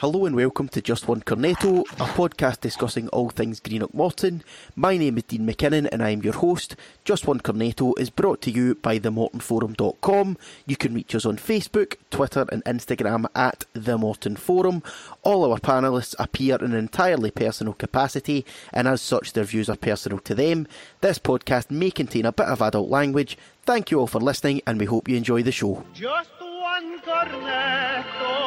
[0.00, 4.44] Hello and welcome to Just One Cornetto, a podcast discussing all things Greenock Morton.
[4.74, 6.76] My name is Dean McKinnon and I am your host.
[7.06, 10.36] Just One Cornetto is brought to you by themortonforum.com.
[10.66, 14.82] You can reach us on Facebook, Twitter and Instagram at The Morton Forum.
[15.22, 18.44] All our panellists appear in an entirely personal capacity
[18.74, 20.68] and as such their views are personal to them.
[21.00, 23.38] This podcast may contain a bit of adult language.
[23.62, 25.86] Thank you all for listening and we hope you enjoy the show.
[25.94, 28.46] Just one cornetto,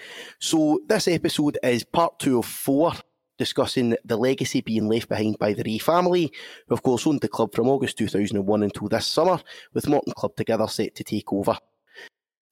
[0.40, 2.94] So, this episode is part two of four,
[3.38, 6.32] discussing the legacy being left behind by the Rae family,
[6.66, 9.40] who of course owned the club from August 2001 until this summer,
[9.72, 11.56] with Morton Club Together set to take over.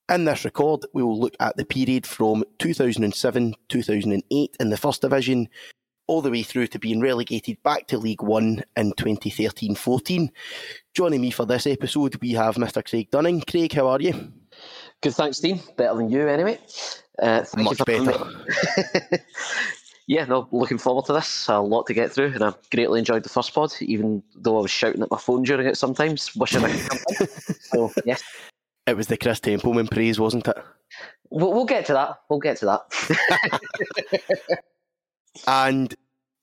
[0.09, 5.03] In this record, we will look at the period from 2007 2008 in the First
[5.03, 5.48] Division
[6.06, 10.31] all the way through to being relegated back to League One in 2013 14.
[10.95, 12.89] Joining me for this episode, we have Mr.
[12.89, 13.43] Craig Dunning.
[13.43, 14.33] Craig, how are you?
[15.03, 15.61] Good, thanks, Dean.
[15.77, 16.59] Better than you, anyway.
[17.21, 19.25] Uh, thank Much you for having better.
[20.09, 20.15] me.
[20.15, 21.49] yeah, no, looking forward to this.
[21.49, 24.62] A lot to get through, and I greatly enjoyed the first pod, even though I
[24.62, 27.29] was shouting at my phone during it sometimes, wishing I could come in.
[27.61, 28.23] So, yes,
[28.87, 30.57] It was the Chris Templeman praise, wasn't it?
[31.31, 32.21] we'll, we'll get to that.
[32.31, 34.61] We'll get to that.
[35.47, 35.95] And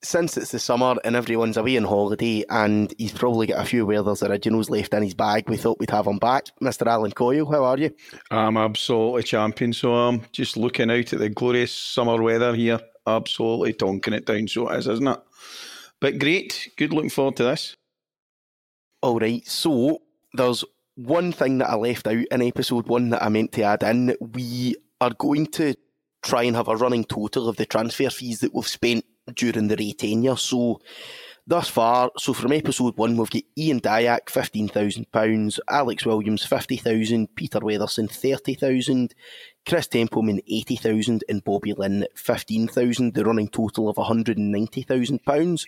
[0.03, 3.85] since it's the summer and everyone's away on holiday and he's probably got a few
[3.85, 6.45] Werther's originals left in his bag, we thought we'd have him back.
[6.61, 6.85] Mr.
[6.85, 7.89] Alan Coyle, how are you?
[8.29, 13.73] I'm absolutely champion, so I'm just looking out at the glorious summer weather here, absolutely
[13.73, 14.47] tonking it down.
[14.47, 15.19] So it is, isn't it?
[15.99, 17.75] But great, good looking forward to this.
[19.01, 20.01] All right, so
[20.33, 20.63] there's
[20.95, 24.15] one thing that I left out in episode one that I meant to add in.
[24.19, 25.75] We are going to
[26.21, 29.05] try and have a running total of the transfer fees that we've spent
[29.35, 30.37] during the Rae tenure.
[30.37, 30.79] So
[31.45, 37.59] thus far, so from episode one, we've got Ian Dyack, £15,000, Alex Williams, 50000 Peter
[37.59, 39.13] Weatherson, 30000
[39.67, 45.65] Chris Templeman, 80000 and Bobby Linn, 15000 the running total of £190,000.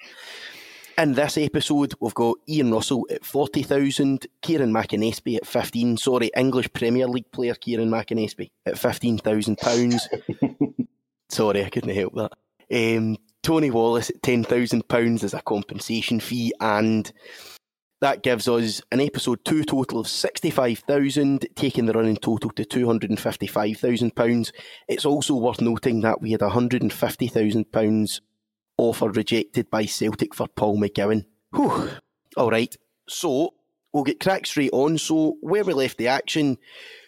[0.97, 6.71] In this episode, we've got Ian Russell at 40,000, Kieran McAnespie at 15, sorry, English
[6.71, 10.87] Premier League player Kieran McAnespie at £15,000.
[11.29, 12.31] sorry, I couldn't help that.
[12.71, 17.11] Um, Tony Wallace at £10,000 as a compensation fee, and
[18.01, 24.51] that gives us an episode two total of 65,000, taking the running total to £255,000.
[24.87, 28.21] It's also worth noting that we had £150,000
[28.77, 31.25] offer rejected by Celtic for Paul McGowan.
[31.53, 31.89] Whew.
[32.35, 32.75] All right,
[33.07, 33.53] so
[33.93, 34.97] we'll get cracked straight on.
[34.97, 36.57] So where we left the action,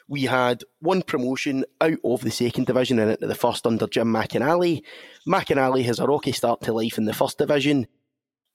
[0.07, 4.07] we had one promotion out of the second division and into the first under Jim
[4.07, 4.83] McInally.
[5.27, 7.87] McInally has a rocky start to life in the first division,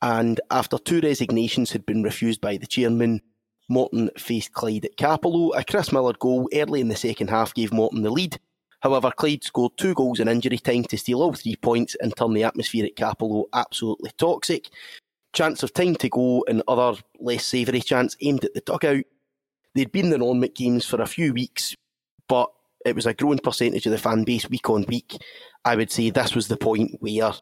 [0.03, 3.23] and after two resignations had been refused by the chairman,
[3.69, 5.57] Morton faced Clyde at Cappielow.
[5.57, 8.39] A Chris Miller goal early in the second half gave Morton the lead.
[8.81, 12.35] However, Clyde scored two goals in injury time to steal all three points and turn
[12.35, 14.69] the atmosphere at Cappielow absolutely toxic.
[15.33, 19.05] Chance of time to go and other less savoury chants aimed at the dugout.
[19.75, 21.77] They'd been the non-Mick games for a few weeks,
[22.29, 22.51] but
[22.85, 25.17] it was a growing percentage of the fan base week on week.
[25.65, 27.33] I would say this was the point where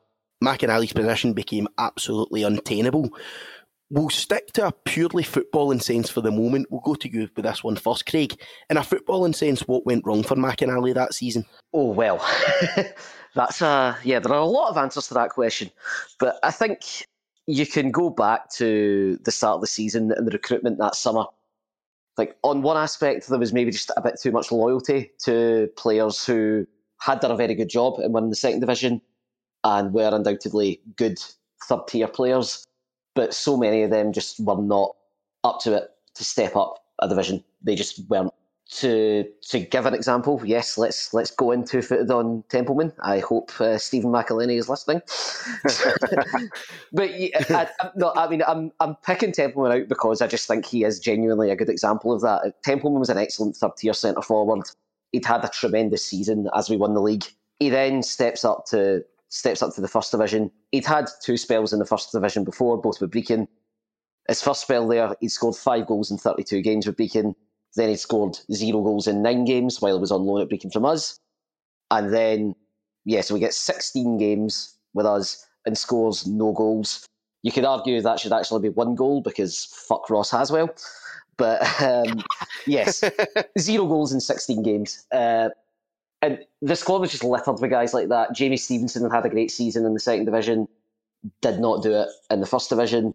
[0.43, 3.11] McInally's position became absolutely untenable.
[3.93, 6.69] We'll stick to a purely footballing sense for the moment.
[6.71, 8.41] We'll go to you with this one first, Craig.
[8.71, 11.45] In a footballing sense, what went wrong for McInally that season?
[11.75, 12.25] oh, well.
[13.35, 15.71] That's a, yeah, there are a lot of answers to that question.
[16.19, 17.05] But I think
[17.47, 21.25] you can go back to the start of the season and the recruitment that summer.
[22.17, 26.25] Like, on one aspect, there was maybe just a bit too much loyalty to players
[26.25, 26.67] who
[27.01, 29.01] had done a very good job and were in the second division
[29.65, 31.19] and were undoubtedly good
[31.65, 32.67] third tier players.
[33.15, 34.95] But so many of them just were not
[35.45, 37.45] up to it to step up a division.
[37.63, 38.33] They just weren't.
[38.75, 42.93] To to give an example, yes, let's let's go into footed on Templeman.
[43.01, 45.03] I hope uh, Stephen McElhenney is listening.
[46.93, 50.47] but yeah, I, I, no, I mean, I'm I'm picking Templeman out because I just
[50.47, 52.63] think he is genuinely a good example of that.
[52.63, 54.63] Templeman was an excellent third tier centre forward.
[55.11, 57.25] He'd had a tremendous season as we won the league.
[57.59, 60.51] He then steps up to steps up to the first division.
[60.73, 63.49] He'd had two spells in the first division before, both with Brechin.
[64.29, 67.35] His first spell there, he'd scored five goals in 32 games with Brechin.
[67.77, 70.73] Then he scored zero goals in nine games while he was on loan at Brechin
[70.73, 71.19] from us.
[71.91, 72.55] And then,
[73.05, 77.07] yeah, so we get 16 games with us and scores no goals.
[77.43, 80.71] You could argue that should actually be one goal because fuck Ross Haswell.
[81.37, 82.23] But um,
[82.67, 83.03] yes,
[83.59, 85.07] zero goals in 16 games.
[85.11, 85.51] Uh,
[86.23, 88.35] and the squad was just littered with guys like that.
[88.35, 90.69] Jamie Stevenson had a great season in the second division,
[91.41, 93.15] did not do it in the first division.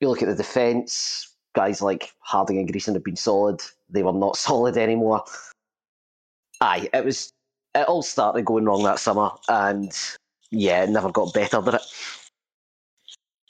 [0.00, 3.60] You look at the defence, guys like Harding and Greacen have been solid.
[3.88, 5.24] They were not solid anymore.
[6.60, 7.32] Aye, it was
[7.74, 9.92] it all started going wrong that summer, and
[10.50, 11.82] yeah, it never got better, did it?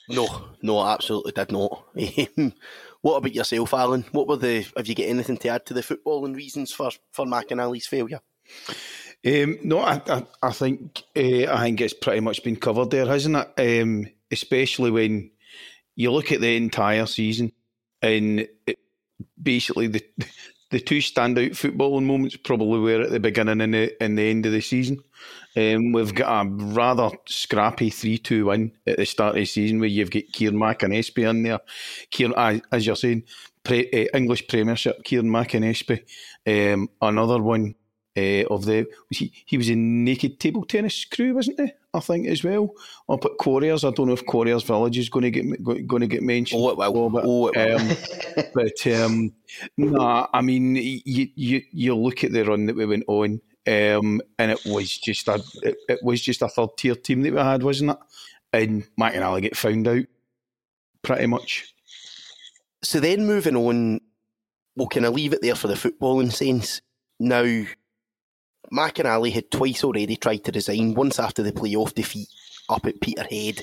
[0.09, 0.27] No,
[0.61, 1.85] no, absolutely did not.
[3.01, 4.05] what about yourself, Alan?
[4.11, 4.65] What were the?
[4.77, 8.19] Have you got anything to add to the footballing reasons for for McInally's failure?
[9.25, 13.05] Um, no, I, I, I think uh, I think it's pretty much been covered there,
[13.05, 13.81] hasn't it?
[13.81, 15.31] Um, especially when
[15.95, 17.53] you look at the entire season,
[18.01, 18.79] and it,
[19.41, 20.03] basically the
[20.73, 24.45] the two standout footballing moments probably were at the beginning and the, and the end
[24.47, 24.97] of the season.
[25.55, 29.79] Um, we've got a rather scrappy 3 2 win at the start of the season
[29.79, 31.59] where you've got Kieran McAnespie in there.
[32.09, 33.23] Kieran, as you're saying,
[33.63, 36.01] pre, uh, English Premiership, Kieran McAnespie.
[36.47, 37.75] Um, another one
[38.15, 41.71] uh, of the was he he was in naked table tennis crew, wasn't he?
[41.93, 42.73] I think as well.
[43.09, 46.07] Up at Quarriers, I don't know if Quarriers Village is going to get going to
[46.07, 46.61] get mentioned.
[46.61, 47.09] Oh, it will.
[47.09, 47.79] But, oh, it will.
[47.79, 47.97] Um,
[48.53, 49.33] but um,
[49.77, 54.21] nah, I mean, you, you you look at the run that we went on, um,
[54.37, 57.39] and it was just a it, it, was just a third tier team that we
[57.39, 57.97] had, wasn't it?
[58.51, 60.05] And McInally get found out
[61.01, 61.73] pretty much.
[62.83, 64.01] So then moving on,
[64.75, 66.81] we'll kind of leave it there for the footballing sense.
[67.19, 67.63] Now,
[68.73, 72.27] McInally had twice already tried to resign, once after the playoff defeat
[72.69, 73.61] up at Peterhead,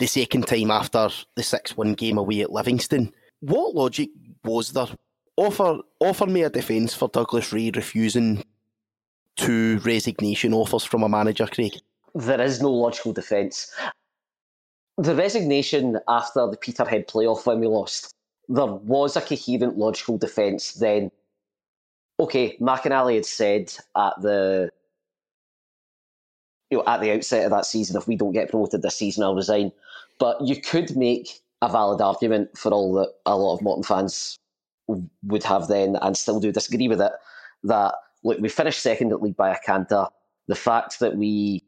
[0.00, 3.12] the second time after the 6 1 game away at Livingston.
[3.40, 4.10] What logic
[4.44, 4.88] was there?
[5.36, 8.42] Offer, offer me a defence for Douglas Rae refusing
[9.36, 11.74] two resignation offers from a manager, Craig.
[12.14, 13.72] There is no logical defence.
[14.96, 18.12] The resignation after the Peterhead playoff when we lost,
[18.48, 21.12] there was a coherent logical defence then
[22.20, 24.70] okay, McInally had said at the
[26.70, 29.24] you know at the outset of that season, if we don't get promoted this season,
[29.24, 29.72] I'll resign.
[30.18, 34.36] But you could make a valid argument for all that a lot of Morton fans
[34.86, 37.12] would have then, and still do disagree with it.
[37.64, 37.94] That
[38.24, 40.06] look, we finished second at league by a canter.
[40.48, 41.62] The fact that we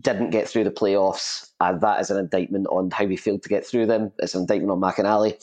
[0.00, 3.48] didn't get through the playoffs, and that is an indictment on how we failed to
[3.48, 4.12] get through them.
[4.18, 5.42] It's an indictment on McInally.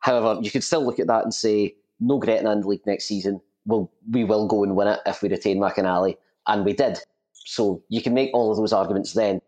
[0.00, 3.04] However, you could still look at that and say no Gretna in the league next
[3.06, 3.40] season.
[3.64, 6.16] We'll, we will go and win it if we retain McInally.
[6.46, 6.98] And we did.
[7.32, 9.40] So you can make all of those arguments then.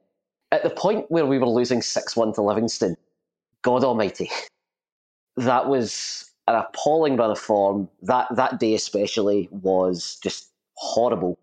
[0.52, 2.96] At the point where we were losing 6 1 to Livingston,
[3.62, 4.30] God Almighty,
[5.36, 7.88] that was an appalling run of form.
[8.02, 11.38] That, that day, especially, was just horrible.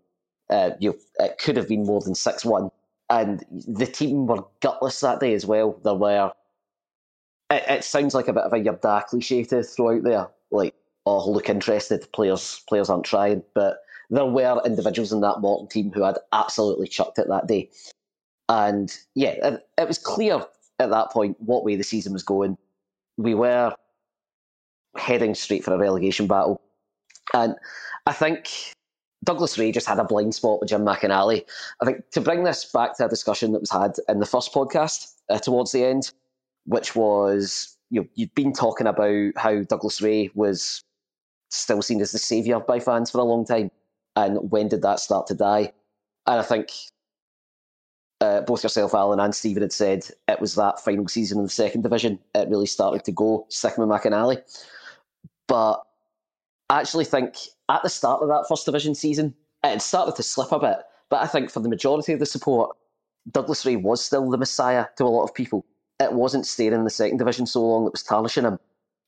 [0.49, 2.71] Uh, you it could have been more than 6 1.
[3.09, 5.77] And the team were gutless that day as well.
[5.83, 6.31] There were.
[7.49, 10.27] It, it sounds like a bit of a Yabda cliche to throw out there.
[10.51, 10.73] Like,
[11.05, 13.43] oh, look interested, players players aren't trying.
[13.53, 17.69] But there were individuals in that Morton team who had absolutely chucked it that day.
[18.49, 20.45] And yeah, it, was clear
[20.79, 22.57] at that point what way the season was going.
[23.17, 23.73] We were
[24.97, 26.61] heading straight for a relegation battle.
[27.33, 27.55] And
[28.05, 28.73] I think
[29.23, 31.45] Douglas Rae just had a blind spot with Jim McInally.
[31.81, 34.53] I think to bring this back to a discussion that was had in the first
[34.53, 36.11] podcast uh, towards the end,
[36.65, 40.83] which was you know, you'd been talking about how Douglas Rae was
[41.51, 43.71] still seen as the saviour by fans for a long time.
[44.15, 45.71] And when did that start to die?
[46.27, 46.71] And I think
[48.19, 51.49] uh, both yourself, Alan, and Stephen had said it was that final season in the
[51.49, 52.19] second division.
[52.35, 54.41] It really started to go, with McInally.
[55.47, 55.81] But
[56.69, 57.35] I actually think
[57.69, 60.77] at the start of that first division season, it started to slip a bit.
[61.09, 62.75] But I think for the majority of the support,
[63.31, 65.65] Douglas Rae was still the messiah to a lot of people.
[65.99, 68.59] It wasn't staying in the second division so long that was tarnishing him.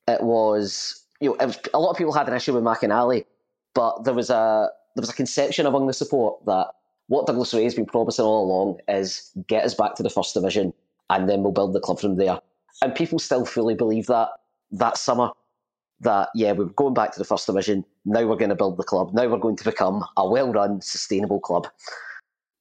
[0.07, 3.25] It was you know, a lot of people had an issue with McInally,
[3.73, 6.67] but there was a there was a conception among the support that
[7.07, 10.33] what Douglas Rae has been promising all along is get us back to the first
[10.33, 10.73] division,
[11.09, 12.39] and then we'll build the club from there.
[12.81, 14.29] And people still fully believe that
[14.71, 15.31] that summer.
[16.01, 17.85] That yeah, we're going back to the first division.
[18.03, 19.13] Now we're going to build the club.
[19.13, 21.67] Now we're going to become a well-run, sustainable club.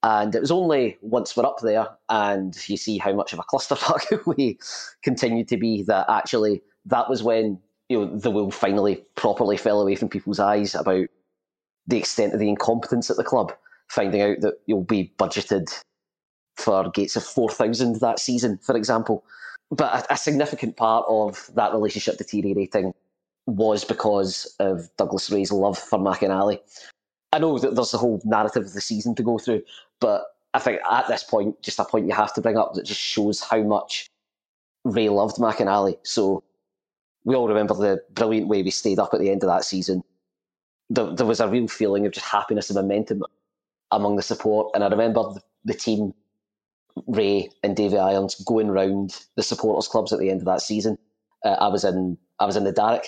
[0.05, 3.45] And it was only once we're up there and you see how much of a
[3.45, 4.59] clusterfuck we
[5.03, 7.59] continue to be that actually that was when
[7.93, 11.07] you know, the will finally properly fell away from people's eyes about
[11.87, 13.53] the extent of the incompetence at the club,
[13.89, 15.69] finding out that you'll be budgeted
[16.57, 19.25] for gates of 4,000 that season, for example.
[19.71, 22.95] But a, a, significant part of that relationship deteriorating
[23.47, 26.61] was because of Douglas Rae's love for McInally.
[27.33, 29.63] I know that there's the whole narrative of the season to go through,
[30.01, 32.87] but I think at this point, just a point you have to bring up that
[32.87, 34.07] just shows how much
[34.85, 35.99] Rae loved McInally.
[36.05, 36.43] So
[37.25, 40.03] we all remember the brilliant way we stayed up at the end of that season.
[40.91, 43.23] There, there was a real feeling of just happiness and momentum
[43.91, 44.73] among the support.
[44.75, 46.15] And I remember the, the team,
[47.07, 50.99] Rae and Davy Irons, going round the supporters clubs at the end of that season.
[51.45, 53.07] Uh, I was in I was in the Darroch,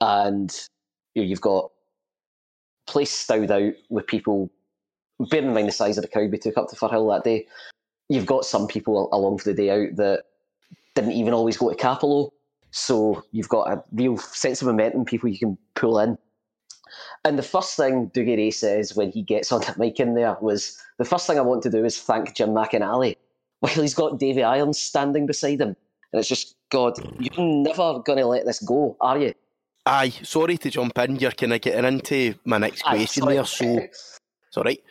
[0.00, 0.56] and
[1.14, 1.70] you know, you've got
[2.86, 4.50] place stowed out with people.
[5.30, 7.46] Bearing in mind the size of the crowd we took up to Firhill that day,
[8.08, 10.24] you've got some people along for the day out that
[10.94, 12.30] didn't even always go to Cappielow.
[12.70, 16.16] So you've got a real sense of momentum, people you can pull in.
[17.24, 20.36] And the first thing Dougie Rae says when he gets on the mic in there
[20.40, 23.16] was, the first thing I want to do is thank Jim McInally,
[23.60, 25.76] while he's got Davy Irons standing beside him.
[26.12, 29.34] And it's just, God, you're never going to let this go, are you?
[29.86, 31.16] Aye, sorry to jump in.
[31.16, 33.34] You're kind of getting into my next Aye, question sorry.
[33.34, 33.44] there.
[33.44, 34.82] So, it's all right.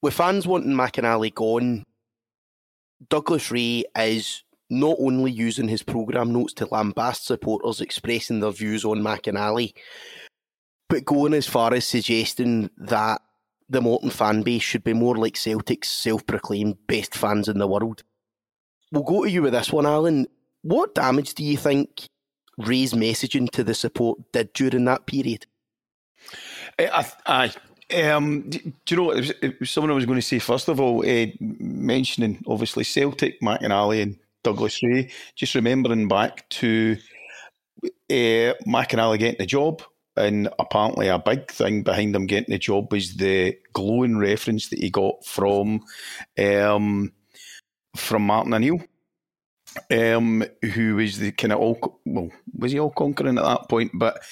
[0.00, 1.84] With fans wanting McInally gone,
[3.08, 4.42] Douglas Rae is
[4.72, 9.74] not only using his programme notes to lambast supporters expressing their views on McInally,
[10.88, 13.20] but going as far as suggesting that
[13.68, 17.66] the Morton fan base should be more like Celtic's self proclaimed best fans in the
[17.66, 18.02] world.
[18.90, 20.26] We'll go to you with this one, Alan.
[20.62, 22.06] What damage do you think
[22.58, 25.46] Rae's messaging to the support did during that period?
[26.78, 27.52] Eh, I,
[27.90, 29.10] I, um, d- do you know?
[29.10, 32.42] It was, it was someone I was going to say first of all, uh, mentioning
[32.46, 35.10] obviously Celtic, McInally, and Douglas Rae.
[35.34, 36.96] Just remembering back to
[37.84, 39.82] uh, McInally getting the job,
[40.16, 44.78] and apparently a big thing behind him getting the job was the glowing reference that
[44.78, 45.80] he got from
[46.38, 47.12] um,
[47.96, 48.80] from Martin O'Neill.
[49.90, 50.44] Um,
[50.74, 53.90] who was the kind of all well was he all conquering at that point?
[53.94, 54.22] But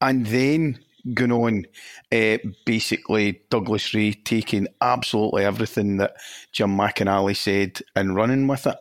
[0.00, 0.78] and then
[1.14, 1.66] going on,
[2.12, 6.14] uh, basically Douglas Rae taking absolutely everything that
[6.52, 8.76] Jim McInally said and running with it,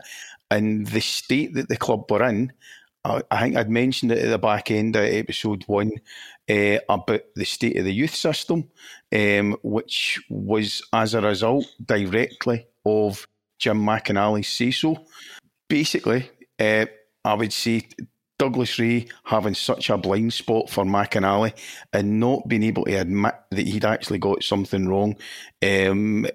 [0.50, 2.52] and the state that the club were in.
[3.04, 5.92] I I think I'd mentioned it at the back end of episode one
[6.50, 8.70] uh, about the state of the youth system,
[9.14, 13.28] um, which was as a result directly of
[13.60, 15.06] Jim McInally's say so.
[15.68, 16.86] Basically, uh,
[17.26, 17.88] I would say
[18.38, 21.54] Douglas Rae having such a blind spot for McInally
[21.92, 25.16] and not being able to admit that he'd actually got something wrong.
[25.66, 26.28] Um,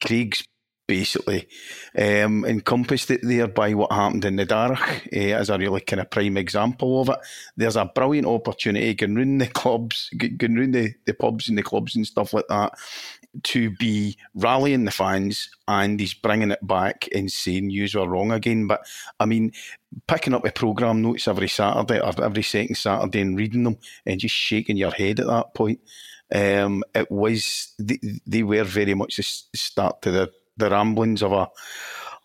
[0.00, 0.44] Craig's
[0.92, 1.48] basically
[1.96, 6.00] um, encompassed it there by what happened in the Darroch uh, as a really kind
[6.00, 7.18] of prime example of it.
[7.56, 11.96] There's a brilliant opportunity going round the clubs, round the, the pubs and the clubs
[11.96, 12.74] and stuff like that
[13.44, 18.30] to be rallying the fans and he's bringing it back and saying you were wrong
[18.30, 18.66] again.
[18.66, 18.84] But
[19.18, 19.52] I mean,
[20.06, 24.20] picking up the programme notes every Saturday or every second Saturday and reading them and
[24.20, 25.80] just shaking your head at that point.
[26.34, 30.32] Um, it was they, they were very much the start to the,
[30.62, 31.50] the ramblings of a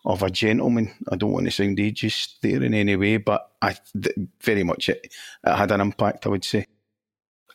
[0.04, 0.90] of a gentleman.
[1.10, 4.88] I don't want to sound ageist there in any way, but I th- very much
[4.88, 5.12] it,
[5.44, 6.26] it had an impact.
[6.26, 6.66] I would say.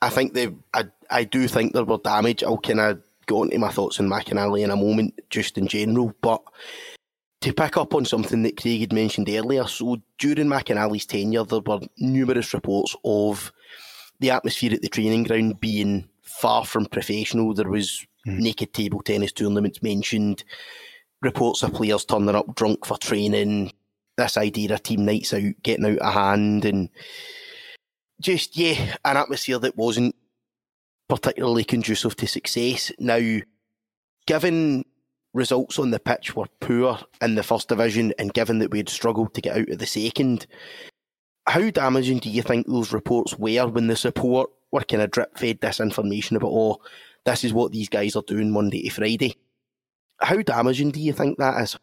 [0.01, 2.43] I think they, I, I do think there were damage.
[2.43, 6.13] I'll kind of go into my thoughts on McInally in a moment, just in general.
[6.21, 6.43] But
[7.39, 11.61] to pick up on something that Craig had mentioned earlier, so during McInally's tenure, there
[11.61, 13.53] were numerous reports of
[14.19, 17.53] the atmosphere at the training ground being far from professional.
[17.53, 18.37] There was Hmm.
[18.39, 20.43] naked table tennis tournaments mentioned,
[21.21, 23.71] reports of players turning up drunk for training,
[24.17, 26.89] this idea of team nights out getting out of hand, and
[28.21, 30.15] just yeah, an atmosphere that wasn't
[31.09, 32.91] particularly conducive to success.
[32.97, 33.39] Now,
[34.25, 34.85] given
[35.33, 38.89] results on the pitch were poor in the first division, and given that we had
[38.89, 40.47] struggled to get out of the second,
[41.45, 45.37] how damaging do you think those reports were when the support were kind of drip
[45.37, 46.81] fed this information about, oh,
[47.25, 49.35] this is what these guys are doing Monday to Friday?
[50.19, 51.77] How damaging do you think that is?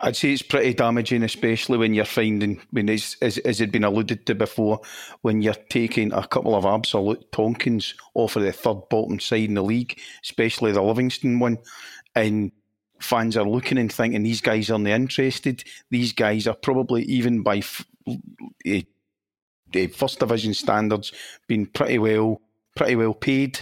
[0.00, 3.82] I'd say it's pretty damaging, especially when you're finding, when as, as, as had been
[3.82, 4.80] alluded to before,
[5.22, 9.54] when you're taking a couple of absolute tonkins off of the third bottom side in
[9.54, 11.58] the league, especially the Livingston one,
[12.14, 12.52] and
[13.00, 15.64] fans are looking and thinking these guys aren't interested.
[15.90, 17.84] These guys are probably even by f-
[18.64, 18.82] eh,
[19.74, 21.12] eh, first division standards
[21.48, 22.40] being pretty well
[22.78, 23.58] pretty well paid.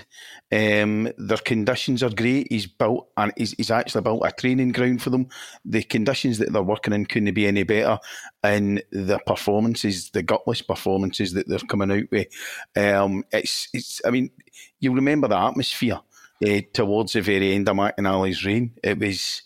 [0.52, 2.46] Um, their conditions are great.
[2.50, 5.28] He's built and he's, he's actually built a training ground for them.
[5.64, 7.98] The conditions that they're working in couldn't be any better,
[8.44, 12.28] and the performances, the gutless performances that they're coming out with,
[12.76, 14.00] um, it's it's.
[14.04, 14.30] I mean,
[14.78, 16.00] you remember the atmosphere
[16.46, 18.72] uh, towards the very end of McInally's reign.
[18.84, 19.42] It was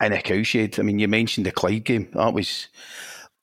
[0.00, 0.78] in a cowshed.
[0.78, 2.08] I mean, you mentioned the Clyde game.
[2.14, 2.68] That was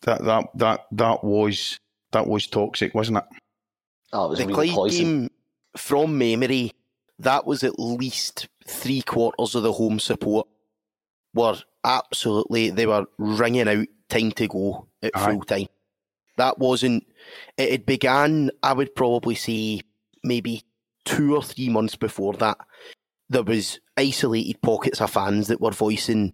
[0.02, 1.78] that that that that was
[2.12, 3.26] that was toxic, wasn't it?
[4.14, 5.04] Oh, it was the really Clyde poison.
[5.22, 5.30] game,
[5.78, 6.72] from memory,
[7.20, 10.48] that was at least three quarters of the home support
[11.34, 15.26] were absolutely they were ringing out time to go at Aye.
[15.32, 15.68] full time.
[16.38, 17.06] That wasn't.
[17.58, 18.52] It had began.
[18.64, 19.82] I would probably say
[20.24, 20.64] maybe
[21.06, 22.58] two or three months before that.
[23.30, 26.34] There was isolated pockets of fans that were voicing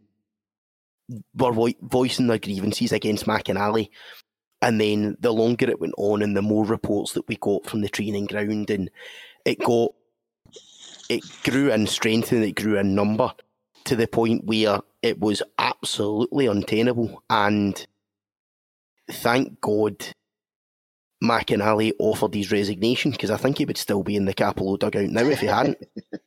[1.35, 3.89] were vo- voicing their grievances against McInally.
[4.61, 7.81] And then the longer it went on and the more reports that we got from
[7.81, 8.89] the training ground and
[9.45, 9.93] it got
[11.09, 13.33] it grew in strength and it grew in number
[13.85, 17.87] to the point where it was absolutely untenable and
[19.09, 20.05] thank God
[21.23, 25.09] McInally offered his resignation because I think he would still be in the Cappielow dugout
[25.09, 25.77] now if he hadn't.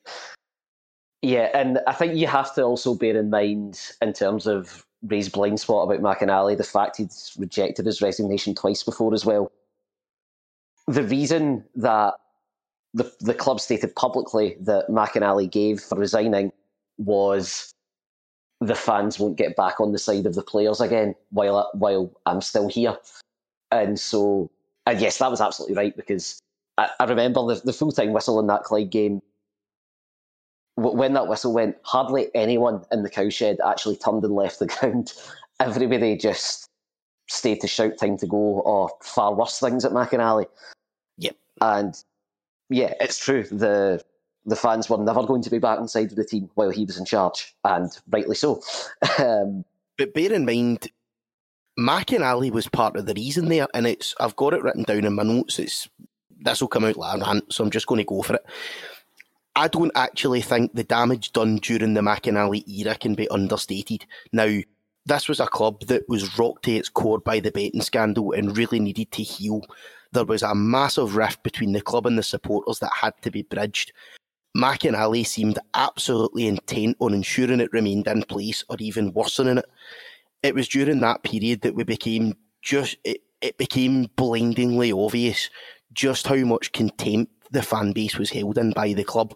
[1.25, 5.29] Yeah, and I think you have to also bear in mind, in terms of Rae's
[5.29, 9.53] blind spot about McInally, the fact he'd rejected his resignation twice before as well.
[10.87, 12.15] The reason that
[12.93, 16.53] the the club stated publicly that McInally gave for resigning
[16.99, 17.73] was
[18.61, 22.41] the fans won't get back on the side of the players again while while I'm
[22.41, 22.97] still here,
[23.71, 24.51] and so
[24.87, 26.39] and yes, that was absolutely right because
[26.79, 29.23] I, I remember the, the full time whistle in that Clyde game
[30.77, 35.13] when that whistle went, hardly anyone in the cowshed actually turned and left the ground.
[35.61, 36.69] Everybody just
[37.29, 40.47] stayed to shout time to go or far worse things at McInally.
[41.19, 41.37] Yep.
[41.61, 41.95] And
[42.71, 43.45] yeah, it's true.
[43.45, 44.03] The
[44.47, 46.99] the fans were never going to be back inside of the team while he was
[46.99, 48.61] in charge, and rightly so.
[49.19, 49.65] um,
[49.97, 50.91] But bear in mind,
[51.79, 55.15] McInally was part of the reason there, and it's I've got it written down in
[55.15, 55.59] my notes.
[55.59, 55.89] It's
[56.41, 58.45] this will come out later, so I'm just going to go for it.
[59.57, 64.05] I don't actually think the damage done during the McInally era can be understated.
[64.33, 64.61] Now,
[65.07, 68.57] this was a club that was rocked to its core by the betting scandal and
[68.57, 69.63] really needed to heal.
[70.13, 73.43] There was a massive rift between the club and the supporters that had to be
[73.43, 73.93] bridged.
[74.57, 79.67] McInally seemed absolutely intent on ensuring it remained in place or even worsening it.
[80.43, 85.51] It was during that period that we became just it, it became blindingly obvious
[85.93, 89.35] just how much contempt the fan base was held in by the club.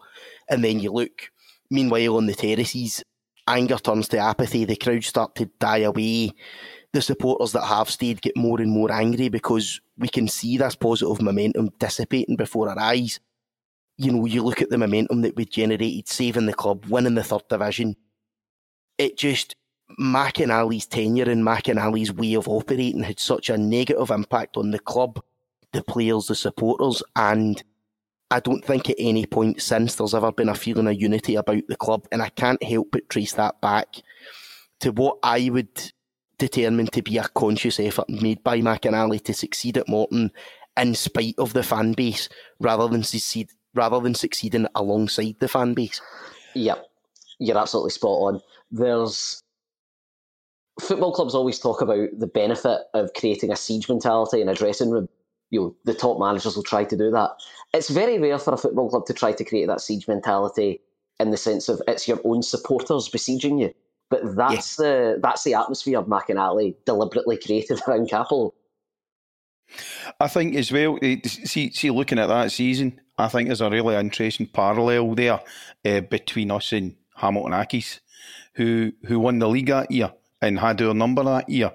[0.49, 1.31] And then you look,
[1.71, 3.03] meanwhile, on the terraces,
[3.47, 6.33] anger turns to apathy, the crowd start to die away.
[6.92, 10.75] The supporters that have stayed get more and more angry because we can see this
[10.75, 13.21] positive momentum dissipating before our eyes.
[13.99, 17.25] You know, you look at the momentum that we generated, saving the club, winning the
[17.25, 17.97] third division.
[18.97, 19.55] It just,
[20.01, 25.21] McInally's tenure and McInally's way of operating had such a negative impact on the club,
[25.73, 27.62] the players, the supporters, and
[28.30, 31.66] I don't think at any point since there's ever been a feeling of unity about
[31.68, 33.88] the club, and I can't help but trace that back
[34.80, 35.92] to what I would
[36.38, 40.30] determine to be a conscious effort made by McInally to succeed at Morton
[40.76, 42.28] in spite of the fan base,
[42.60, 46.00] rather than succeed rather than succeeding alongside the fan base.
[46.54, 46.86] Yep,
[47.38, 48.40] you're absolutely spot on.
[48.70, 49.42] There's
[50.80, 54.90] football clubs always talk about the benefit of creating a siege mentality in a dressing
[54.90, 55.08] room.
[55.50, 57.30] You know, the top managers will try to do that.
[57.72, 60.80] It's very rare for a football club to try to create that siege mentality
[61.20, 63.72] in the sense of it's your own supporters besieging you.
[64.11, 68.54] But that's the that's the atmosphere McInally deliberately created around Capel.
[70.18, 70.98] I think as well.
[71.02, 75.40] eh, See, see, looking at that season, I think there's a really interesting parallel there
[75.84, 78.00] uh, between us and Hamilton Accies,
[78.54, 81.72] who who won the league that year and had our number that year.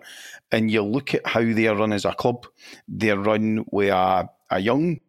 [0.54, 2.46] And you look at how they are run as a club.
[2.88, 5.02] They're run with a, a young,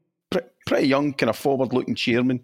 [0.67, 2.41] pretty young, kind of forward-looking chairman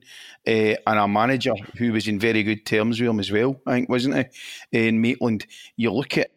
[0.47, 3.61] uh, and a manager who was in very good terms with him as well.
[3.67, 4.31] I think, wasn't
[4.71, 4.87] he?
[4.89, 6.31] In Maitland, you look at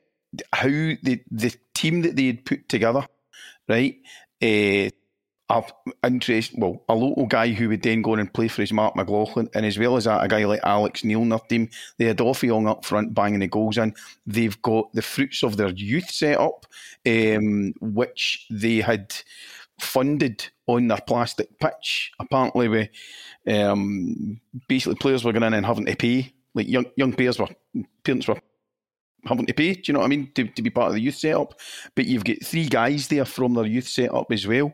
[0.51, 3.05] how the the team that they had put together
[3.67, 3.95] right?
[4.41, 4.89] Uh,
[6.03, 9.49] interest, well, a local guy who would then go and play for his Mark McLaughlin,
[9.53, 11.69] and as well as that, a guy like Alex Neil in their team.
[11.97, 13.93] They had Offiong up front banging the goals in.
[14.25, 16.65] They've got the fruits of their youth set up,
[17.05, 19.13] um, which they had
[19.79, 22.11] funded on their plastic pitch.
[22.19, 22.89] Apparently, we
[23.53, 26.33] um, basically players were going in and having to pay.
[26.55, 27.49] Like young young players were
[28.03, 28.39] parents were
[29.25, 29.73] having to pay.
[29.73, 30.31] Do you know what I mean?
[30.35, 31.59] To, to be part of the youth setup.
[31.95, 34.73] But you've got three guys there from their youth setup as well.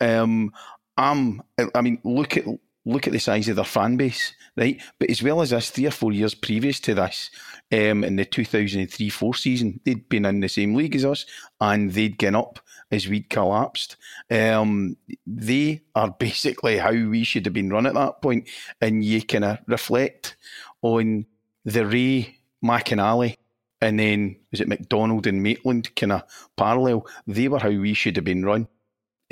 [0.00, 0.52] Um,
[0.96, 1.42] I'm,
[1.74, 2.44] I mean, look at
[2.86, 4.80] look at the size of their fan base, right?
[4.98, 7.30] But as well as this, three or four years previous to this,
[7.72, 11.24] um, in the 2003-4 season, they'd been in the same league as us,
[11.60, 13.96] and they'd gone up as we'd collapsed.
[14.30, 18.48] Um, they are basically how we should have been run at that point,
[18.80, 20.36] and you kind of reflect
[20.82, 21.26] on
[21.64, 23.36] the Rae McInally
[23.80, 26.22] and then was it McDonald and Maitland kind of
[26.56, 27.06] parallel?
[27.26, 28.66] They were how we should have been run.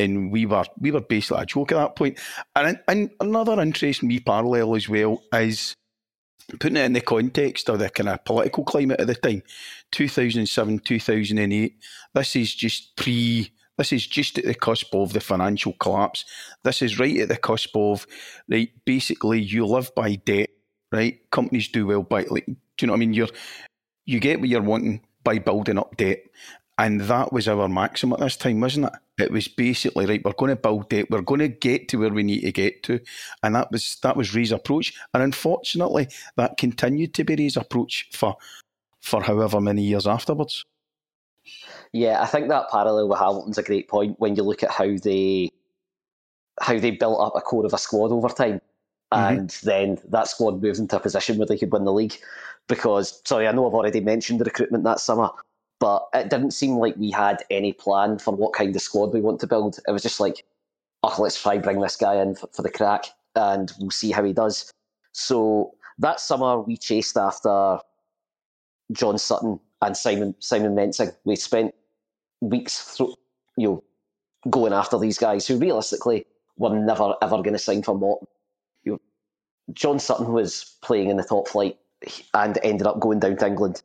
[0.02, 2.18] And we were we were basically a joke at that point.
[2.54, 5.74] And, and another interesting me parallel as well is
[6.58, 9.42] putting it in the context of the kind of political climate at the time,
[9.92, 11.76] 2007, 2008.
[12.14, 13.52] This is just pre.
[13.78, 16.26] This is just at the cusp of the financial collapse.
[16.62, 18.06] This is right at the cusp of,
[18.48, 20.50] right, basically you live by debt,
[20.92, 21.18] right?
[21.30, 23.14] Companies do well by, like, do you know what I mean?
[23.14, 23.28] You're,
[24.04, 26.18] you get what you're wanting by building up debt.
[26.78, 29.24] And that was our maxim at this time, wasn't it?
[29.24, 30.24] It was basically right.
[30.24, 31.10] We're going to build debt.
[31.10, 32.98] We're going to get to where we need to get to,
[33.42, 34.94] and that was that was Rae's approach.
[35.12, 38.36] And unfortunately, that continued to be Rae's approach for
[39.00, 40.64] for however many years afterwards.
[41.92, 44.96] Yeah, I think that parallel with Hamilton's a great point when you look at how
[44.96, 45.50] they
[46.60, 48.60] how they built up a core of a squad over time,
[49.12, 49.38] mm-hmm.
[49.38, 52.16] and then that squad moved into a position where they could win the league.
[52.66, 55.30] Because sorry, I know I've already mentioned the recruitment that summer,
[55.82, 59.20] but it didn't seem like we had any plan for what kind of squad we
[59.20, 59.80] want to build.
[59.88, 60.44] It was just like,
[61.02, 64.22] oh, let's try bring this guy in for, for the crack, and we'll see how
[64.22, 64.70] he does.
[65.10, 67.80] So that summer we chased after
[68.92, 71.10] John Sutton and Simon Simon Mensing.
[71.24, 71.74] We spent
[72.40, 73.16] weeks, you
[73.56, 73.84] know,
[74.50, 76.26] going after these guys who realistically
[76.58, 78.28] were never ever going to sign for Morton.
[78.84, 79.00] You know,
[79.72, 81.76] John Sutton was playing in the top flight
[82.34, 83.82] and ended up going down to England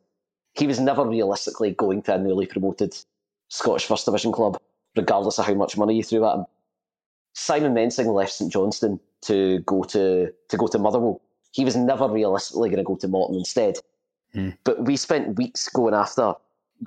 [0.58, 2.96] he was never realistically going to a newly promoted
[3.48, 4.58] Scottish First Division club,
[4.96, 6.44] regardless of how much money you threw at him.
[7.34, 11.20] Simon Mensing left St Johnstone to go to to go to Motherwell.
[11.52, 13.76] He was never realistically going to go to Morton instead.
[14.32, 14.50] Hmm.
[14.64, 16.34] But we spent weeks going after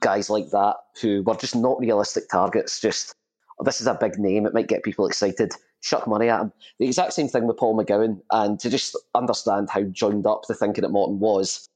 [0.01, 2.79] guys like that who were just not realistic targets.
[2.79, 3.15] Just
[3.60, 5.53] oh, this is a big name; it might get people excited.
[5.81, 6.53] Chuck money at him.
[6.77, 10.53] The exact same thing with Paul McGowan, and to just understand how joined up the
[10.53, 11.69] thinking at Morton was,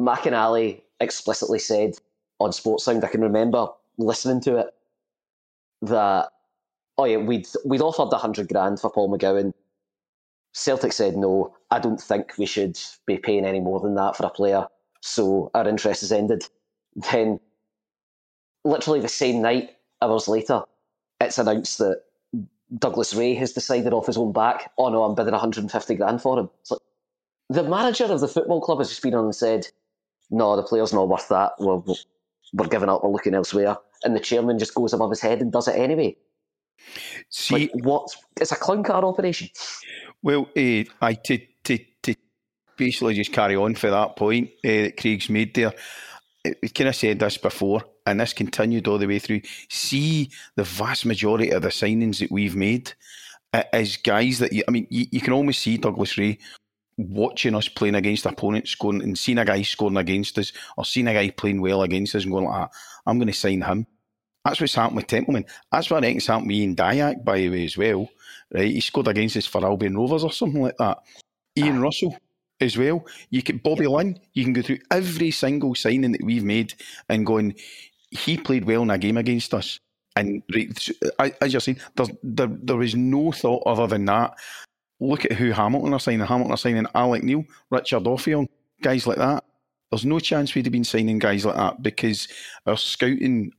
[0.00, 1.94] McInally explicitly said
[2.40, 4.74] on Sportsound, I can remember listening to it,
[5.82, 6.30] that,
[6.98, 9.52] oh yeah, we'd, we'd offered a hundred grand for Paul McGowan.
[10.54, 14.26] Celtic said no, I don't think we should be paying any more than that for
[14.26, 14.66] a player.
[15.00, 16.46] So our interest is ended.
[17.10, 17.40] Then,
[18.64, 20.62] literally the same night, hours later,
[21.20, 22.02] it's announced that
[22.78, 26.38] Douglas Rae has decided off his own back, oh no, I'm bidding 150 grand for
[26.38, 26.50] him.
[26.70, 26.80] Like,
[27.48, 29.68] the manager of the football club has just been on and said,
[30.32, 31.52] no, the player's not worth that.
[31.58, 31.82] We're,
[32.54, 33.04] we're giving up.
[33.04, 33.76] We're looking elsewhere.
[34.04, 36.16] And the chairman just goes above his head and does it anyway.
[37.28, 38.08] See, like, what?
[38.40, 39.50] It's a clown car operation.
[40.22, 42.14] Well, uh, I to, to to
[42.76, 45.72] basically just carry on for that point uh, that Craig's made there.
[46.44, 49.42] We kind of said this before, and this continued all the way through.
[49.68, 52.92] See the vast majority of the signings that we've made
[53.52, 56.38] uh, as guys that you, I mean, you, you can almost see Douglas Rae
[56.96, 61.08] watching us playing against opponents, scoring and seeing a guy scoring against us, or seeing
[61.08, 62.70] a guy playing well against us, and going like, ah,
[63.06, 63.86] "I'm going to sign him."
[64.44, 65.44] That's what's happened with Templeman.
[65.70, 68.08] That's what I think happened with Ian Dyack, by the way, as well.
[68.52, 70.98] Right, he scored against us for Albion Rovers or something like that.
[71.56, 71.82] Ian ah.
[71.82, 72.16] Russell
[72.60, 73.06] as well.
[73.30, 74.18] You can Bobby Linn.
[74.34, 76.74] You can go through every single signing that we've made
[77.08, 77.54] and going.
[78.10, 79.78] He played well in a game against us.
[80.14, 80.42] And
[81.40, 81.80] as you're saying,
[82.22, 84.34] there, there was no thought other than that
[85.02, 86.26] look at who Hamilton are signing.
[86.26, 88.48] Hamilton are signing Alec Neil, Richard Offiong,
[88.82, 89.44] guys like that.
[89.90, 92.28] There's no chance we'd have been signing guys like that because
[92.66, 93.52] our scouting.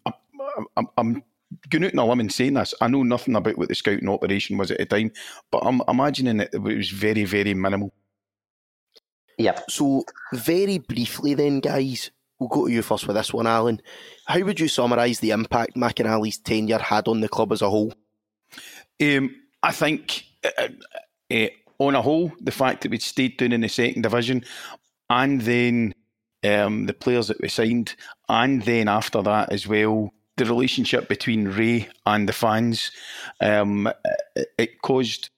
[0.78, 1.24] I'm, I'm
[1.70, 2.74] going out on a limb and saying this.
[2.82, 5.12] I know nothing about what the scouting operation was at the time,
[5.52, 7.94] but I'm imagining it, it was very, very minimal.
[9.38, 9.66] Yep.
[9.70, 10.04] So,
[10.34, 13.82] very briefly, then, guys, we'll go to you first with this one, Alan.
[14.26, 17.94] How would you summarise the impact McInally's tenure had on the club as a whole?
[19.02, 20.26] Um, I think
[21.34, 21.48] uh,
[21.80, 24.44] on a whole, the fact that we'd stayed down in the second division,
[25.10, 25.94] and then
[26.44, 27.96] um, the players that we signed,
[28.30, 32.92] and then after that as well, the relationship between Rae and the fans,
[33.40, 33.92] um,
[34.58, 35.30] it, caused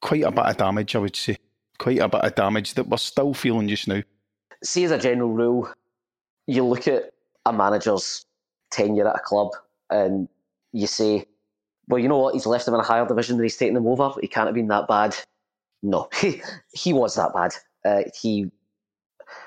[0.00, 1.36] quite a bit of damage, I would say.
[1.78, 4.02] Quite a bit of damage that we're still feeling just now.
[4.64, 5.72] See, as a general rule,
[6.46, 7.12] you look at
[7.46, 8.26] a manager's
[8.70, 9.50] tenure at a club
[9.90, 10.28] and
[10.72, 11.24] you say,
[11.86, 12.34] well, you know what?
[12.34, 14.12] He's left them in a higher division than he's taken them over.
[14.20, 15.16] He can't have been that bad.
[15.82, 17.52] No, he, he was that bad.
[17.84, 18.50] Uh, he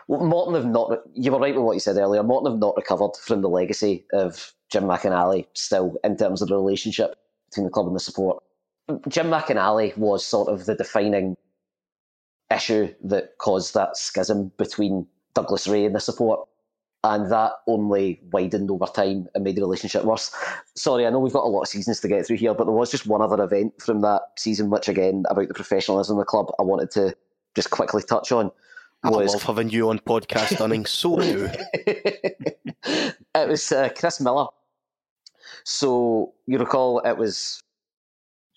[0.07, 0.99] well, Morton have not.
[1.13, 2.23] You were right with what you said earlier.
[2.23, 6.55] Morton have not recovered from the legacy of Jim McInally still in terms of the
[6.55, 7.15] relationship
[7.49, 8.43] between the club and the support.
[9.07, 11.35] Jim McInally was sort of the defining
[12.53, 16.47] issue that caused that schism between Douglas Rae and the support
[17.03, 20.33] and that only widened over time and made the relationship worse.
[20.75, 22.73] Sorry, I know we've got a lot of seasons to get through here, but there
[22.73, 26.25] was just one other event from that season, which again about the professionalism of the
[26.25, 27.15] club, I wanted to
[27.55, 28.51] just quickly touch on.
[29.03, 29.31] Was...
[29.31, 30.85] I love having you on podcast, Dunning.
[30.85, 31.49] So do.
[31.73, 34.45] it was uh, Chris Miller,
[35.63, 37.61] So you recall it was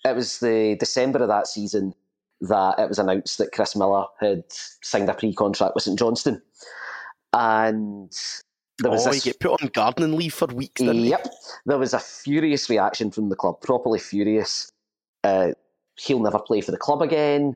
[0.05, 1.95] it was the December of that season
[2.41, 6.41] that it was announced that Chris Miller had signed a pre-contract with St Johnstone,
[7.35, 8.11] and
[8.79, 10.81] there was oh, this, he get put on gardening leave for weeks?
[10.81, 11.27] Yep,
[11.65, 14.71] there was a furious reaction from the club, properly furious.
[15.23, 15.51] Uh,
[15.97, 17.55] he'll never play for the club again.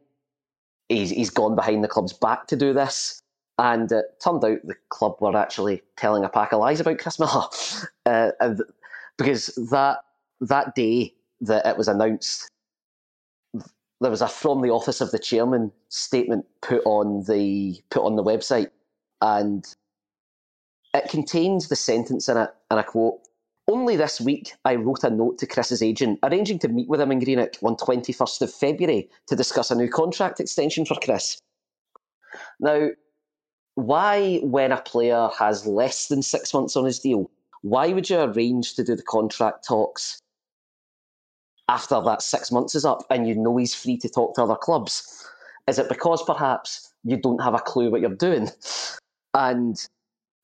[0.90, 3.22] He's he's gone behind the club's back to do this.
[3.58, 7.20] And it turned out the club were actually telling a pack of lies about Chris
[7.20, 7.44] Miller,
[8.06, 8.62] uh, and
[9.18, 10.00] because that
[10.42, 12.50] that day that it was announced,
[14.02, 18.16] there was a from the office of the chairman statement put on the put on
[18.16, 18.72] the website,
[19.22, 19.66] and
[20.94, 23.20] it contains the sentence in it, and I quote:
[23.68, 27.12] "Only this week, I wrote a note to Chris's agent, arranging to meet with him
[27.12, 31.40] in Greenock on twenty first of February to discuss a new contract extension for Chris."
[32.60, 32.90] Now,
[33.76, 37.30] why, when a player has less than six months on his deal,
[37.62, 40.20] why would you arrange to do the contract talks
[41.70, 44.56] after that six months is up and you know he's free to talk to other
[44.56, 45.26] clubs?
[45.68, 48.50] Is it because perhaps you don't have a clue what you're doing?
[49.34, 49.78] And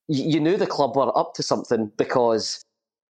[0.08, 2.62] you knew the club were up to something because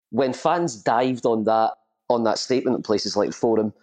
[0.09, 1.73] when fans dived on that
[2.09, 3.73] on that statement in places like the forum,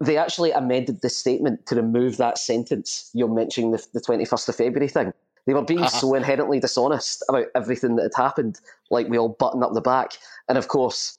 [0.00, 4.56] they actually amended the statement to remove that sentence you're mentioning the, the 21st of
[4.56, 5.12] February thing.
[5.46, 5.88] They were being uh-huh.
[6.00, 10.12] so inherently dishonest about everything that had happened, like we all button up the back.
[10.48, 11.18] And of course,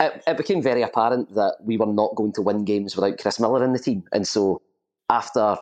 [0.00, 3.38] it, it became very apparent that we were not going to win games without Chris
[3.38, 4.04] Miller in the team.
[4.12, 4.60] And so
[5.08, 5.56] after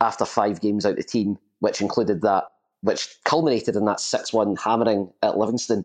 [0.00, 2.44] after five games out the team, which included that,
[2.82, 5.84] which culminated in that 6 1 hammering at Livingston,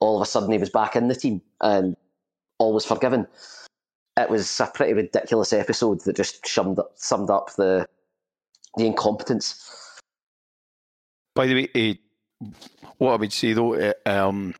[0.00, 1.96] all of a sudden he was back in the team and
[2.58, 3.26] all was forgiven
[4.18, 7.86] it was a pretty ridiculous episode that just summed up, summed up the
[8.76, 9.98] the incompetence.
[11.34, 11.98] By the way,
[12.42, 12.44] uh,
[12.98, 14.54] what I would say though uh, um,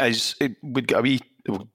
[0.00, 1.20] is it would get a wee.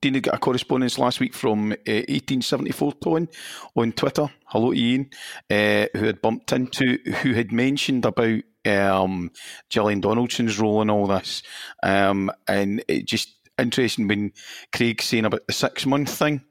[0.02, 3.28] Dean got a correspondence last week from uh, 1874 Tone
[3.76, 4.28] on Twitter.
[4.46, 5.10] Hello, Ian,
[5.50, 9.32] uh, who had bumped into, who had mentioned about um,
[9.70, 11.44] Gillian Donaldson's role in all this,
[11.84, 14.34] um, and it just interesting when
[14.74, 16.42] Craig saying about the six month thing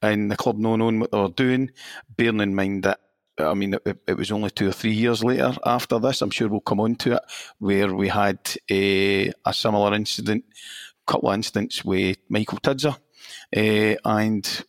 [0.00, 1.70] and the club not knowing what they were doing,
[2.16, 3.00] bearing in mind that
[3.38, 6.22] I mean, it, it, was only two or three years later after this.
[6.22, 7.22] I'm sure we'll come on to it,
[7.58, 8.38] where we had
[8.70, 10.44] a, a similar incident,
[11.06, 12.96] couple of incidents with Michael Tidser,
[13.56, 14.64] uh, and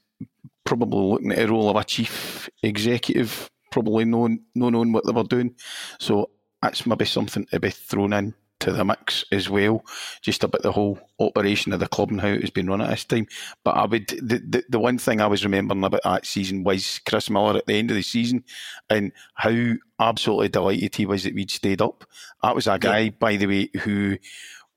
[0.64, 5.12] probably looking at a role of a chief executive, probably knowing, not knowing what they
[5.12, 5.56] were doing.
[6.00, 6.30] So
[6.62, 9.84] that's maybe something to be thrown in to the mix as well,
[10.22, 12.90] just about the whole operation of the club and how it has been run at
[12.90, 13.28] this time.
[13.64, 17.00] But I would the, the, the one thing I was remembering about that season was
[17.08, 18.44] Chris Miller at the end of the season
[18.90, 22.06] and how absolutely delighted he was that we'd stayed up.
[22.42, 23.10] That was a guy, yeah.
[23.12, 24.18] by the way, who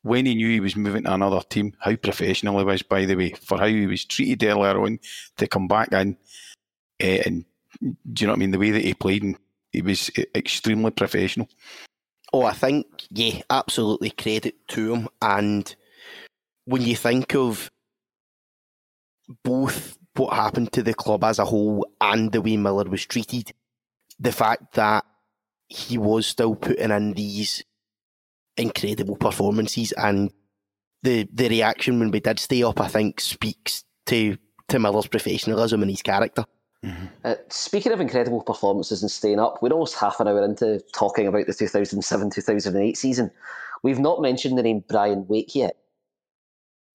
[0.08, 3.14] when he knew he was moving to another team, how professional he was, by the
[3.14, 4.98] way, for how he was treated earlier on
[5.36, 6.16] to come back in
[7.00, 7.44] uh, and
[7.80, 8.50] do you know what I mean?
[8.50, 9.38] The way that he played and
[9.70, 11.48] he was extremely professional.
[12.32, 15.08] Oh, I think, yeah, absolutely credit to him.
[15.22, 15.74] And
[16.64, 17.70] when you think of
[19.44, 23.52] both what happened to the club as a whole and the way Miller was treated,
[24.18, 25.04] the fact that
[25.68, 27.62] he was still putting in these
[28.58, 30.30] incredible performances and
[31.02, 34.36] the the reaction when we did stay up, I think, speaks to
[34.68, 36.44] to Miller's professionalism and his character.
[36.84, 37.06] Mm-hmm.
[37.24, 41.26] Uh, speaking of incredible performances and staying up, we're almost half an hour into talking
[41.26, 43.30] about the 2007 2008 season.
[43.82, 45.76] We've not mentioned the name Brian Wake yet.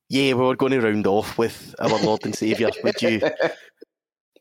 [0.10, 2.72] Yeah, we are going to round off with our Lord and Saviour.
[2.84, 3.22] Would you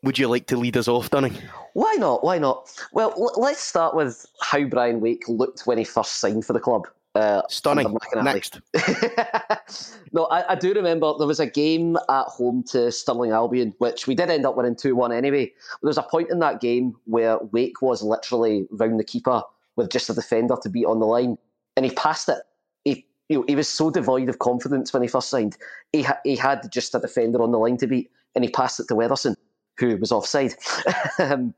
[0.03, 1.37] would you like to lead us off, Dunning?
[1.73, 2.23] Why not?
[2.23, 2.71] Why not?
[2.91, 6.59] Well, l- let's start with how Brian Wake looked when he first signed for the
[6.59, 6.87] club.
[7.15, 7.95] Uh, Stunning.
[8.15, 8.59] Next.
[10.13, 14.07] no, I, I, do remember there was a game at home to Stirling Albion, which
[14.07, 15.45] we did end up winning 2 1 anyway.
[15.45, 19.43] There was a point in that game where Wake was literally round the keeper
[19.75, 21.37] with just a defender to beat on the line,
[21.77, 22.39] and he passed it.
[22.83, 25.55] He, you know, he was so devoid of confidence when he first signed.
[25.91, 28.79] He, ha- he had just a defender on the line to beat, and he passed
[28.79, 29.35] it to Weatherson,
[29.77, 30.55] who was offside.
[31.19, 31.53] um,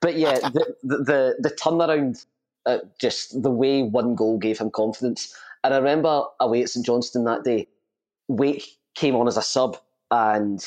[0.00, 2.24] but yeah, the, the, the, the turnaround
[2.66, 5.34] uh, just the way one goal gave him confidence.
[5.64, 7.68] And I remember away at St Johnstone that day,
[8.28, 9.76] Wake came on as a sub,
[10.10, 10.64] and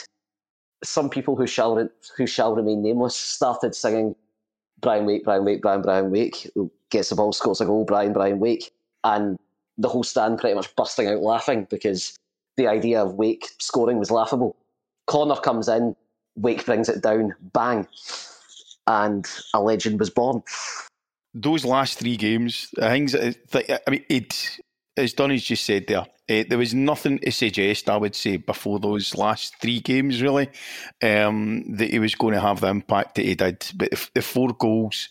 [0.83, 4.15] some people who shall who shall remain nameless started singing
[4.79, 6.49] Brian Wake, Brian Wake, Brian Brian Wake
[6.91, 8.71] gets the ball, scores a goal, Brian Brian Wake,
[9.03, 9.37] and
[9.77, 12.17] the whole stand pretty much busting out laughing because
[12.57, 14.55] the idea of Wake scoring was laughable.
[15.07, 15.95] Connor comes in,
[16.35, 17.87] Wake brings it down, bang,
[18.87, 20.41] and a legend was born
[21.35, 24.59] those last three games, I think, I mean, it
[24.97, 28.79] as Donny's just said there, uh, there was nothing to suggest, I would say, before
[28.79, 30.49] those last three games, really,
[31.03, 33.65] um, that he was going to have the impact that he did.
[33.75, 35.09] But the, the four goals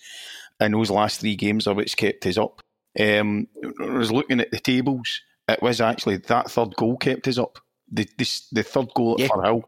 [0.58, 2.62] in those last three games are what's kept us up.
[2.98, 3.46] Um,
[3.80, 5.20] I was looking at the tables.
[5.46, 7.58] It was actually that third goal kept us up.
[7.92, 9.26] The this, the third goal Yeah.
[9.26, 9.62] at Firhill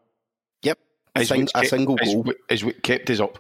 [0.63, 0.79] Yep.
[1.17, 2.23] A, is sing- a kept- single is goal.
[2.23, 3.39] what- is what kept us up.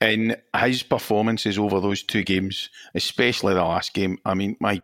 [0.00, 4.80] And his performances over those two games, especially the last game, I mean, my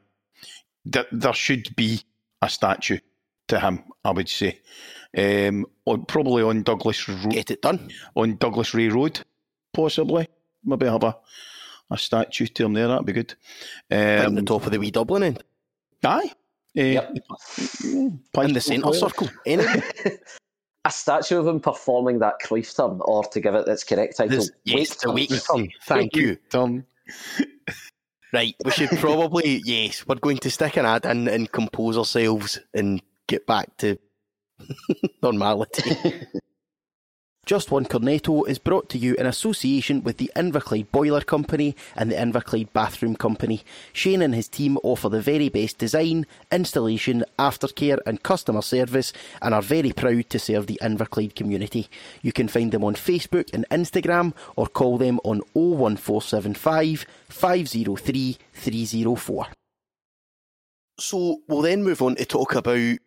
[0.84, 2.00] there, there should be
[2.42, 2.98] a statue
[3.48, 3.84] to him.
[4.04, 4.60] I would say,
[5.16, 7.90] um, on, probably on Douglas Ro- Get it done.
[8.16, 9.20] on Douglas Rae Road,
[9.72, 10.26] possibly.
[10.64, 11.16] Maybe have a,
[11.90, 12.88] a statue to him there.
[12.88, 13.34] That'd be good.
[13.90, 15.44] Um, on the top of the wee Dublin end.
[16.04, 16.30] aye.
[16.76, 17.16] Uh, Yep.
[17.84, 19.28] In the centre circle.
[19.46, 19.80] Anyway,
[20.86, 24.36] A statue of him performing that Cruyff turn, or to give it its correct title,
[24.36, 25.14] this, yes, the turn.
[25.14, 25.68] wake turn.
[25.86, 26.36] Thank you.
[26.50, 26.84] Turn.
[28.34, 32.58] Right, we should probably, yes, we're going to stick an ad in and compose ourselves
[32.74, 33.96] and get back to
[35.22, 35.92] normality.
[37.46, 42.10] Just One Cornetto is brought to you in association with the Inverclyde Boiler Company and
[42.10, 43.62] the Inverclyde Bathroom Company.
[43.92, 49.52] Shane and his team offer the very best design, installation, aftercare, and customer service and
[49.52, 51.88] are very proud to serve the Inverclyde community.
[52.22, 59.46] You can find them on Facebook and Instagram or call them on 01475 503 304.
[60.98, 62.98] So we'll then move on to talk about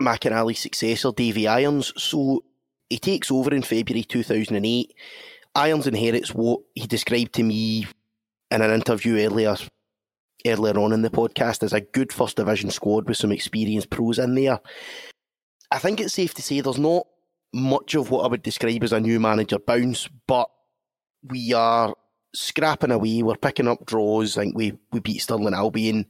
[0.00, 1.92] McInally's successor, Davy Irons.
[1.96, 2.44] So
[2.90, 4.94] he takes over in February 2008.
[5.54, 7.86] Irons inherits what he described to me
[8.50, 9.56] in an interview earlier
[10.46, 14.18] earlier on in the podcast as a good first division squad with some experienced pros
[14.18, 14.60] in there.
[15.72, 17.06] I think it's safe to say there's not
[17.52, 20.48] much of what I would describe as a new manager bounce, but
[21.22, 21.94] we are
[22.34, 23.22] scrapping away.
[23.22, 24.36] We're picking up draws.
[24.36, 26.06] I think we, we beat Stirling Albion.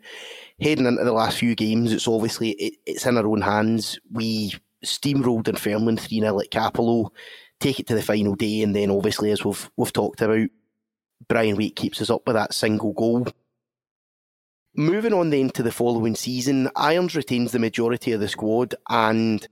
[0.61, 3.99] Heading into the last few games, it's obviously it, it's in our own hands.
[4.11, 7.11] We steamrolled Dunfermline 3 0 at Cappielow,
[7.61, 10.49] take it to the final day, and then obviously, as we've we've talked about,
[11.29, 13.27] Brian Wake keeps us up with that single goal.
[14.75, 19.47] Moving on then to the following season, Irons retains the majority of the squad, and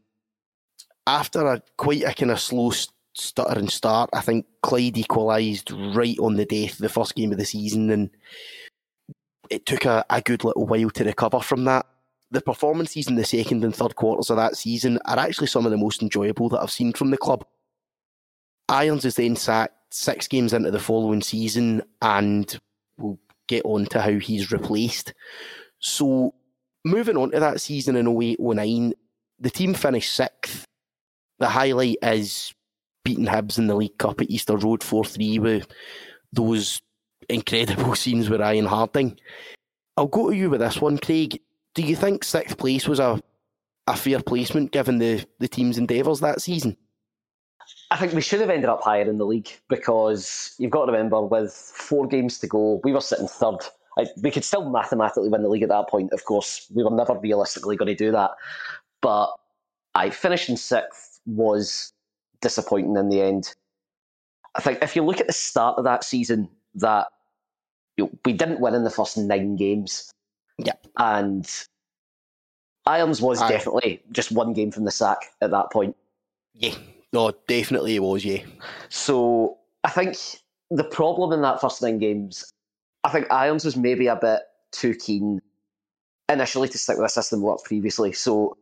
[1.06, 6.18] after a quite a kind of slow s- stuttering start, I think Clyde equalised right
[6.18, 8.10] on the death of the first game of the season, and
[9.50, 11.86] it took a, a good little while to recover from that.
[12.30, 15.70] The performances in the second and third quarters of that season are actually some of
[15.70, 17.44] the most enjoyable that I've seen from the club.
[18.68, 22.58] Irons is then sacked six games into the following season, and
[22.98, 25.12] we'll get on to how he's replaced.
[25.78, 26.34] So,
[26.84, 28.94] moving on to that season in 08 09,
[29.38, 30.64] the team finished sixth.
[31.38, 32.54] The highlight is
[33.04, 35.66] beating Hibs in the League Cup at Easter Road 4 3 with
[36.32, 36.80] those
[37.28, 39.18] incredible scenes with Ryan Harding.
[39.96, 41.40] I'll go to you with this one, Craig.
[41.74, 43.20] Do you think sixth place was a,
[43.86, 46.76] a fair placement given the, the team's endeavours that season?
[47.90, 50.92] I think we should have ended up higher in the league because you've got to
[50.92, 53.58] remember with four games to go, we were sitting third.
[53.98, 56.12] I, we could still mathematically win the league at that point.
[56.12, 58.32] Of course, we were never realistically going to do that.
[59.00, 59.32] But
[59.94, 61.92] I finishing sixth was
[62.40, 63.54] disappointing in the end.
[64.54, 67.08] I think if you look at the start of that season, that
[67.96, 70.12] you know, we didn't win in the first nine games.
[70.58, 70.86] Yep.
[70.98, 71.50] And
[72.86, 73.48] Irons was Aye.
[73.48, 75.96] definitely just one game from the sack at that point.
[76.54, 76.74] Yeah.
[77.12, 78.42] No, definitely it was, yeah.
[78.88, 80.16] So I think
[80.70, 82.52] the problem in that first nine games,
[83.04, 84.40] I think Irons was maybe a bit
[84.72, 85.40] too keen
[86.28, 88.12] initially to stick with a system worked previously.
[88.12, 88.56] So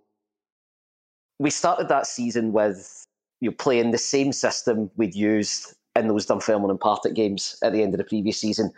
[1.39, 3.07] we started that season with
[3.41, 7.73] you know, playing the same system we'd used in those Dunfermline and Partick games at
[7.73, 8.71] the end of the previous season.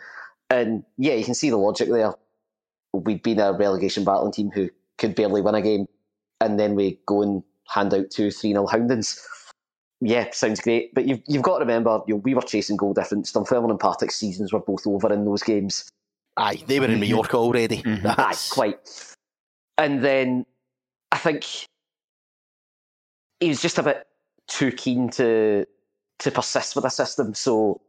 [0.49, 2.13] And yeah, you can see the logic there.
[2.95, 5.87] We'd been a relegation battling team who could barely win a game,
[6.41, 9.19] and then we go and hand out two 3 nil houndings
[10.01, 10.93] yeah, sounds great.
[10.93, 13.31] But you've you've got to remember, you know, we were chasing goal difference.
[13.31, 15.89] Dunfermline and Partick seasons were both over in those games.
[16.37, 17.77] Aye, they were in Mallorca already.
[17.77, 18.13] Mhm.
[18.17, 19.15] Aye, quite.
[19.77, 20.45] And then
[21.11, 21.45] I think
[23.39, 24.07] he was just a bit
[24.47, 25.65] too keen to
[26.19, 27.33] to persist with a system.
[27.33, 27.81] So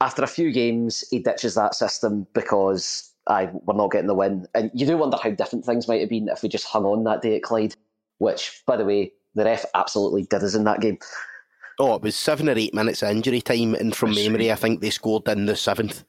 [0.00, 4.46] after a few games, he ditches that system because I we're not getting the win.
[4.54, 7.04] And you do wonder how different things might have been if we just hung on
[7.04, 7.74] that day at Clyde.
[8.18, 10.98] Which, by the way, the ref absolutely did us in that game.
[11.78, 14.80] Oh, it was seven or eight minutes of injury time, and from memory, I think
[14.80, 16.02] they scored in the seventh.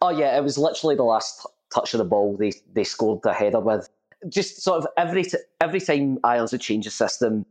[0.00, 3.32] Oh yeah, it was literally the last touch of the ball they they scored the
[3.32, 3.88] header with.
[4.28, 7.44] Just sort of every t- every time Irons would change the system,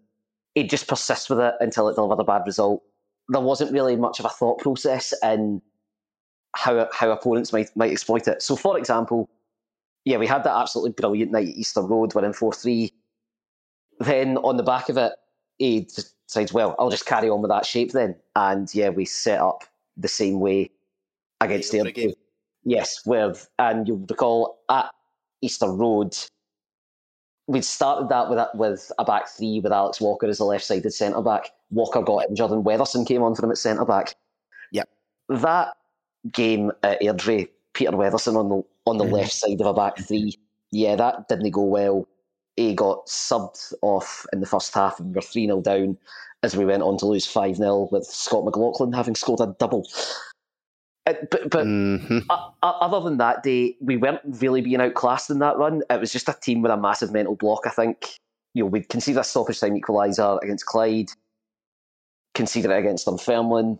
[0.56, 2.84] he'd just persist with it until it delivered a bad result.
[3.28, 5.62] There wasn't really much of a thought process in
[6.60, 8.42] how how opponents might might exploit it.
[8.42, 9.30] So, for example,
[10.04, 12.94] yeah, we had that absolutely brilliant night at Easter Road, winning 4 3.
[14.02, 15.14] Then on the back of it,
[15.58, 18.16] he decides, well, I'll just carry on with that shape then.
[18.36, 19.64] And yeah, we set up
[19.98, 20.72] the same way
[21.42, 22.14] against the game.
[22.66, 24.92] Yes, with and you'll recall at
[25.42, 26.16] Easter Road,
[27.48, 30.92] we'd started that with a, with a back three with Alex Walker as the left-sided
[30.92, 31.52] centre back.
[31.72, 34.16] Walker got injured and Weatherson came on for him at centre back.
[34.74, 34.90] Yep.
[35.30, 35.74] That
[36.32, 39.12] game at Airdrie, Peter Weatherson on the on the Mhm.
[39.12, 40.38] left side of a back three.
[40.72, 42.08] Yeah, that didn't go well.
[42.56, 45.98] He got subbed off in the first half and we were 3 0 down
[46.44, 49.88] as we went on to lose 5 0 with Scott McLaughlin having scored a double.
[51.06, 52.26] Uh, but but Mhm.
[52.30, 55.82] o- other than that day, we weren't really being outclassed in that run.
[55.90, 58.16] It was just a team with a massive mental block, I think.
[58.54, 61.10] You know, we'd conceded a stoppage time equaliser against Clyde,
[62.36, 63.80] conceded it against Dunfermline.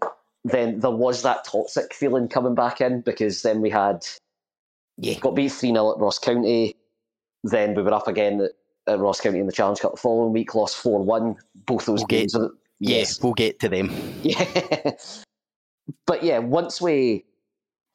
[0.52, 4.06] Then there was that toxic feeling coming back in because then we had
[4.98, 5.20] Yeah.
[5.20, 6.76] got beat 3 0 at Ross County.
[7.44, 8.52] Then we were up again at,
[8.94, 11.36] at Ross County in the Challenge Cup the following week, lost 4 1.
[11.66, 12.36] Both those We'll get- games.
[12.36, 13.92] are- Yes, we'll get to them.
[14.24, 14.92] yeah.
[16.06, 17.26] but yeah, once we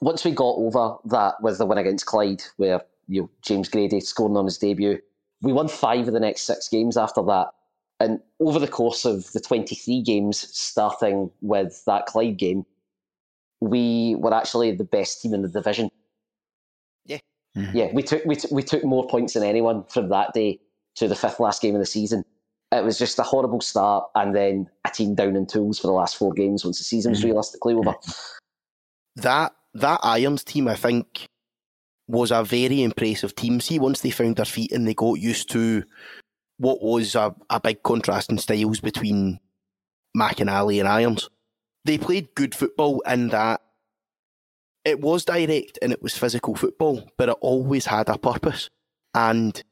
[0.00, 4.00] once we got over that with the win against Clyde, where you know, James Grady
[4.00, 4.98] scoring on his debut,
[5.40, 7.48] we won five of the next six games after that.
[8.04, 12.66] And over the course of the 23 games, starting with that Clyde game,
[13.60, 15.90] we were actually the best team in the division.
[17.06, 17.18] Yeah.
[17.56, 17.74] Mhm.
[17.74, 20.60] Yeah, we took we, t- we took more points than anyone from that day
[20.96, 22.24] to the fifth last game of the season.
[22.72, 25.92] It was just a horrible start, and then a team down in tools for the
[25.92, 27.24] last four games once the season was Mhm.
[27.24, 27.94] realistically over.
[29.16, 31.26] that that Irons team, I think,
[32.06, 33.60] was a very impressive team.
[33.60, 35.84] See, once they found their feet and they got used to
[36.58, 39.40] what was a, a big contrast in styles between
[40.16, 41.28] McInally and Irons,
[41.84, 43.60] they played good football in that
[44.84, 48.68] it was direct and it was physical football, but it always had a purpose.
[49.14, 49.62] And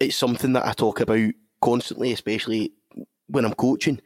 [0.00, 2.72] it's something that I talk about constantly, especially
[3.28, 4.00] when I'm coaching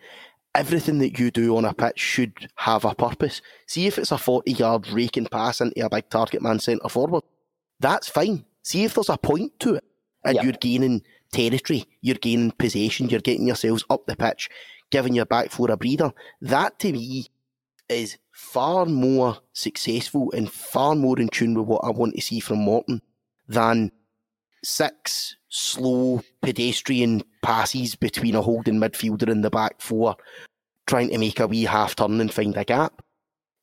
[0.54, 3.40] everything that you do on a pitch should have a purpose.
[3.66, 7.22] See if it's a 40 yard raking pass into a big target man centre forward.
[7.80, 8.44] That's fine.
[8.62, 9.84] See if there's a point to it.
[10.24, 10.42] And Yeah.
[10.42, 11.02] you're gaining
[11.32, 14.48] territory, you're gaining possession, you're getting yourselves up the pitch,
[14.90, 16.12] giving your back four a breather.
[16.40, 17.26] That to me
[17.88, 22.40] is far more successful and far more in tune with what I want to see
[22.40, 23.02] from Morton
[23.48, 23.90] than
[24.64, 30.16] six slow pedestrian passes between a holding midfielder and the back four,
[30.86, 33.02] trying to make a wee half turn and find a gap.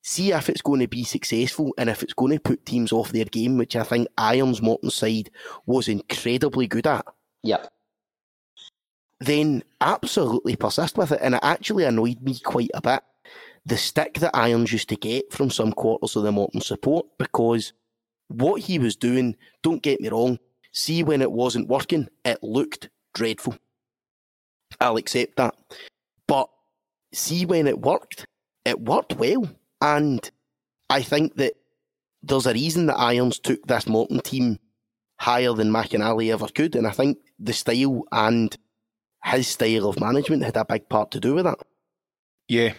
[0.01, 3.11] See if it's going to be successful and if it's going to put teams off
[3.11, 5.29] their game, which I think Irons Morton's side
[5.65, 7.05] was incredibly good at.
[7.43, 7.67] Yep.
[9.19, 11.19] Then absolutely persist with it.
[11.21, 13.01] And it actually annoyed me quite a bit.
[13.65, 17.73] The stick that Irons used to get from some quarters of the Morton support because
[18.29, 20.39] what he was doing, don't get me wrong,
[20.71, 23.57] see when it wasn't working, it looked dreadful.
[24.79, 25.55] I'll accept that.
[26.27, 26.49] But
[27.13, 28.25] see when it worked,
[28.65, 29.49] it worked well.
[29.81, 30.29] And
[30.89, 31.53] I think that
[32.23, 34.59] there's a reason that Irons took this Morton team
[35.19, 36.75] higher than McInally ever could.
[36.75, 38.55] And I think the style and
[39.23, 41.59] his style of management had a big part to do with that.
[42.47, 42.73] Yeah,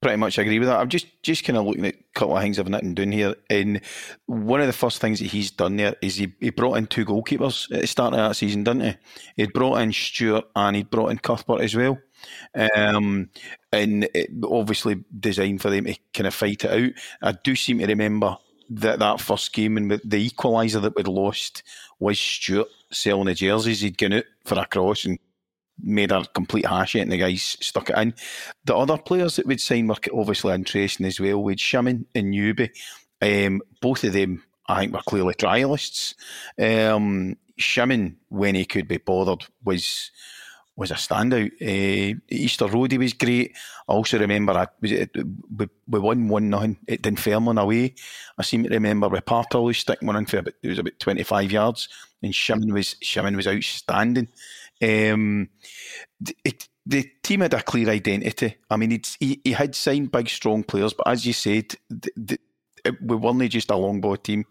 [0.00, 0.78] pretty much agree with that.
[0.78, 3.34] I'm just just kind of looking at a couple of things I've written down here.
[3.50, 3.80] And
[4.26, 7.04] one of the first things that he's done there is he, he brought in two
[7.04, 8.96] goalkeepers at the start of that season, didn't he?
[9.36, 11.98] He'd brought in Stewart and he'd brought in Cuthbert as well.
[12.54, 13.30] Um,
[13.72, 14.08] and
[14.44, 16.92] obviously designed for them to kind of fight it out.
[17.20, 18.38] I do seem to remember
[18.70, 21.62] that that first game and the equaliser that we'd lost
[21.98, 23.80] was Stewart selling the jerseys.
[23.80, 25.18] He'd gone out for a cross and
[25.82, 28.14] made a complete hash it and the guys stuck it in.
[28.64, 31.42] The other players that we'd signed were obviously interesting as well.
[31.42, 32.70] We'd Shimon and Newby.
[33.20, 36.14] Um, both of them, I think, were clearly trialists.
[36.58, 40.10] Um, Shimon, when he could be bothered, was
[40.76, 41.50] was a standout.
[41.60, 43.56] Uh, Easter Road, he was great.
[43.88, 47.94] I also remember I, was it, we, we won 1 nothing at Dunfermline away.
[48.38, 51.50] I seem to remember with Parpall sticking one in for about, it was about 25
[51.50, 51.88] yards,
[52.22, 54.28] and Shimon was, Shimon was outstanding.
[54.82, 55.48] Um,
[56.44, 58.56] it, the team had a clear identity.
[58.70, 62.38] I mean, he, he had signed big, strong players, but as you said, the, the,
[63.00, 64.44] we weren't just a long ball team.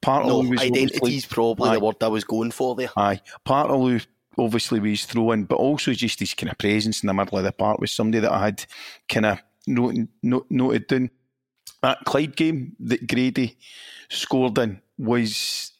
[0.00, 1.74] Part No, of was identity is probably Aye.
[1.74, 2.90] the word I was going for there.
[2.96, 4.06] Aye, part of
[4.38, 7.44] obviously was throw in, but also just his kind of presence in the middle of
[7.44, 8.64] the park was somebody that I had
[9.08, 11.10] kind of noted, note, noted down.
[11.82, 13.58] That Clyde game that Grady
[14.08, 15.72] scored in was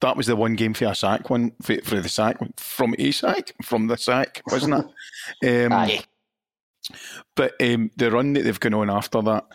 [0.00, 3.10] that was the one game for a sack one for, for the sack from a
[3.10, 4.74] sack from the sack, wasn't
[5.42, 5.66] it?
[5.66, 6.00] Um, Aye.
[7.34, 9.46] but um, the run that they've gone on after that,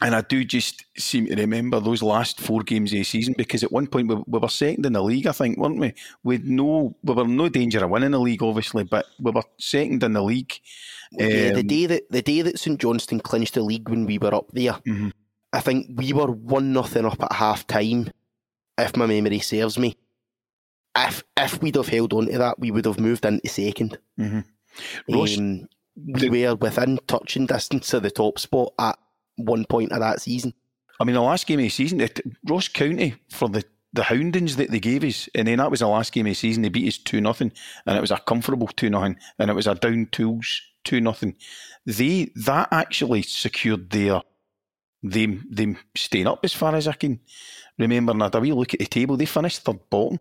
[0.00, 3.64] and I do just seem to remember those last four games of the season because
[3.64, 5.94] at one point we, we were second in the league, I think, weren't we?
[6.22, 10.02] With no, we were no danger of winning the league, obviously, but we were second
[10.04, 10.52] in the league.
[11.12, 14.18] Yeah, the Um, day that the day that St Johnstone clinched the league when we
[14.18, 15.12] were up there, Mhm.
[15.52, 18.10] I think we were one nothing up at half time,
[18.76, 19.96] if my memory serves me.
[20.96, 23.98] If if we'd have held on to that, we would have moved into second.
[24.18, 24.44] Mhm.
[25.08, 28.98] Ross, Um, we the- were within touching distance of the top spot at
[29.38, 30.52] one point of that season.
[31.00, 32.06] I mean, the last game of the season,
[32.44, 33.64] Ross County for the
[33.94, 36.34] the houndings that they gave us, and then that was the last game of the
[36.34, 36.62] season.
[36.62, 37.52] They beat us two nothing,
[37.86, 41.36] and it was a comfortable two nothing, and it was a down tools two nothing.
[41.86, 44.22] They that actually secured their
[45.02, 47.20] them them staying up as far as I can
[47.78, 48.12] remember.
[48.12, 49.16] And I had a wee look at the table.
[49.16, 50.20] They finished third bottom,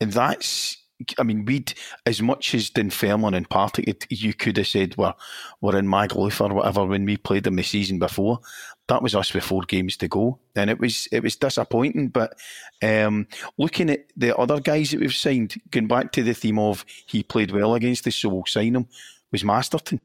[0.00, 0.83] and that's.
[1.18, 1.74] I mean, we'd
[2.06, 5.14] as much as Dunfermline and Partick, you could have said we're
[5.60, 8.40] we're in Magaluf or whatever when we played them the season before
[8.88, 12.08] that was us with four games to go, and it was it was disappointing.
[12.08, 12.38] But
[12.82, 13.26] um,
[13.56, 17.22] looking at the other guys that we've signed, going back to the theme of he
[17.22, 18.86] played well against us, so we'll sign him,
[19.32, 20.00] was Masterton,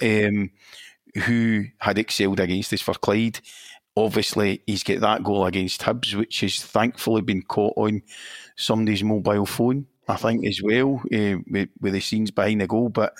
[0.00, 0.50] um,
[1.24, 3.40] who had excelled against us for Clyde.
[3.96, 8.02] Obviously, he's got that goal against Hibs, which has thankfully been caught on
[8.56, 9.86] somebody's mobile phone.
[10.10, 13.14] I think as well uh, with, with the scenes behind the goal, but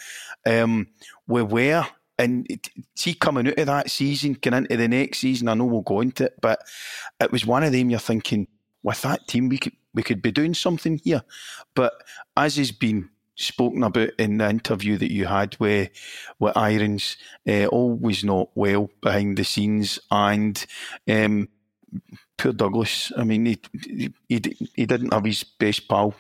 [0.47, 0.89] um,
[1.27, 1.87] we were
[2.19, 2.47] and
[2.95, 6.03] see coming out of that season, going into the next season, I know we'll go
[6.03, 6.61] into it, but
[7.19, 8.47] it was one of them you're thinking,
[8.83, 11.23] with that team we could we could be doing something here.
[11.75, 11.93] But
[12.37, 15.91] as has been spoken about in the interview that you had with
[16.39, 17.17] with Irons,
[17.49, 20.65] uh, always not well behind the scenes and
[21.09, 21.49] um,
[22.41, 23.13] poor Douglas.
[23.17, 23.59] I mean, he,
[24.29, 26.15] he he didn't have his best pal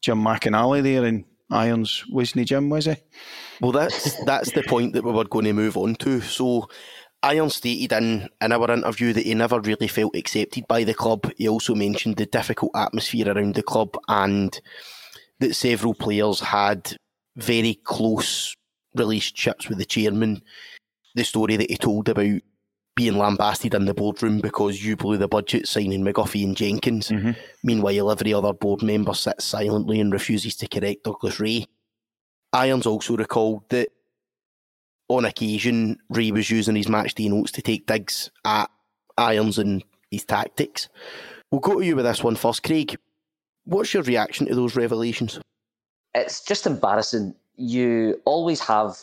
[0.00, 2.70] Jim McInally there in Irons, wasn't he, Jim?
[2.70, 2.96] Was he?
[3.60, 6.20] Well, that's that's the point that we were going to move on to.
[6.20, 6.68] So,
[7.22, 11.30] Iron stated in, in our interview that he never really felt accepted by the club.
[11.36, 14.58] He also mentioned the difficult atmosphere around the club and
[15.40, 16.96] that several players had
[17.36, 18.54] very close
[18.94, 20.42] relationships with the chairman.
[21.14, 22.40] The story that he told about
[22.96, 27.08] being lambasted in the boardroom because you blew the budget signing McGuffie and Jenkins.
[27.08, 27.36] Mhm.
[27.62, 31.66] Meanwhile, every other board member sits silently and refuses to correct Douglas Rae.
[32.52, 33.88] Irons also recalled that
[35.08, 38.70] on occasion Rae was using his match day notes to take digs at
[39.18, 40.88] Irons and his tactics.
[41.50, 42.96] We'll go to you with this one first, Craig.
[43.64, 45.40] What's your reaction to those revelations?
[46.16, 47.34] it's just embarrassing.
[47.56, 48.96] You always have,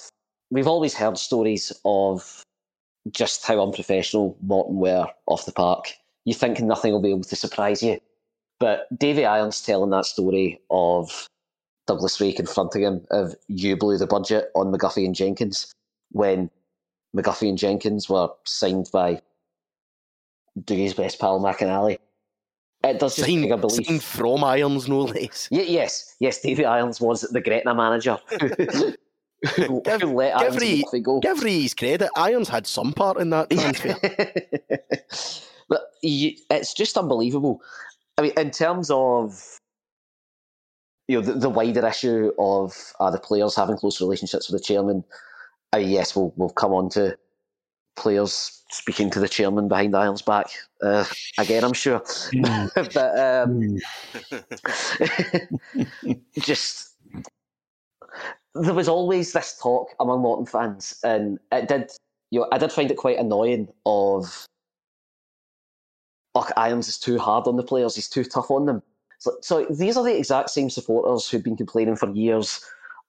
[0.50, 2.42] we've always heard stories of
[3.12, 5.94] just how unprofessional Morton were off the park.
[6.26, 8.00] You think nothing will be able to surprise you.
[8.60, 11.28] But Davy Irons telling that story of
[11.88, 15.74] Douglas Rae confronting him of you blew the budget on McGuffie and Jenkins
[16.12, 16.50] when
[17.16, 19.20] McGuffie and Jenkins were signed by
[20.64, 21.98] Dougie's best pal McInally.
[22.84, 23.86] It does just Signed, a belief.
[23.86, 25.48] signed from Irons, no less.
[25.52, 28.18] Ye- yes, yes, Davy Irons was the Gretna manager.
[29.56, 31.20] who, Give- who let give Irons Rae- and go.
[31.20, 32.10] Give Rae credit.
[32.16, 33.96] Irons had some part in that transfer.
[35.70, 37.62] but you, it's just unbelievable.
[38.18, 39.60] I mean, in terms of
[41.08, 44.66] you know the, the wider issue of uh, the players having close relationships with the
[44.66, 45.04] chairman,
[45.74, 47.18] uh, yes, we'll we'll come on to
[47.96, 50.48] players speaking to the chairman behind Irons' back
[50.82, 51.06] uh,
[51.38, 51.64] again.
[51.64, 52.02] I'm sure,
[52.76, 53.78] but um,
[56.40, 56.91] just
[58.56, 61.92] there was always this talk among Morton fans, and it did.
[62.32, 63.68] You know, I did find it quite annoying.
[63.86, 64.46] Of,
[66.36, 67.96] oh, Irons is too hard on the players.
[67.96, 68.82] He's too tough on them.
[69.20, 72.64] So, so these are the exact same supporters who've been complaining for years.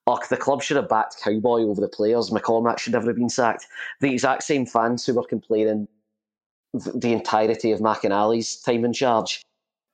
[0.06, 2.30] Oh, the club should have backed Cowboy over the players.
[2.30, 3.66] McCormack should never have been sacked.
[4.00, 5.86] The exact same fans who were complaining
[6.82, 9.42] th- the entirety of McInally's time in charge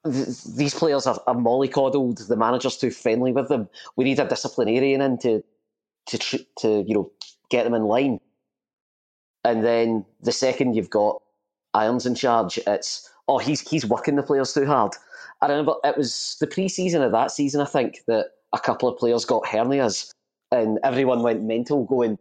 [0.05, 2.27] th- these players are, are mollycoddled.
[2.27, 3.69] The manager's too friendly with them.
[3.97, 5.43] We need a disciplinarian in to
[6.07, 6.19] to
[6.59, 7.11] to you know
[7.51, 8.21] get them in line.
[9.45, 11.23] And then the second you've got
[11.75, 14.93] Irons in charge, it's oh he's he's working the players too hard.
[15.41, 17.61] I remember it was the pre-season of that season.
[17.61, 20.11] I think that a couple of players got hernias,
[20.51, 22.19] and everyone went mental, going,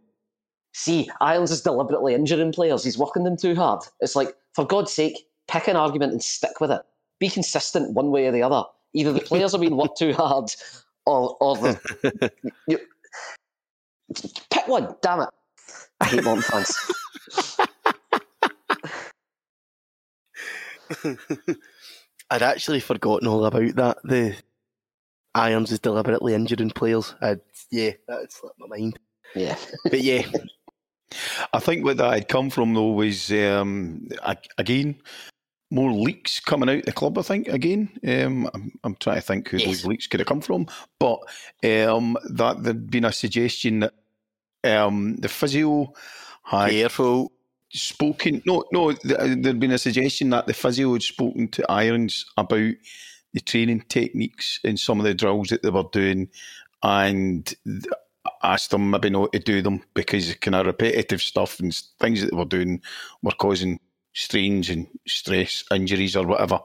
[0.72, 2.84] "See, Irons is deliberately injuring players.
[2.84, 6.60] He's working them too hard." It's like, for God's sake, pick an argument and stick
[6.60, 6.82] with it
[7.18, 8.64] be consistent one way or the other.
[8.94, 10.50] Either the players are being worked too hard,
[11.06, 12.32] or or the
[12.66, 12.78] you,
[14.50, 14.94] pick one.
[15.02, 15.28] Damn it!
[16.00, 16.76] I hate Morton fans.
[22.30, 23.98] I'd actually forgotten all about that.
[24.04, 24.36] The
[25.34, 27.14] Irons is deliberately injuring players.
[27.20, 27.40] I'd,
[27.70, 28.98] yeah, that had slipped my mind.
[29.34, 30.22] Yeah, But yeah,
[31.52, 34.08] I think what that had come from though was um,
[34.56, 34.96] again
[35.70, 37.18] more leaks coming out the club.
[37.18, 39.66] I think again, um, I'm, I'm, trying to think who yes.
[39.66, 40.66] those leaks could have come from,
[40.98, 41.20] but
[41.64, 43.94] um, that there'd been a suggestion that
[44.64, 45.92] um, the physio
[46.44, 47.32] had careful
[47.70, 48.42] spoken.
[48.46, 52.72] No, no, there'd been a suggestion that the physio had spoken to Irons about
[53.34, 56.28] the training techniques and some of the drills that they were doing,
[56.82, 57.54] and
[58.42, 62.30] asked them maybe not to do them because kind of repetitive stuff and things that
[62.30, 62.80] they were doing
[63.22, 63.80] were causing
[64.12, 66.60] strains and stress injuries or whatever.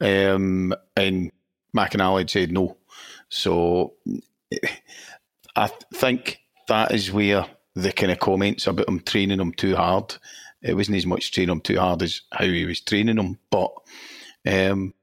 [0.00, 1.30] Um, and
[1.76, 2.76] McInally said no.
[3.28, 3.94] So
[5.56, 10.16] I think that is where the kind of comments about him training him too hard.
[10.62, 13.38] It wasn't as much training him too hard as how he was training him.
[13.50, 13.72] But
[14.46, 14.94] um,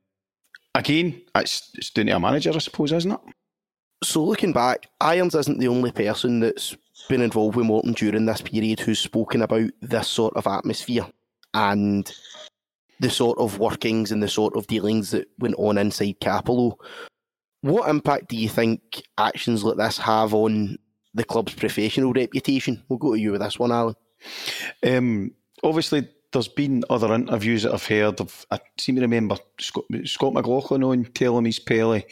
[0.74, 3.20] again, it's, it's down to a manager, I suppose, isn't it?
[4.04, 6.76] So looking back, Irons isn't the only person that's
[7.08, 11.06] been involved with Morton during this period who's spoken about this sort of atmosphere
[11.54, 12.12] and
[13.00, 16.76] the sort of workings and the sort of dealings that went on inside Cappielow.
[17.62, 20.78] What impact do you think actions like this have on
[21.14, 22.84] the club's professional reputation?
[22.88, 23.96] We'll go to you with this one, Alan.
[24.86, 25.32] Um,
[25.64, 28.46] obviously, there's been other interviews that I've heard of.
[28.52, 32.06] I seem to remember Scott, Scott McLaughlin on telling me Pelly,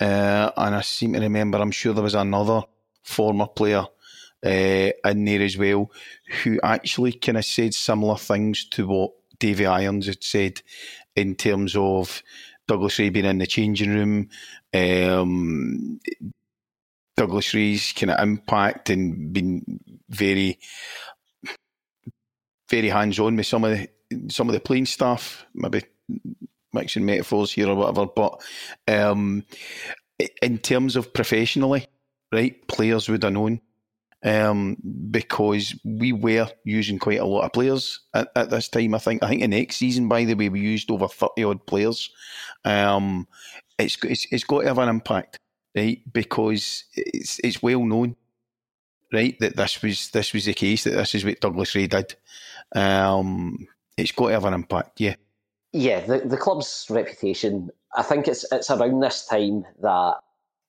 [0.00, 2.62] uh, and I seem to remember, I'm sure there was another
[3.02, 3.84] former player
[4.46, 5.90] uh, in there as well
[6.42, 10.62] who actually kind of said similar things to what Davy Irons had said
[11.14, 12.22] in terms of
[12.68, 14.28] Douglas Rae being in the changing room,
[14.74, 16.00] um,
[17.16, 20.58] Douglas Rae's kind of impact and being very
[22.68, 23.88] very hands on with some of the
[24.28, 25.82] some of the playing staff, maybe
[26.72, 28.06] mixing metaphors here or whatever.
[28.06, 28.42] But
[28.88, 29.44] um,
[30.42, 31.86] in terms of professionally,
[32.32, 33.60] right, players would have known
[34.24, 34.76] um,
[35.10, 38.94] because we were using quite a lot of players at, at, this time.
[38.94, 41.66] I think I think the next season, by the way, we used over thirty odd
[41.66, 42.10] players.
[42.64, 43.28] Um,
[43.78, 45.38] it's, it's it's got to have an impact,
[45.76, 46.00] right?
[46.12, 48.16] Because it's it's well known,
[49.12, 50.84] right, that this was this was the case.
[50.84, 52.16] That this is what Douglas Rae did
[52.74, 55.14] um, it's got to have an impact, yeah.
[55.72, 60.14] Yeah, the, the club's reputation, I think it's it's around this time that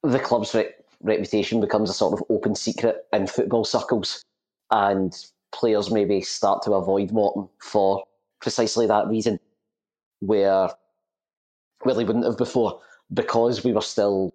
[0.04, 4.24] the club's re- reputation becomes a sort of open secret in football circles,
[4.72, 5.16] and
[5.52, 8.04] players maybe start to avoid Morton for
[8.42, 9.40] precisely that reason,
[10.20, 10.70] where,
[11.84, 12.82] where they wouldn't have before,
[13.14, 14.34] because we were still,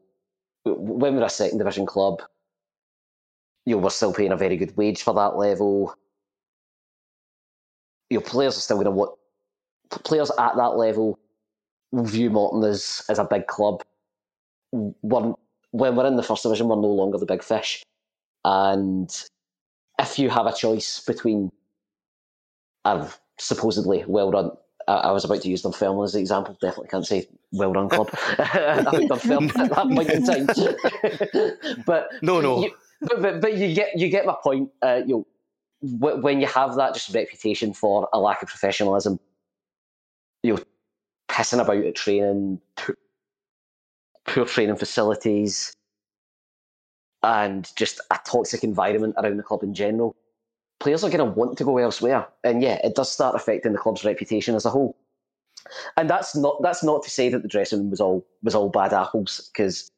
[0.64, 2.22] when we were a second division club,
[3.66, 5.94] you know, we're still paying a very good wage for that level
[8.10, 9.18] Your know, players are still going to want
[10.04, 11.18] players at that level
[11.92, 13.82] view Morton as as a big club.
[14.72, 15.34] We're,
[15.72, 17.82] when we're in the first division, we're no longer the big fish,
[18.44, 19.10] and
[19.98, 21.50] if you have a choice between
[22.84, 23.08] a
[23.38, 24.50] supposedly well run.
[24.88, 26.56] I, was about to use Dunfermline as an example.
[26.60, 28.10] Definitely can't say well run club.
[28.38, 31.82] I think Dunfermline at that point in time.
[31.86, 32.64] but no, no.
[32.64, 34.70] You, but, but, but you get you get my point.
[34.82, 35.24] Uh, you
[35.80, 39.20] know, when you have that just reputation for a lack of professionalism,
[40.42, 40.62] you know,
[41.28, 42.60] pissing about at training,
[44.26, 45.72] poor training facilities,
[47.22, 50.16] and just a toxic environment around the club in general,
[50.80, 52.26] players are going to want to go elsewhere.
[52.44, 54.96] And yeah, it does start affecting the club's reputation as a whole.
[55.96, 58.68] And that's not that's not to say that the dressing room was all was all
[58.68, 59.90] bad apples because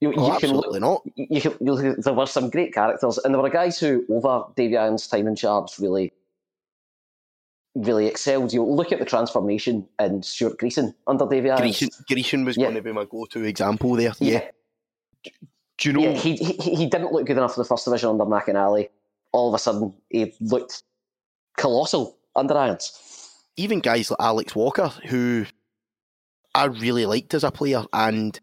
[0.00, 1.02] you, oh, you can look, not.
[1.16, 4.76] You can, you, there were some great characters, and there were guys who, over Davy
[4.76, 6.12] Irons' time in charge, really,
[7.76, 8.52] really excelled.
[8.52, 11.78] You look at the transformation in Stewart Greacen under Davy Irons.
[11.78, 12.64] Greacen, Greacen was yeah.
[12.64, 14.12] going to be my go-to example there.
[14.18, 14.44] Yeah.
[15.22, 15.30] yeah.
[15.78, 16.00] Do you know?
[16.00, 18.88] Yeah, he, he he didn't look good enough for the first division under McInally.
[19.32, 20.82] All of a sudden, he looked
[21.58, 22.98] colossal under Irons.
[23.56, 25.44] Even guys like Alex Walker, who
[26.54, 28.38] I really liked as a player, and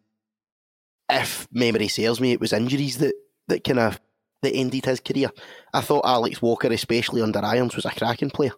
[1.09, 3.13] if memory serves me, it was injuries that,
[3.47, 3.99] that kind of
[4.43, 5.31] that ended his career.
[5.73, 8.53] I thought Alex Walker, especially under Irons, was a cracking player.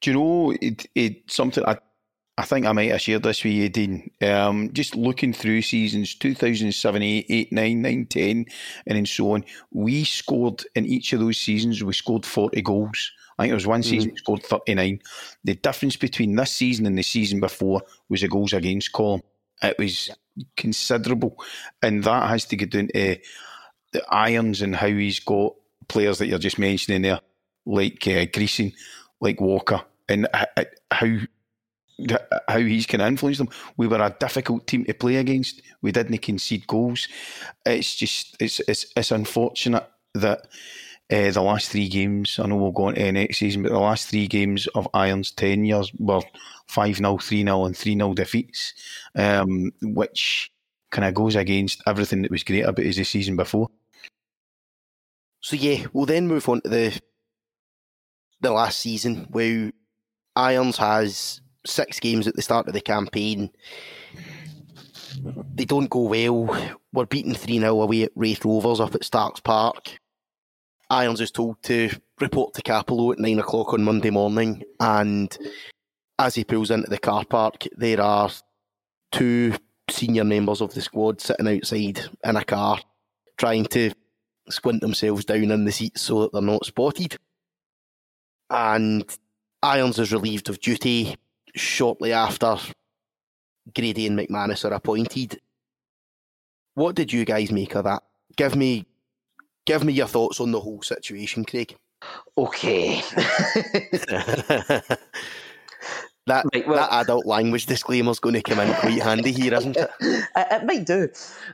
[0.00, 1.78] Do you know it, it something I
[2.38, 4.10] I think I might have shared this with you, Dean.
[4.20, 8.46] Um, just looking through seasons 2007, 8, 8, 9, 9, 10,
[8.86, 13.12] and then so on, we scored in each of those seasons, we scored 40 goals.
[13.38, 13.90] I think it was one mm-hmm.
[13.90, 14.12] season mm.
[14.14, 15.00] we scored 39.
[15.44, 19.22] The difference between this season and the season before was a goals against column.
[19.62, 20.10] It was
[20.58, 21.42] considerable,
[21.82, 23.18] and that has to get down to
[23.96, 25.54] the irons and how he's got
[25.88, 27.20] players that you're just mentioning there,
[27.64, 28.74] like uh, Greacen,
[29.20, 30.28] like Walker, and
[30.90, 31.18] how
[32.48, 33.48] how he's can influence them.
[33.76, 35.62] We were a difficult team to play against.
[35.80, 37.08] We didn't concede goals.
[37.64, 40.46] It's just it's it's, it's unfortunate that
[41.10, 43.78] uh, the last three games, I know we'll go on into next season, but the
[43.78, 46.20] last three games of Irons' ten years were
[46.68, 48.74] 5 0, 3 0, and 3 0 defeats,
[49.14, 50.50] um, which
[50.90, 53.68] kind of goes against everything that was great about his season before.
[55.46, 57.00] So yeah, we'll then move on to the
[58.40, 59.70] the last season where
[60.34, 63.50] Irons has six games at the start of the campaign.
[65.54, 66.74] They don't go well.
[66.92, 70.00] We're beaten 3 0 away at Raith Rovers up at Starks Park.
[70.90, 71.90] Irons is told to
[72.20, 75.38] report to Cappielow at 9 o'clock on Monday morning, and
[76.18, 78.30] as he pulls into the car park, there are
[79.12, 79.54] two
[79.90, 82.80] senior members of the squad sitting outside in a car
[83.38, 83.92] trying to
[84.50, 87.16] squint themselves down in the seats so that they're not spotted.
[88.50, 89.04] And
[89.62, 91.16] Irons is relieved of duty
[91.54, 92.56] shortly after
[93.74, 95.40] Grady and McManus are appointed.
[96.74, 98.02] What did you guys make of that?
[98.36, 98.86] Give me
[99.64, 101.74] give me your thoughts on the whole situation, Craig.
[102.38, 103.00] Okay.
[106.26, 109.54] that Right, well- that adult language disclaimer is going to come in quite handy here,
[109.54, 109.90] isn't it?
[110.00, 111.08] it, it might do.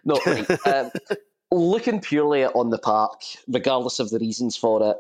[0.05, 0.51] No, right.
[0.67, 0.91] um,
[1.61, 4.97] looking purely on the park, regardless of the reasons for it,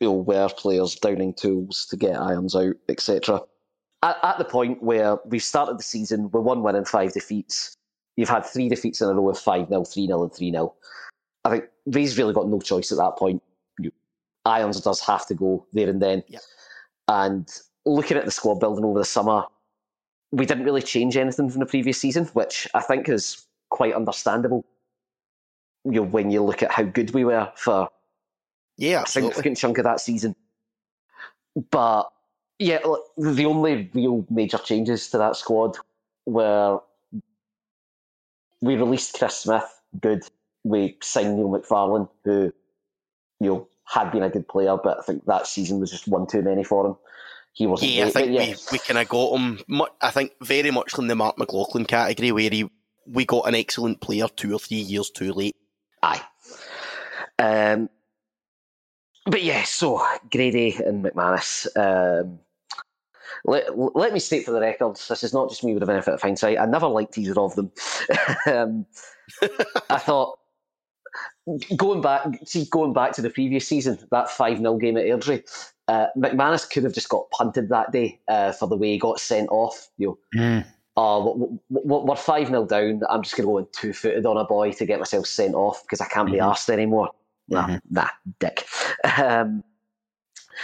[0.00, 3.40] you know, were players downing tools to get irons out, etc.
[4.02, 7.74] At, at the point where we started the season with one win and five defeats,
[8.16, 10.74] you've had three defeats in a row of 5 0, 3 0, and 3 0.
[11.44, 13.42] I think Rae's really got no choice at that point.
[14.44, 16.22] Irons does have to go there and then.
[17.08, 17.48] And
[17.84, 19.44] looking at the squad building over the summer,
[20.32, 24.64] we didn't really change anything from the previous season, which I think is quite understandable.
[25.86, 27.88] You know, when you look at how good we were for
[28.76, 30.34] Yeah, a significant chunk of that season.
[31.70, 32.10] But
[32.58, 32.78] yeah,
[33.16, 35.76] the only real major changes to that squad
[36.26, 36.80] were
[38.60, 40.22] we released Chris Smith, good.
[40.64, 42.52] We signed Neil McFarlane, who
[43.40, 46.26] you know had been a good player, but I think that season was just one
[46.26, 46.96] too many for him.
[47.52, 47.92] He wasn't.
[47.92, 48.40] Yeah, I think yeah.
[48.40, 49.60] we, we kind of got him.
[50.00, 52.68] I think very much in the Mark McLaughlin category, where he
[53.06, 55.56] we got an excellent player two or three years too late.
[56.02, 56.22] Aye.
[57.38, 57.88] Um,
[59.26, 61.66] but yeah, so Grady and McManus.
[61.76, 62.38] Um,
[63.44, 66.14] let, let me state for the record, this is not just me with the benefit
[66.14, 66.58] of hindsight.
[66.58, 67.70] I never liked either of them.
[68.46, 68.86] um,
[69.90, 70.38] I thought
[71.76, 75.42] going back, see, going back to the previous season, that five 0 game at Airdrie,
[75.88, 79.20] uh, McManus could have just got punted that day uh, for the way he got
[79.20, 79.88] sent off.
[79.98, 80.64] You know,
[80.96, 83.02] oh, w- w- we're 5 0 down.
[83.08, 85.54] I'm just going to go in two footed on a boy to get myself sent
[85.54, 86.50] off because I can't be Mhm.
[86.50, 87.10] asked anymore.
[87.48, 87.80] Nah, Mhm.
[87.90, 88.66] nah, dick.
[89.18, 89.62] Um,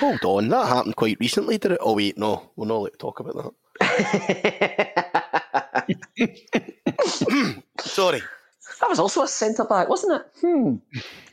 [0.00, 1.78] Hold on, that happened quite recently, did it?
[1.82, 3.52] Oh wait, no, we're not allowed to talk about that.
[7.80, 8.20] Sorry,
[8.80, 10.26] that was also a centre back, wasn't it?
[10.40, 10.76] Hmm.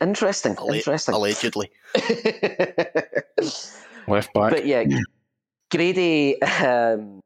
[0.01, 0.55] Interesting.
[0.57, 1.15] Alle- interesting.
[1.15, 1.71] allegedly.
[4.07, 4.51] Left back.
[4.51, 4.83] but yeah,
[5.71, 6.41] Grady.
[6.41, 7.21] Um,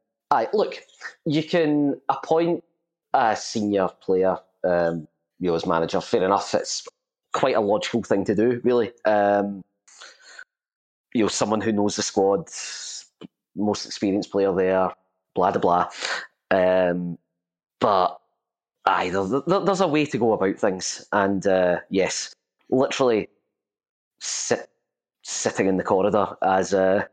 [0.52, 0.76] look,
[1.24, 2.64] you can appoint
[3.12, 5.06] a senior player, um,
[5.38, 6.00] you know, as manager.
[6.00, 6.54] Fair enough.
[6.54, 6.86] It's
[7.32, 8.92] quite a logical thing to do, really.
[9.04, 9.62] Um,
[11.12, 12.48] you know, someone who knows the squad,
[13.56, 14.90] most experienced player there,
[15.34, 15.88] blah blah blah.
[16.50, 17.18] Um,
[17.80, 18.18] but
[18.86, 22.32] aye, there, there- there's a way to go about things, and uh, yes,
[22.70, 23.28] literally
[24.20, 24.68] sit,
[25.22, 27.04] sitting in the corridor as uh,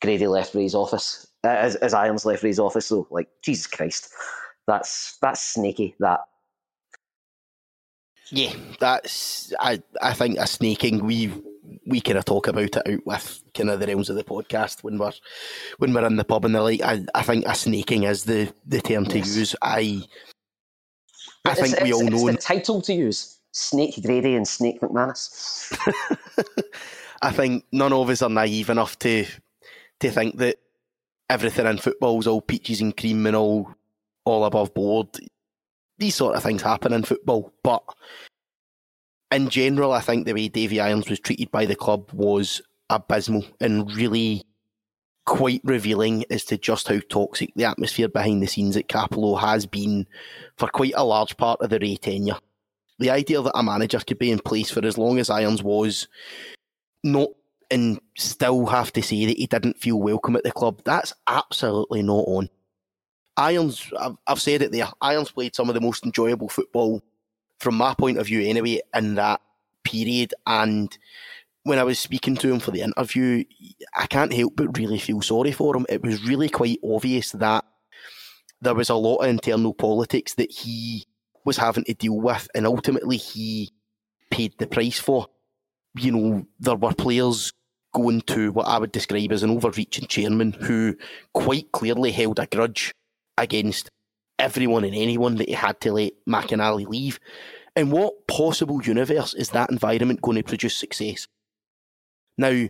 [0.00, 2.86] Grady left Rae's office, as, as Irons left Rae's office.
[2.86, 4.08] So, like, Jesus Christ,
[4.66, 5.94] that's that's snaky.
[6.00, 6.20] That
[8.30, 9.82] Yeah, that's I.
[10.02, 11.04] I think a snaking.
[11.04, 11.30] We
[11.86, 14.82] we kind of talk about it out with kind of the realms of the podcast
[14.82, 15.12] when we're
[15.78, 16.80] when we're in the pub and the like.
[16.82, 19.36] I, I think a snaking is the the term to Yes.
[19.36, 19.56] use.
[19.62, 20.02] I
[21.46, 22.30] I It's- think we all it's know.
[22.32, 25.76] the title to use: Snake Grady and Snake McManus.
[27.22, 29.26] I think none of us are naive enough to
[30.00, 30.56] to think that
[31.28, 33.74] everything in football is all peaches and cream and all
[34.24, 35.08] all above board.
[35.98, 37.82] These sort of things happen in football, but
[39.30, 43.44] in general, I think the way Davy Irons was treated by the club was abysmal
[43.60, 44.44] and really
[45.26, 49.66] quite revealing as to just how toxic the atmosphere behind the scenes at Cappielow has
[49.66, 50.06] been
[50.56, 52.36] for quite a large part of the Rae tenure.
[52.98, 56.08] The idea that a manager could be in place for as long as Irons was
[57.02, 57.30] not
[57.70, 62.02] and still have to say that he didn't feel welcome at the club, that's absolutely
[62.02, 62.48] not on.
[63.36, 63.90] Irons,
[64.26, 67.02] I've, said it there, Irons played some of the most enjoyable football
[67.58, 69.40] from my point of view anyway in that
[69.82, 70.96] period and
[71.64, 73.44] when I was speaking to him for the interview,
[73.96, 75.86] I can't help but really feel sorry for him.
[75.88, 77.64] It was really quite obvious that
[78.60, 81.06] there was a lot of internal politics that he
[81.44, 83.72] was having to deal with, and ultimately he
[84.30, 85.26] paid the price for.
[85.96, 87.52] You know, there were players
[87.94, 90.96] going to what I would describe as an overreaching chairman who
[91.32, 92.92] quite clearly held a grudge
[93.38, 93.88] against
[94.38, 97.20] everyone and anyone that he had to let McInally leave.
[97.76, 101.26] In what possible universe is that environment going to produce success?
[102.36, 102.68] Now,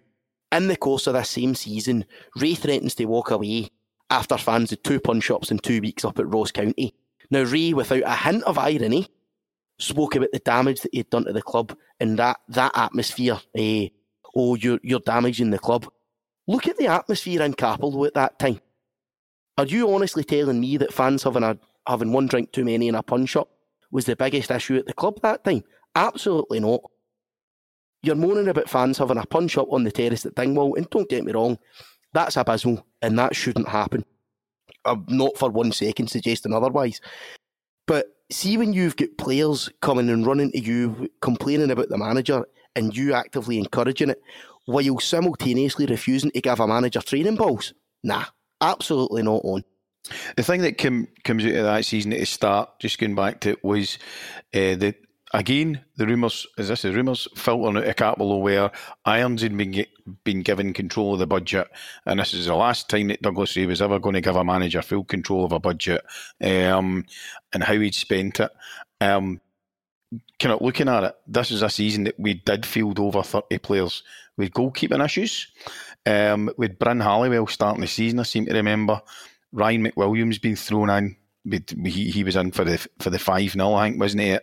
[0.53, 2.05] in the course of this same season,
[2.37, 3.71] Rae threatens to walk away
[4.11, 6.95] after fans had two punch ups in two weeks up at Ross County.
[7.31, 9.09] Now, Rae, without a hint of irony,
[9.79, 13.39] spoke about the damage that he'd done to the club and that, that atmosphere.
[13.57, 13.89] Eh,
[14.35, 15.87] oh, you're, you're damaging the club.
[16.47, 18.61] Look at the atmosphere in Capel at that time.
[19.57, 21.57] Are you honestly telling me that fans having a
[21.87, 23.49] having one drink too many in a punch up
[23.91, 25.63] was the biggest issue at the club that time?
[25.95, 26.83] Absolutely not.
[28.03, 31.09] You're moaning about fans having a punch up on the terrace at Dingwall, and don't
[31.09, 31.59] get me wrong,
[32.13, 34.05] that's abysmal, and that shouldn't happen.
[34.85, 37.01] I'm not for one second suggesting otherwise.
[38.31, 42.45] See when you've got players coming and running to you, complaining about the manager,
[42.75, 44.23] and you actively encouraging it,
[44.65, 47.75] while simultaneously refusing to give a manager training balls?
[48.03, 48.25] Nah,
[48.61, 49.65] absolutely not on.
[50.37, 53.41] The thing that came, comes out of that season at the start, just going back
[53.41, 53.99] to it, was
[54.55, 54.95] uh, the
[55.35, 56.47] again the rumours.
[56.57, 58.71] Is this the rumours filtering out of Cappielow where
[59.05, 59.85] Irons had been
[60.23, 61.69] been given control of the budget,
[62.07, 64.45] and this is the last time that Douglas Rae was ever going to give a
[64.45, 66.05] manager full control of a budget,
[66.43, 67.05] um,
[67.53, 68.51] and how he'd spent it.
[69.01, 69.41] Um,
[70.39, 73.59] kind of looking at it, this is a season that we did field over 30
[73.59, 74.03] players
[74.37, 75.49] with goalkeeping issues.
[76.07, 79.01] Um, with Bryn Halliwell starting the season, I seem to remember
[79.53, 81.17] Ryan McWilliams being thrown in.
[81.49, 84.43] He, he was in for the for the five 0 I think, wasn't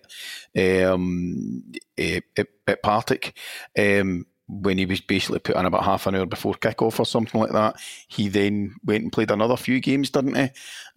[0.55, 0.83] he?
[0.83, 1.63] Um,
[1.97, 2.23] at,
[2.67, 3.37] at Partick,
[3.77, 7.05] um, when he was basically put in about half an hour before kick off or
[7.05, 7.77] something like that.
[8.07, 10.49] He then went and played another few games, didn't he?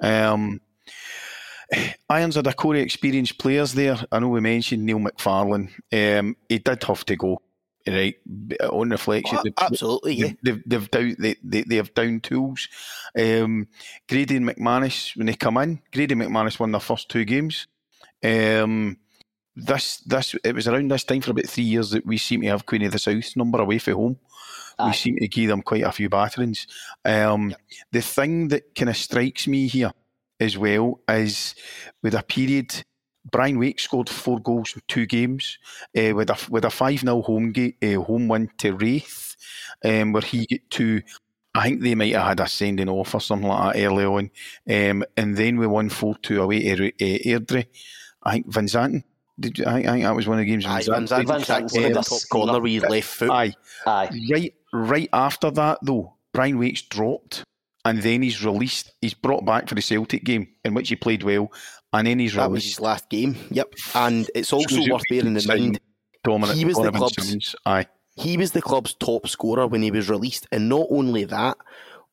[0.03, 0.61] Um,
[2.09, 3.97] Irons had a core experienced players there.
[4.11, 5.71] I know we mentioned Neil McFarlane.
[5.93, 7.41] Um, he did have to go
[7.87, 8.17] right
[8.61, 9.39] on reflection.
[9.45, 10.33] Oh, absolutely, they've, yeah.
[10.43, 12.69] They've, they've down they, they, they have down tools.
[13.19, 13.69] Um,
[14.09, 17.67] Grady and McManus when they come in, Grady McManus won their first two games.
[18.23, 18.99] Um,
[19.57, 22.49] this this it was around this time for about three years that we seem to
[22.49, 24.19] have Queen of the South number away from home.
[24.79, 24.89] Aye.
[24.89, 26.67] We seem to give them quite a few batterings.
[27.05, 27.61] Um, yep.
[27.93, 29.93] The thing that kind of strikes me here
[30.41, 31.55] as well is
[32.03, 32.85] with a period
[33.31, 35.59] Brian Wake scored four goals in two games
[35.97, 39.37] uh, with a with a five 0 home game, uh, home win to Raith,
[39.85, 41.03] um, where he got to.
[41.57, 44.31] I think they might have had a sending off or something like that early on,
[44.69, 46.91] um, and then we won four two away to uh,
[47.39, 47.67] Airdrie.
[48.23, 49.05] I think Van Zanten.
[49.39, 50.67] Did you, I, think, I think that was one of the games.
[50.67, 53.31] Aye, Van Zanten, Van Zanten, top corner with left foot.
[53.31, 53.55] Aye,
[53.87, 54.11] aye.
[54.31, 57.45] Right, right after that though, Brian Wake's dropped
[57.85, 58.93] and then he's released.
[59.01, 61.53] He's brought back for the Celtic game in which he played well,
[61.95, 63.37] and then he's that was his last game.
[63.51, 65.81] Yep, and it's also worth bearing in mind
[66.25, 67.55] dominant he was the club's Simmons.
[67.65, 67.87] Aye.
[68.17, 71.57] he was the club's top scorer when he was released, and not only that,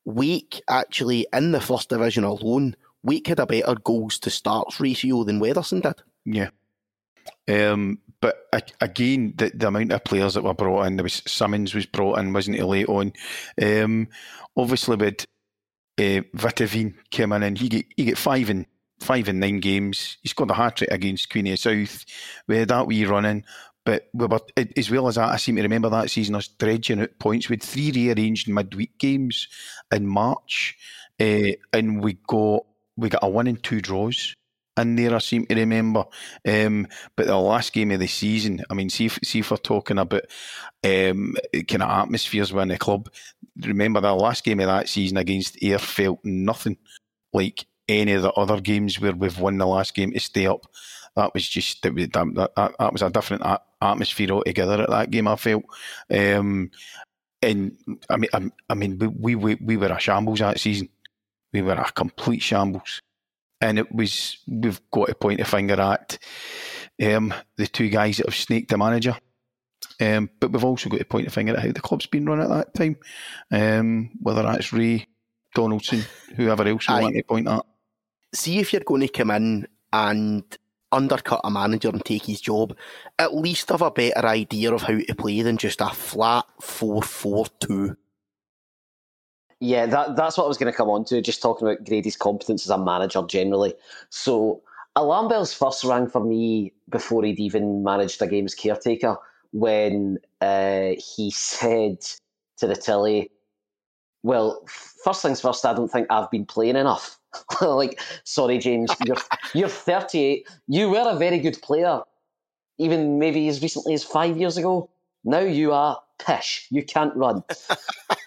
[0.04, 5.24] Wake actually in the first division alone, Wake had a better goals to starts ratio
[5.24, 6.00] than Weatherson did.
[6.24, 6.50] Yeah.
[7.48, 8.46] Um, but
[8.80, 12.18] again, the, the amount of players that were brought in, there was Simmons was brought
[12.20, 13.12] in, wasn't he, late on?
[13.60, 14.08] Um,
[14.56, 15.26] obviously, with
[15.98, 18.66] uh, Vitavine came in and he get he get five in
[19.02, 20.18] five in nine games.
[20.22, 22.04] He scored a hat trick against Queenie South.
[22.46, 23.44] We had that wee running,
[23.84, 24.40] but we were
[24.76, 25.30] as well as that.
[25.30, 29.48] I seem to remember that season us dredging out points with three rearranged midweek games
[29.90, 30.76] in March,
[31.20, 32.64] uh, and we got
[32.96, 34.34] we got a one and two draws
[34.76, 35.14] in there.
[35.14, 36.04] I seem to remember.
[36.46, 36.86] Um,
[37.16, 39.98] but the last game of the season, I mean, see if, see if we're talking
[39.98, 40.22] about
[40.84, 43.10] um, kind of atmospheres within the club.
[43.60, 46.78] Remember the last game of that season against Ayr felt nothing
[47.32, 47.66] like
[48.00, 50.66] any of the other games where we've won the last game to stay up.
[51.16, 53.42] That was just that, that, that, that was a different
[53.80, 55.28] atmosphere altogether at that game.
[55.28, 55.64] I felt.
[56.10, 56.70] Um,
[57.42, 57.76] and
[58.08, 60.88] I mean, I, I mean, we, we we were a shambles that season.
[61.52, 63.02] We were a complete shambles
[63.62, 66.18] and it was we've got to point a finger at
[67.02, 69.16] um, the two guys that have snaked the manager.
[70.00, 72.40] Um, but we've also got to point a finger at how the club's been run
[72.40, 72.96] at that time,
[73.52, 75.06] um, whether that's Rae,
[75.54, 76.02] Donaldson,
[76.36, 77.64] whoever else we want to point at.
[78.34, 80.44] See if you're going to come in and
[80.92, 82.76] undercut a manager and take his job,
[83.18, 87.02] at least have a better idea of how to play than just a flat 4
[87.02, 87.96] 4 2.
[89.60, 92.16] Yeah, that, that's what I was going to come on to, just talking about Grady's
[92.16, 93.74] competence as a manager generally.
[94.10, 94.60] So,
[94.96, 99.16] alarm bells first rang for me before he'd even managed a game's caretaker
[99.52, 101.98] when uh, he said
[102.56, 103.30] to the telly,
[104.22, 104.64] Well,
[105.04, 107.18] first things first, I don't think I've been playing enough.
[107.60, 109.16] like, sorry, James, you're,
[109.54, 110.48] you're 38.
[110.68, 112.00] You were a very good player,
[112.78, 114.90] even maybe as recently as five years ago.
[115.24, 116.66] Now you are pish.
[116.70, 117.42] You can't run.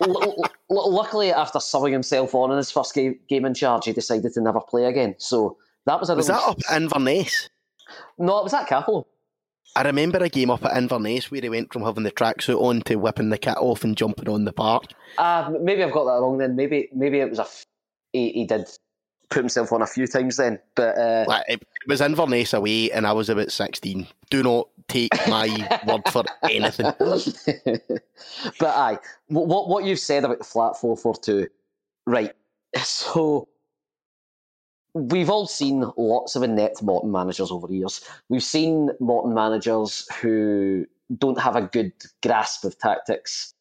[0.01, 3.93] L- l- luckily, after subbing himself on in his first game, game in charge, he
[3.93, 5.15] decided to never play again.
[5.17, 7.49] So that was a Was that up Inverness?
[8.17, 9.05] No, it was at Cappielow.
[9.75, 12.81] I remember a game up at Inverness where he went from having the tracksuit on
[12.83, 14.85] to whipping the cat off and jumping on the park.
[15.17, 16.55] Uh, maybe I've got that wrong then.
[16.55, 17.43] Maybe maybe it was a.
[17.43, 17.65] F-
[18.13, 18.69] he, he did
[19.29, 23.05] put himself on a few times then, but uh, Like, it was Inverness away, and
[23.05, 24.07] I was about 16.
[24.29, 25.47] Do not take my
[25.87, 26.85] word for anything.
[28.59, 28.97] but aye,
[29.27, 31.47] what what what you've said about the flat four four two,
[32.05, 32.31] right?
[32.83, 33.47] So
[34.95, 38.01] we've all seen lots of inept Morton managers over the years.
[38.29, 40.85] We've seen Morton managers who
[41.17, 41.91] don't have a good
[42.23, 43.53] grasp of tactics,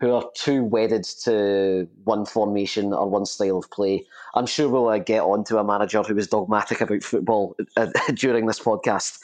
[0.00, 4.06] who are too wedded to one formation or one style of play.
[4.34, 7.88] I'm sure we'll uh, get on to a manager who is dogmatic about football uh,
[8.14, 9.18] during this podcast.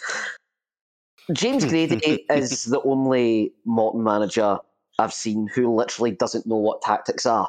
[1.32, 4.58] James Grady is the only Morton manager
[4.98, 7.48] I've seen who literally doesn't know what tactics are.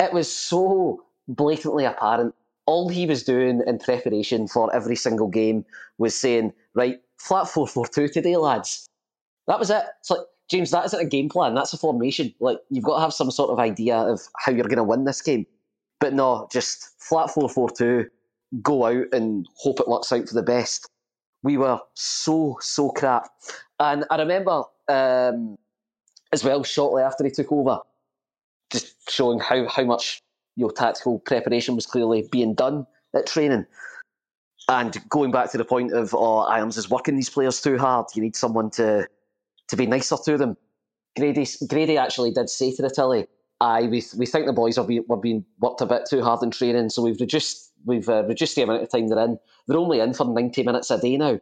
[0.00, 2.34] It was so blatantly apparent.
[2.66, 5.64] All he was doing in preparation for every single game
[5.98, 8.88] was saying, right, flat 4 4 2 today, lads.
[9.46, 9.84] That was it.
[10.00, 11.54] It's like, James, that isn't a game plan.
[11.54, 12.34] That's a formation.
[12.40, 15.04] Like, you've got to have some sort of idea of how you're going to win
[15.04, 15.46] this game.
[16.00, 18.06] But no, just flat 4 4 2,
[18.62, 20.88] go out and hope it works out for the best
[21.44, 23.28] we were so so crap.
[23.78, 25.56] And I remember um,
[26.32, 27.78] as well shortly after he took over,
[28.72, 30.22] just showing how how much
[30.56, 33.66] your tactical preparation was clearly being done at training.
[34.68, 38.06] And going back to the point of, oh, Irons is working these players too hard.
[38.14, 39.06] You need someone to
[39.68, 40.56] to be nicer to them.
[41.16, 43.26] Grady, Grady actually did say to the telly,
[43.60, 46.42] "Aye, we we think the boys are being were being worked a bit too hard
[46.42, 49.38] in training, so we've reduced we've uh, reduced the amount of time they're in.
[49.66, 51.40] They're only in for ninety minutes a day now.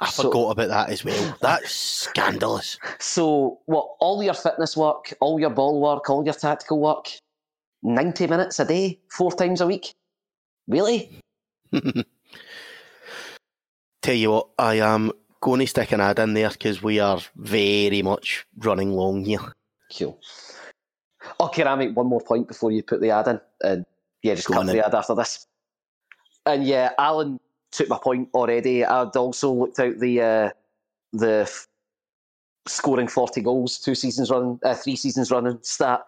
[0.00, 1.36] I So- forgot about that as well.
[1.42, 2.78] That's scandalous.
[2.98, 3.86] So, what?
[4.00, 7.08] All your fitness work, all your ball work, all your tactical work,
[7.82, 9.94] ninety minutes a day, four times a week.
[10.68, 11.10] Really?
[14.02, 17.20] Tell you what, I am going to stick an ad in there because we are
[17.36, 19.54] very much running long here.
[19.96, 20.18] Cool.
[21.38, 23.84] Okay, I make one more point before you put the ad in, and
[24.22, 25.46] yeah, just Go cut the ad after this.
[26.46, 27.38] And yeah, Alan
[27.72, 28.84] took my point already.
[28.84, 30.50] I'd also looked out the uh,
[31.12, 31.66] the f-
[32.66, 36.04] scoring forty goals two seasons running, uh, three seasons running stat.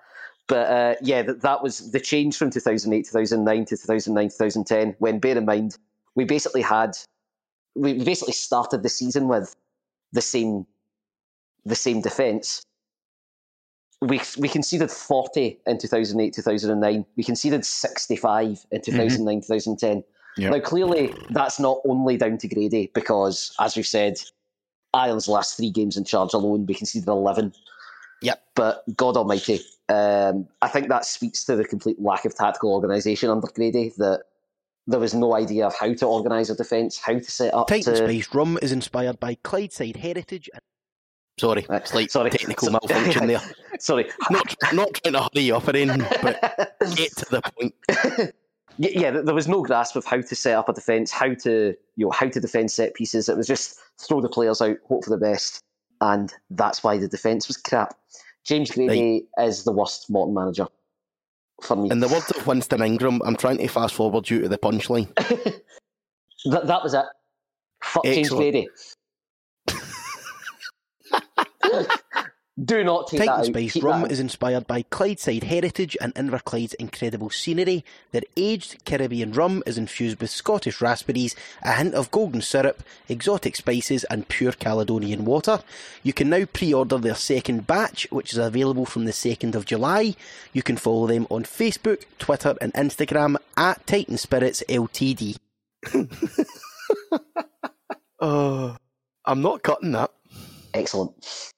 [0.49, 4.97] But uh, yeah, that, that was the change from 2008, 2009 to 2009, 2010.
[4.99, 5.79] When bear in mind,
[6.15, 6.97] we basically had
[7.75, 9.55] we basically started the season with
[10.13, 10.67] the same
[11.65, 12.63] the same defence.
[14.01, 17.07] We we conceded 40 in 2008, 2009.
[17.17, 20.05] We conceded 65 in 2009, 2010.
[20.39, 20.51] Yep.
[20.53, 24.15] Now, clearly, that's not only down to Grady because, as we've said,
[24.95, 27.53] Ireland's last three games in charge alone, we conceded 11.
[28.23, 28.43] Yep.
[28.55, 33.29] But God Almighty, um, I think that speaks to the complete lack of tactical organisation
[33.31, 33.93] under Grady.
[33.99, 34.23] That
[34.87, 37.69] there was no idea of how to organise a defence, how to set up.
[37.69, 40.49] Titan to, Spice Rum is inspired by Clydeside heritage.
[40.53, 40.63] And...
[41.39, 42.31] Sorry, Right, slight sorry.
[42.31, 43.41] technical So- malfunction there.
[43.79, 44.09] Sorry.
[44.31, 46.41] Not, not trying to hurry you up or anything, but
[46.97, 47.75] get to the point.
[48.79, 52.07] Yeah, there was no grasp of how to set up a defence, how to you
[52.07, 53.29] know how to defend set pieces.
[53.29, 55.63] It was just throw the players out, hope for the best,
[56.01, 57.95] and that's why the defence was crap.
[58.45, 60.67] James Grady is the worst Morton manager
[61.63, 61.91] for me.
[61.91, 65.15] In the words of Winston Ingram, I'm trying to fast forward you to the punchline.
[66.47, 67.05] that, that was it.
[67.83, 68.53] Fuck James Excellent.
[68.53, 68.69] Grady.
[72.65, 73.47] Do not take Titan that out.
[73.47, 77.85] Spice Keep Rum that is inspired by Clydeside heritage and Inverclyde's incredible scenery.
[78.13, 83.57] Their aged Caribbean rum is infused with Scottish raspberries, a hint of golden syrup, exotic
[83.57, 85.61] spices, and pure Caledonian water.
[86.05, 90.15] You can now pre-order their second batch, which is available from the 2nd of July.
[90.53, 95.37] You can follow them on Facebook, Twitter, and Instagram at Titan Spirits Ltd.
[98.21, 98.77] oh, uh,
[99.25, 100.13] I'm not cutting that.
[100.75, 101.52] Excellent.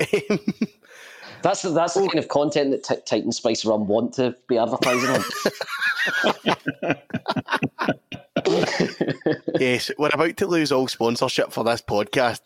[1.42, 4.58] That's the, that's the kind of content that Ti- Titan Spice Rum want to be
[4.58, 5.24] advertising on.
[9.58, 12.40] yes, we're about to lose all sponsorship for this podcast.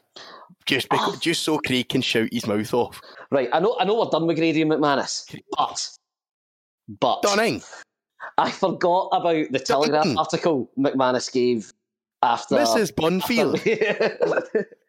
[0.67, 1.19] Just because, ah.
[1.21, 3.01] just so Craig can shout his mouth off.
[3.31, 5.91] right, I know I know we're done with Grady and McManus, but
[7.01, 7.63] but Dunning,
[8.39, 11.73] I forgot about the Telegraph article McManus gave
[12.23, 12.95] after Mrs.
[12.95, 13.61] Bunfield.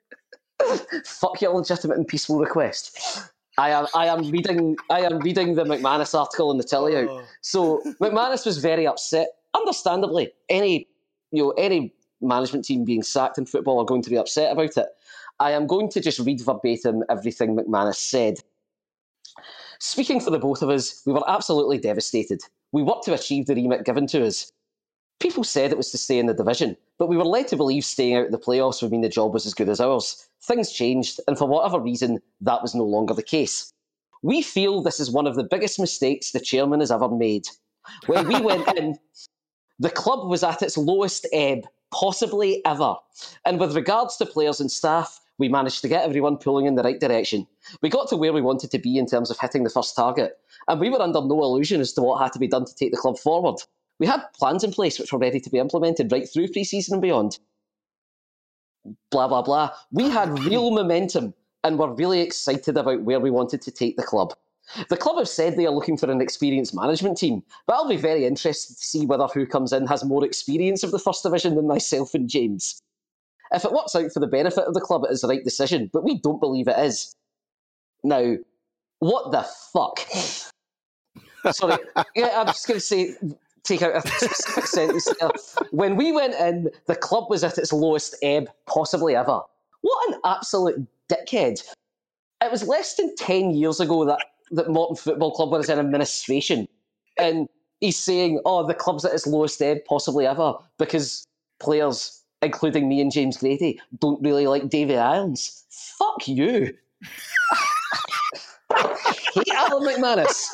[1.05, 3.29] Fuck your legitimate and peaceful request.
[3.57, 7.07] I am I am reading I am reading the McManus article in the telly out.
[7.09, 7.23] Oh.
[7.41, 10.31] So McManus was very upset, understandably.
[10.49, 10.87] Any
[11.31, 14.77] you know any management team being sacked in football are going to be upset about
[14.77, 14.87] it.
[15.39, 18.39] I am going to just read verbatim everything McManus said.
[19.79, 22.41] Speaking for the both of us, we were absolutely devastated.
[22.71, 24.51] We worked to achieve the remit given to us.
[25.19, 27.85] People said it was to stay in the division, but we were led to believe
[27.85, 30.27] staying out of the playoffs would mean the job was as good as ours.
[30.47, 33.71] Things changed, and for whatever reason, that was no longer the case.
[34.21, 37.47] We feel this is one of the biggest mistakes the chairman has ever made.
[38.07, 38.97] When we went in,
[39.79, 42.95] the club was at its lowest ebb, possibly ever.
[43.45, 46.83] And with regards to players and staff, we managed to get everyone pulling in the
[46.83, 47.47] right direction.
[47.81, 50.37] We got to where we wanted to be in terms of hitting the first target,
[50.67, 52.91] and we were under no illusion as to what had to be done to take
[52.91, 53.57] the club forward.
[53.99, 56.95] We had plans in place which were ready to be implemented right through pre season
[56.95, 57.39] and beyond.
[59.11, 59.71] Blah, blah, blah.
[59.91, 61.33] We had real momentum
[61.63, 64.33] and were really excited about where we wanted to take the club.
[64.89, 67.97] The club have said they are looking for an experienced management team, but I'll be
[67.97, 71.55] very interested to see whether who comes in has more experience of the First Division
[71.55, 72.81] than myself and James.
[73.51, 75.89] If it works out for the benefit of the club, it is the right decision,
[75.93, 77.13] but we don't believe it is.
[78.03, 78.35] Now,
[78.99, 79.99] what the fuck?
[81.53, 81.77] Sorry,
[82.15, 83.15] yeah, I'm just going to say,
[83.65, 85.55] take out a specific sentence.
[85.71, 89.41] When we went in, the club was at its lowest ebb possibly ever.
[89.81, 91.61] What an absolute dickhead!
[92.41, 94.19] It was less than ten years ago that
[94.51, 96.67] that Morton Football Club was in administration,
[97.17, 97.47] and
[97.81, 101.25] he's saying, "Oh, the club's at its lowest ebb possibly ever because
[101.59, 105.63] players, including me and James Grady, don't really like David Irons."
[105.97, 106.73] Fuck you.
[109.35, 110.45] hate Alan McManus.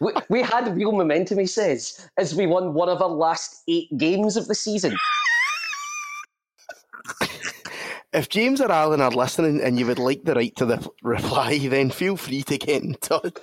[0.00, 3.88] We, we had real momentum, he says, as we won one of our last eight
[3.96, 4.96] games of the season.
[8.12, 11.58] If James or Alan are listening and you would like the right to the reply,
[11.66, 13.34] then feel free to get in touch.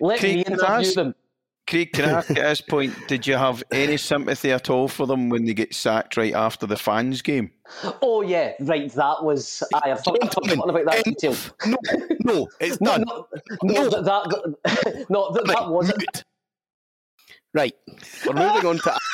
[0.00, 1.14] Let Craig, me can interview ask- them.
[1.66, 5.06] Craig, can I ask at this point, did you have any sympathy at all for
[5.06, 7.50] them when they get sacked right after the fans game?
[8.02, 8.92] Oh yeah, right.
[8.92, 11.34] That was I have forgotten forgotten about that detail.
[11.66, 11.76] No,
[12.24, 13.04] no, it's No, done.
[13.06, 13.26] no,
[13.62, 15.98] no, that, that, no, that, that wasn't.
[15.98, 16.22] mute.
[17.54, 17.74] Right,
[18.26, 18.98] we're moving on to.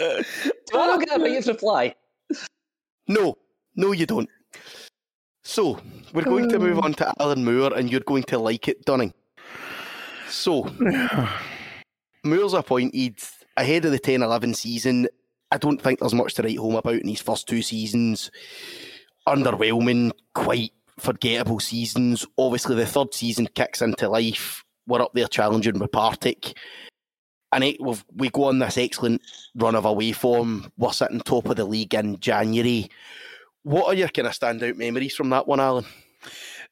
[0.00, 0.22] Uh,
[0.70, 1.92] Do I not get a right to reply?
[3.08, 3.36] No,
[3.74, 4.28] no, you don't.
[5.48, 5.80] So,
[6.12, 6.84] we're going to move hmm.
[6.84, 9.14] on to Alan Moore, and you're going to like it, Dunning.
[10.28, 10.70] So,
[12.22, 13.18] Moore's appointed
[13.56, 15.08] ahead of the 10 11 season.
[15.50, 18.30] I don't think there's much to write home about in his first two seasons.
[19.26, 22.26] Underwhelming, quite forgettable seasons.
[22.36, 24.62] Obviously, the third season kicks into life.
[24.86, 26.58] We're up there challenging with Partick.
[27.54, 29.22] And it, we've, we go on this excellent
[29.54, 30.70] run of away form.
[30.76, 32.90] We're sitting top of the league in January.
[33.62, 35.84] What are your kind of standout memories from that one, Alan?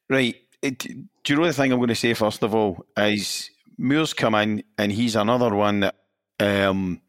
[0.09, 0.37] Right.
[0.63, 4.15] It, do you know the thing I'm going to say first of all is Moore's
[4.15, 5.97] come in and he's another one that
[6.41, 7.01] um,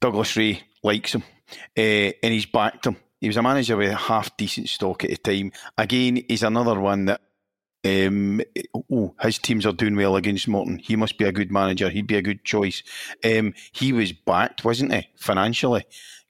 [0.00, 1.22] Douglas Rae likes him
[1.76, 1.80] uh,
[2.22, 2.96] and he's backed him.
[3.20, 5.52] He was a manager with half decent stock at the time.
[5.78, 7.20] Again, he's another one that
[7.84, 8.40] um,
[8.90, 10.78] oh, his teams are doing well against Morton.
[10.78, 11.88] He must be a good manager.
[11.88, 12.82] He'd be a good choice.
[13.24, 15.84] Um, he was backed, wasn't he, financially?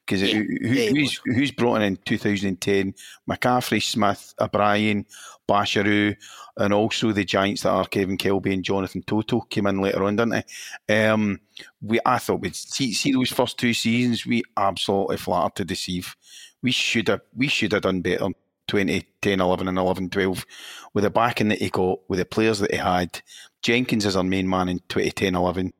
[0.05, 2.93] Because Yeah, who, who's, who's brought in in 2010?
[3.29, 5.05] McCaffrey, Smith, O'Brien,
[5.47, 6.15] Bachirou,
[6.57, 10.15] and also the Giants that are Kevin Kelbie and Jonathan Toto came in later on,
[10.15, 10.43] didn't
[10.87, 11.07] they?
[11.07, 11.39] Um,
[11.81, 14.25] we, I thought we'd see, see those first two seasons.
[14.25, 16.15] We absolutely flattered to deceive.
[16.61, 18.25] We should have we should have done better.
[18.25, 18.35] in
[18.67, 20.45] 2010, 11, and 11, 12,
[20.93, 23.21] with the backing that he got, with the players that he had.
[23.61, 25.73] Jenkins is our main man in 2010, 11.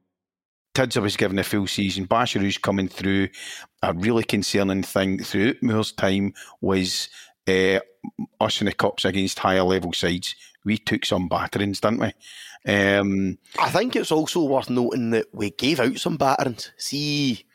[0.73, 2.07] Tidser was given a full season.
[2.07, 3.29] Bachirou's coming through.
[3.81, 7.09] A really concerning thing throughout Moore's time was
[7.47, 7.79] uh,
[8.39, 10.35] us in the cups against higher level sides.
[10.65, 12.13] We took some batterings, didn't we?
[12.65, 16.71] Um, I think it's also worth noting that we gave out some batterings.
[16.77, 17.45] See,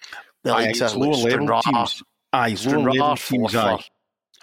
[0.43, 2.03] the likes of like lower level Stranraer, teams.
[2.33, 3.57] Aye, lower level teams.
[3.57, 3.85] Aye.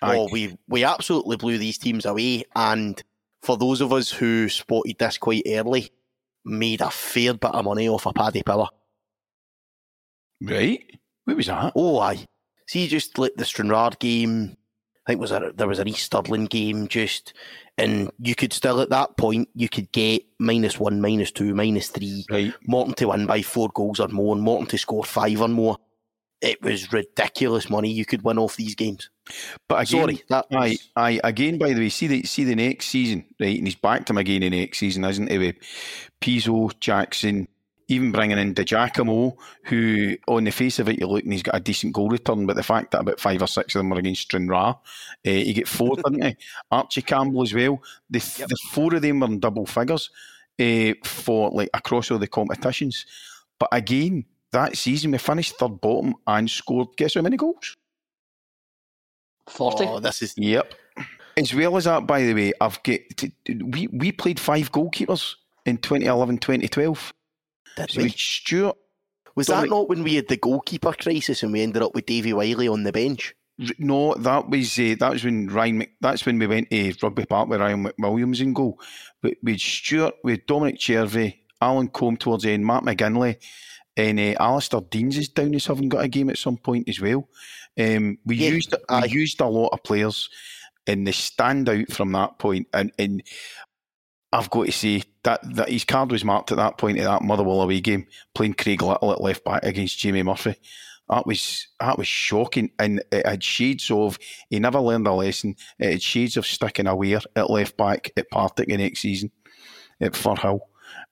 [0.01, 0.17] Aye.
[0.17, 2.45] Oh, we we absolutely blew these teams away.
[2.55, 3.01] And
[3.41, 5.91] for those of us who spotted this quite early,
[6.45, 8.69] made a fair bit of money off of Paddy Power.
[10.41, 10.83] Right?
[11.25, 11.73] Where was that?
[11.75, 12.25] Oh, aye.
[12.67, 14.55] See, just like the Stranraer game,
[15.05, 17.33] I think was a, there was an East Stirling game just,
[17.77, 21.89] and you could still at that point you could get minus one, minus two, minus
[21.89, 22.25] three.
[22.29, 22.53] Right.
[22.67, 25.77] Morton to win by four goals or more, and Morton to score five or more.
[26.41, 29.09] It was ridiculous money you could win off these games.
[29.67, 31.19] But again, Sorry, that Aye, aye.
[31.23, 33.57] Again, by the way, see the see the next season, right?
[33.57, 35.37] And he's backed him again in the next season, isn't he?
[35.39, 35.55] With
[36.21, 37.47] Pizzo, Jackson,
[37.87, 41.55] even bringing in DiGiacomo, who on the face of it, you look and he's got
[41.55, 43.97] a decent goal return, but the fact that about five or six of them were
[43.97, 44.75] against Stranraer, uh,
[45.23, 46.35] he get four, didn't he?
[46.71, 47.81] Archie Campbell as well.
[48.09, 48.49] The, Yep.
[48.49, 50.09] the four of them were in double figures.
[50.59, 53.05] uh, for like across all the competitions.
[53.59, 54.25] But again,
[54.55, 57.75] that season we finished third bottom and scored guess how many goals?
[59.47, 59.85] Forty.
[59.85, 60.73] Oh, this is Yep.
[61.37, 62.99] As well as that, by the way, I've got
[63.47, 67.13] we we played five goalkeepers in 2011, 2012.
[67.75, 68.03] did So we?
[68.05, 68.77] we Stuart.
[69.35, 72.05] Was Dominic- that not when we had the goalkeeper crisis and we ended up with
[72.05, 73.35] Davy Wiley on the bench?
[73.77, 75.79] No, that was uh, that was when Ryan.
[75.79, 78.79] Mc, that's when we went to Rugby Park with Ryan McWilliams in goal.
[79.21, 83.37] But we had Stuart, we had Dominic Chervy, Alan Combe towards the end, Matt McGinley,
[83.97, 86.99] and uh, Alistair Deans is down as having got a game at some point as
[86.99, 87.29] well.
[87.79, 89.01] Um, we Yeah, used aye.
[89.01, 90.29] we used a lot of players,
[90.87, 92.67] and they stand out from that point.
[92.73, 93.23] And and
[94.31, 97.21] I've got to say that that his card was marked at that point at that
[97.21, 100.55] Motherwell away game, playing Craig Little at left back against Jamie Murphy.
[101.09, 104.17] That was that was shocking, and it had shades of
[104.49, 105.55] he never learned a lesson.
[105.79, 109.31] It had shades of sticking away at left back at Partick the next season
[110.01, 110.59] at Firhill.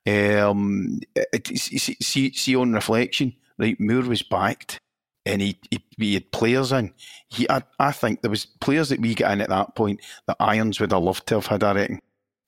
[0.05, 0.99] Um,
[1.45, 3.80] see, see, see on reflection, right?
[3.80, 4.80] Moore was backed,
[5.25, 6.93] and he, he, he had players in.
[7.30, 10.38] He, I, I think there was players that we got in at that point that
[10.39, 11.63] Irons would have loved to have had.
[11.63, 12.01] I reckon,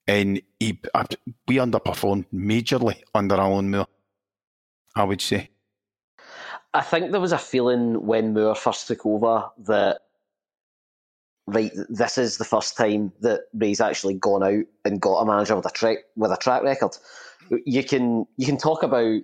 [0.08, 1.06] and he, I,
[1.48, 3.88] we underperformed majorly under Alan Moore.
[4.96, 5.50] I would say.
[6.74, 10.00] I think there was a feeling when Moore first took over that
[11.48, 15.56] right, this is the first time that Rae's actually gone out and got a manager
[15.56, 16.98] with a track with a track record.
[17.66, 19.22] You can you can talk about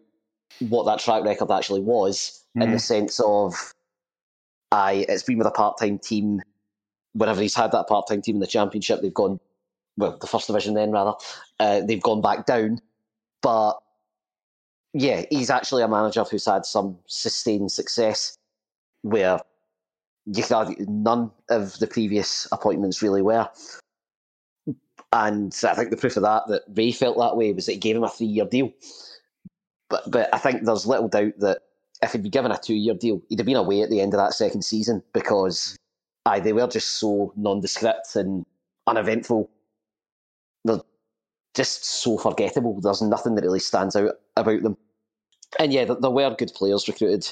[0.59, 3.73] what that track record actually was in the sense of
[4.71, 6.41] aye, it's been with a part time team.
[7.13, 9.39] Whenever he's had that part time team in the championship, they've gone
[9.97, 11.13] well, the first division then rather,
[11.59, 12.79] uh, they've gone back down.
[13.41, 13.73] But
[14.93, 18.37] yeah, he's actually a manager who's had some sustained success
[19.01, 19.39] where
[20.25, 23.49] you could argue none of the previous appointments really were.
[25.13, 27.77] And I think the proof of that, that Rae felt that way, was that he
[27.77, 28.71] gave him a three year deal.
[29.89, 31.59] But but I think there's little doubt that
[32.01, 34.13] if he'd been given a two year deal, he'd have been away at the end
[34.13, 35.77] of that second season because
[36.25, 38.45] aye, they were just so nondescript and
[38.87, 39.49] uneventful.
[40.63, 40.79] They're
[41.55, 42.79] just so forgettable.
[42.79, 44.77] There's nothing that really stands out about them.
[45.59, 47.29] And yeah, there, there were good players recruited.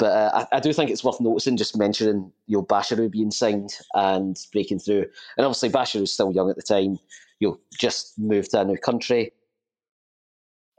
[0.00, 3.30] But uh, I, I do think it's worth noticing, just mentioning you know, Bachirou being
[3.30, 5.04] signed and breaking through.
[5.36, 6.98] And obviously, Bachirou's still young at the time.
[7.38, 9.30] You know, just moved to a new country.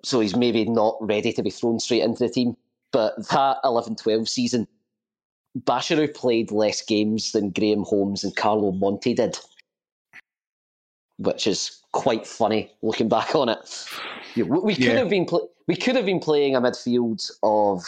[0.04, 2.58] So he's maybe not ready to be thrown straight into the team.
[2.92, 4.68] But that 11 12 season,
[5.56, 9.38] Bachirou played less games than Graham Holmes and Carlo Monti did,
[11.20, 13.88] which is quite funny looking back on it.
[14.34, 14.98] You know, We, we could Yeah.
[14.98, 17.84] have been pl- we could have been playing a midfield of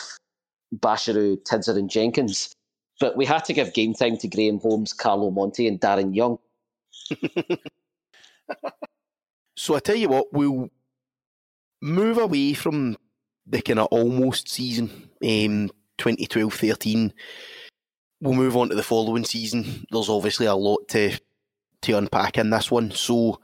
[0.80, 2.54] Bachirou, Tidser, and Jenkins,
[3.00, 6.40] but we had to give game time to Graham Holmes, Carlo Monti, and Darren Young.
[9.56, 10.70] So I tell you what, we'll
[11.82, 12.98] move away from
[13.45, 15.70] the kind of almost season, um,
[16.00, 17.12] 2012-13.
[18.22, 19.86] We'll move on to the following season.
[19.91, 21.18] There's obviously a lot to
[21.84, 22.91] to unpack in this one.
[22.91, 23.41] So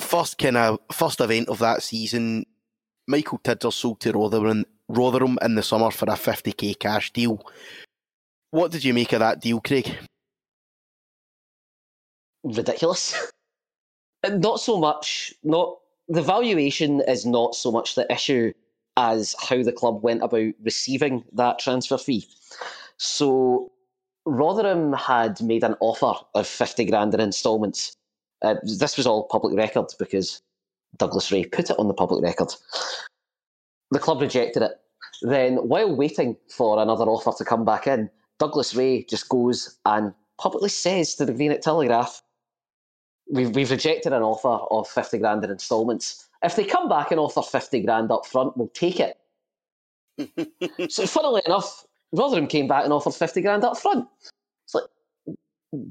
[0.00, 2.44] first kind of first event of that season,
[3.06, 7.44] Michael Tidser sold to Rotherham, Rotherham in the summer for a 50k cash deal.
[8.50, 9.96] What did you make of that deal, Craig?
[12.44, 13.14] ridiculous.
[14.28, 18.52] Not so much, not the valuation is not so much the issue
[18.96, 22.28] as how the club went about receiving that transfer fee.
[22.98, 23.72] So
[24.24, 27.96] Rotherham had made an offer of 50 grand in instalments.
[28.42, 30.40] Uh, this was all public record because
[30.98, 32.54] Douglas Rae put it on the public record.
[33.92, 34.80] The club rejected it.
[35.20, 38.08] Then, while waiting for another offer to come back in,
[38.38, 42.22] Douglas Rae just goes and publicly says to the Vienna Telegraph,
[43.30, 46.26] we've, we've rejected an offer of 50 grand in instalments.
[46.42, 49.18] If they come back and offer 50 grand up front, we'll take it.
[50.90, 54.08] so, funnily enough, Rotherham came back and offered 50 grand up front.
[54.64, 54.84] It's like,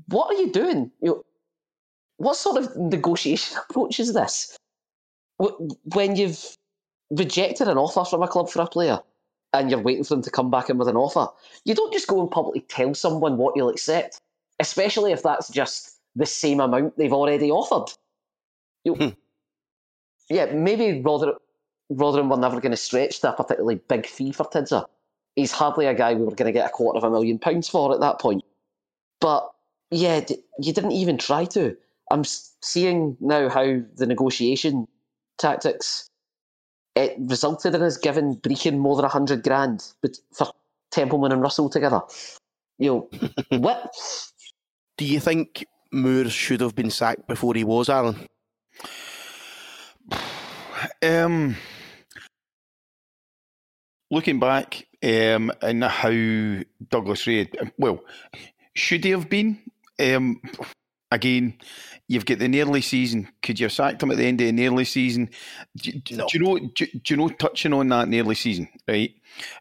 [0.07, 0.91] what are you doing?
[1.01, 1.25] You know,
[2.17, 4.57] what sort of negotiation approach is this?
[5.37, 6.57] When you've
[7.11, 8.99] rejected an offer from a club for a player
[9.53, 11.27] and you're waiting for them to come back in with an offer,
[11.65, 14.21] you don't just go and publicly tell someone what you'll accept,
[14.59, 17.91] especially if that's just the same amount they've already offered.
[18.83, 19.09] You, Hmm.
[20.29, 21.35] Yeah, maybe Rotherham,
[21.89, 24.85] Rotherham were never going to stretch to a particularly big fee for Tidser.
[25.35, 27.67] He's hardly a guy we were going to get a quarter of a million pounds
[27.67, 28.43] for at that point.
[29.19, 29.49] But
[29.89, 31.75] yeah, d- you didn't even try to.
[32.09, 34.87] I'm seeing now how the negotiation
[35.37, 36.09] tactics
[36.95, 40.47] it resulted in us giving Brechin more than a hundred grand but for
[40.91, 42.01] Templeman and Russell together.
[42.77, 43.93] You know, what?
[44.97, 48.27] Do you think Moore should have been sacked before he was, Alan?
[51.01, 51.55] Um,
[54.09, 58.03] looking back um, and how Douglas Rae, well,
[58.75, 59.59] should he have been?
[59.99, 60.41] Um,
[61.11, 61.53] again,
[62.07, 63.27] you've got the nearly season.
[63.41, 65.29] Could you have sacked him at the end of the nearly season?
[65.77, 66.27] Do, No.
[66.27, 66.59] do you know?
[66.59, 67.29] Do, do you know?
[67.29, 69.13] Touching on that nearly season, right?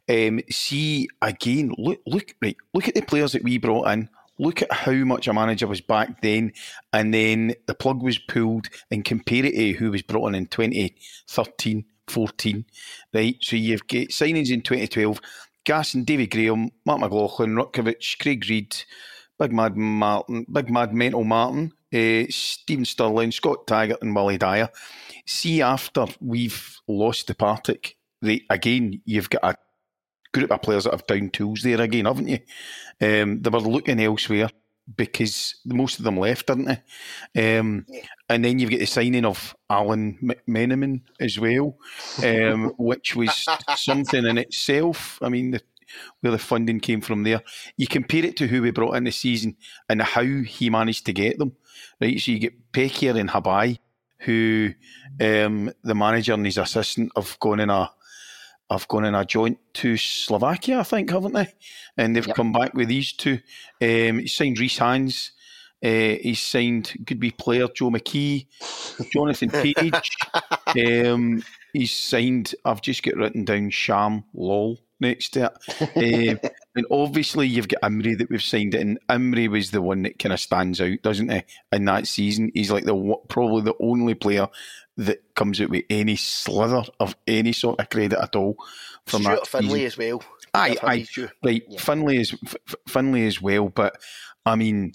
[0.09, 1.74] Um, see again.
[1.77, 2.56] Look, look, right.
[2.74, 4.09] Look at the players that we brought in.
[4.39, 6.52] Look at how much a manager was back then,
[6.94, 10.47] and then the plug was pulled, and compare it to who was brought in in
[10.47, 12.64] 2013, 14,
[13.12, 13.36] right?
[13.43, 15.20] So you've got signings in 2012,
[15.64, 18.74] Gas and David Graham, Mark McLaughlin, Rutkiewicz, Craig Reed,
[19.40, 24.68] Big Mad Martin, Big Mad Mental Martin, uh, Stephen Sterling, Scott Taggart, and Willie Dyer.
[25.26, 29.56] See, after we've lost the Partick, they, again, you've got a
[30.32, 32.38] group of players that have down tools there again, haven't you?
[33.00, 34.50] Um, they were looking elsewhere
[34.94, 36.80] because most of them left, didn't
[37.34, 37.58] they?
[37.58, 37.86] Um,
[38.28, 41.78] And then you've got the signing of Alan McMenamin as well,
[42.24, 43.46] um, which was
[43.76, 45.18] something in itself.
[45.22, 45.62] I mean, the,
[46.20, 47.42] where the funding came from there.
[47.76, 49.56] You compare it to who we brought in this season
[49.88, 51.56] and how he managed to get them,
[52.00, 52.18] right?
[52.20, 53.78] So you get Pekier and Habai,
[54.20, 54.72] who
[55.20, 57.90] um, the manager and his assistant have gone in a
[58.70, 61.48] have gone in a joint to Slovakia, I think, haven't they?
[61.96, 62.36] And they've Yep.
[62.36, 63.40] come back with these two.
[63.82, 65.32] Um, he signed Reese Hines.
[65.82, 68.46] Uh, he's signed good be player Joe McKee,
[69.12, 70.16] Jonathan Page.
[71.06, 71.42] um,
[71.72, 72.54] he's signed.
[72.64, 76.32] I've just got written down Sham Lol next to it.
[76.43, 80.18] Um, and obviously you've got Imrie that we've signed, and Imrie was the one that
[80.18, 81.43] kind of stands out, doesn't he?
[81.72, 84.48] In that season, he's like the probably the only player
[84.97, 88.56] that comes out with any slither of any sort of credit at all
[89.06, 89.86] from Stuart that Finlay season.
[89.86, 90.24] as well.
[90.52, 91.06] Aye, aye,
[91.43, 91.62] right.
[91.68, 91.78] Yeah.
[91.78, 93.97] Finlay is F- F- Finlay as well, but
[94.44, 94.93] I mean,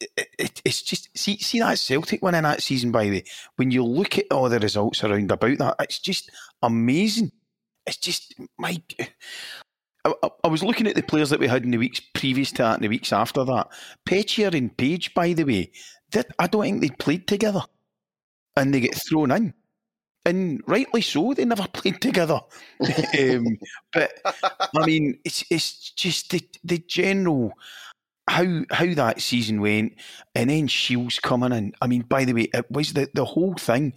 [0.00, 2.92] it, it, it's just see see that Celtic one in that season.
[2.92, 3.24] By the way,
[3.56, 6.30] when you look at all the results around about that, it's just
[6.62, 7.32] amazing.
[7.86, 8.80] It's just my.
[10.04, 10.12] I,
[10.44, 12.74] I- was looking at the players that we had in the weeks previous to that
[12.74, 13.68] and the weeks after that.
[14.06, 15.70] Pettier and Page, by the way,
[16.38, 17.62] I don't think they played together,
[18.56, 19.54] and they get thrown in,
[20.24, 21.34] and rightly so.
[21.34, 22.40] They never played together.
[23.18, 23.58] um,
[23.92, 27.52] but I mean, it's it's just the the general
[28.28, 29.94] how how that season went,
[30.34, 31.72] and then Shiels coming in.
[31.80, 33.94] I mean, by the way, it was the the whole thing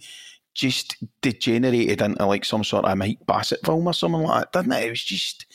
[0.54, 4.72] just degenerated into like some sort of Mike Bassett film or something like that, didn't
[4.78, 4.86] it?
[4.86, 5.46] It was just,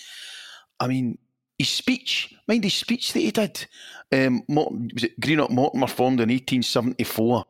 [0.80, 1.18] I mean,
[1.58, 3.66] his speech, mind his speech that he did.
[4.12, 7.46] Um, Morton, was it Greenock Morton were formed in 1874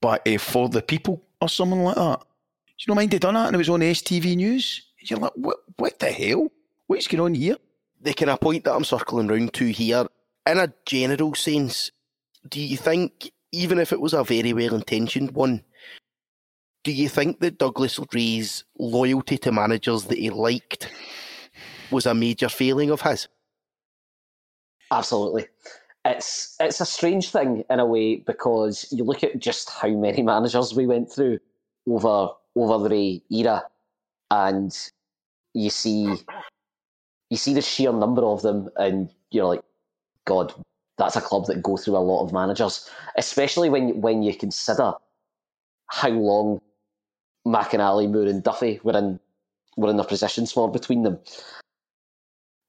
[0.00, 2.20] by uh, for the people or something like that.
[2.20, 4.82] Do you know mind they done that and it was on STV News?
[5.00, 6.50] You're like, what, what the hell?
[6.88, 7.56] What's going on here?
[8.00, 10.06] the kind of point that I'm circling round to here,
[10.46, 11.90] in a general sense,
[12.48, 15.62] do you think, even if it was a very well intentioned one,
[16.86, 20.88] do you think that Douglas Rae's loyalty to managers that he liked
[21.90, 23.26] was a major failing of his?
[24.92, 25.48] Absolutely.
[26.04, 30.22] It's it's a strange thing in a way because you look at just how many
[30.22, 31.40] managers we went through
[31.88, 33.64] over over the era,
[34.30, 34.72] and
[35.54, 36.14] you see
[37.30, 39.64] you see the sheer number of them, and you're like,
[40.24, 40.54] God,
[40.98, 44.94] that's a club that go through a lot of managers, especially when when you consider
[45.88, 46.60] how long
[47.46, 49.20] McInally, Moore, and Duffy were in
[49.76, 51.18] were in their positions for between them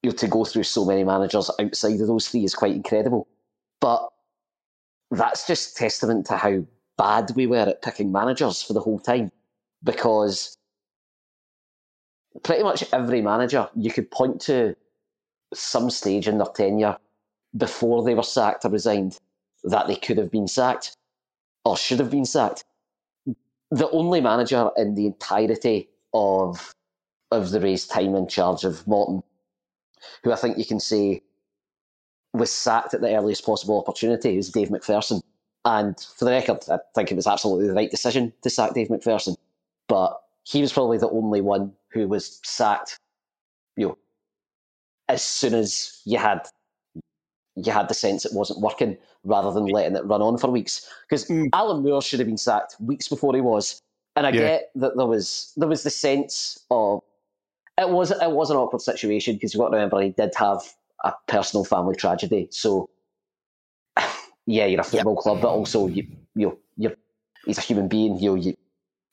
[0.02, 3.26] you know, to go through so many managers outside of those three is quite incredible.
[3.80, 4.08] But
[5.10, 6.64] that's just testament to how
[6.96, 9.30] bad we were at picking managers for the whole time.
[9.82, 10.56] Because
[12.42, 14.76] pretty much every manager you could point to
[15.54, 16.96] some stage in their tenure
[17.56, 19.18] before they were sacked or resigned
[19.64, 20.92] that they could have been sacked
[21.64, 22.64] or should have been sacked.
[23.70, 26.74] The only manager in the entirety of
[27.30, 29.22] of the Raes' time in charge of Morton
[30.22, 31.22] who I think you can say
[32.32, 35.22] was sacked at the earliest possible opportunity is Dave McPherson.
[35.64, 38.88] And for the record, I think it was absolutely the right decision to sack Dave
[38.88, 39.36] McPherson.
[39.88, 42.98] But he was probably the only one who was sacked,
[43.76, 43.98] you know,
[45.08, 46.46] as soon as you had
[47.64, 50.88] you had the sense it wasn't working, rather than letting it run on for weeks.
[51.08, 51.50] Because Mm.
[51.52, 53.80] Alan Moore should have been sacked weeks before he was.
[54.16, 54.40] And I Yeah.
[54.40, 57.00] get that there was there was the sense of
[57.78, 60.60] it was it was an awkward situation because you got to remember he did have
[61.04, 62.48] a personal family tragedy.
[62.50, 62.88] So
[64.46, 66.96] yeah, you're a football club, but also you you you're
[67.46, 68.18] he's a human being.
[68.18, 68.54] You you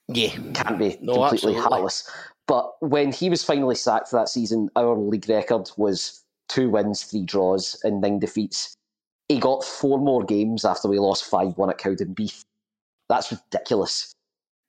[0.08, 1.62] Yeah, can't be No, completely absolutely.
[1.62, 2.10] heartless.
[2.48, 7.04] But when he was finally sacked for that season, our league record was two wins,
[7.04, 8.76] three draws, and nine defeats.
[9.30, 12.44] He got four more games after we lost five one at Cowdenbeath.
[13.10, 14.14] That's ridiculous.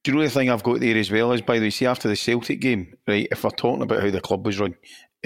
[0.05, 1.87] Do you know the thing I've got there as well is, by the way, see
[1.87, 3.27] after the Celtic game, right?
[3.31, 4.77] If we're talking about how the club was run,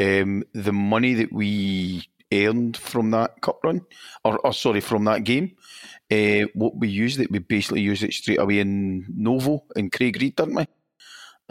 [0.01, 3.83] um, the money that we earned from that cup run,
[4.25, 5.53] or, or sorry, from that game,
[6.11, 10.17] uh, what we used it, we basically used it straight away in Novo and Craig
[10.21, 10.67] Reed, didn't we?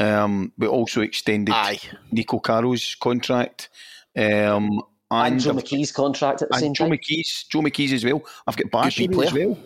[0.04, 1.80] Um, we also extended Aye.
[2.12, 3.70] Nico Caro's contract.
[4.18, 4.82] Um,
[5.12, 6.98] And, and Joe I've- McKee's contract at the same Joe time.
[6.98, 8.24] McKee's, Joe McKee's as well.
[8.46, 9.58] I've got Basher as well.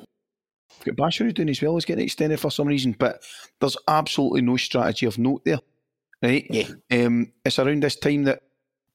[0.80, 3.24] I've got Basher doing as well He's getting extended for some reason, but
[3.60, 5.60] there's absolutely no strategy of note there,
[6.22, 6.45] right?
[6.49, 6.68] Yeah.
[6.91, 8.41] Um, it's around this time that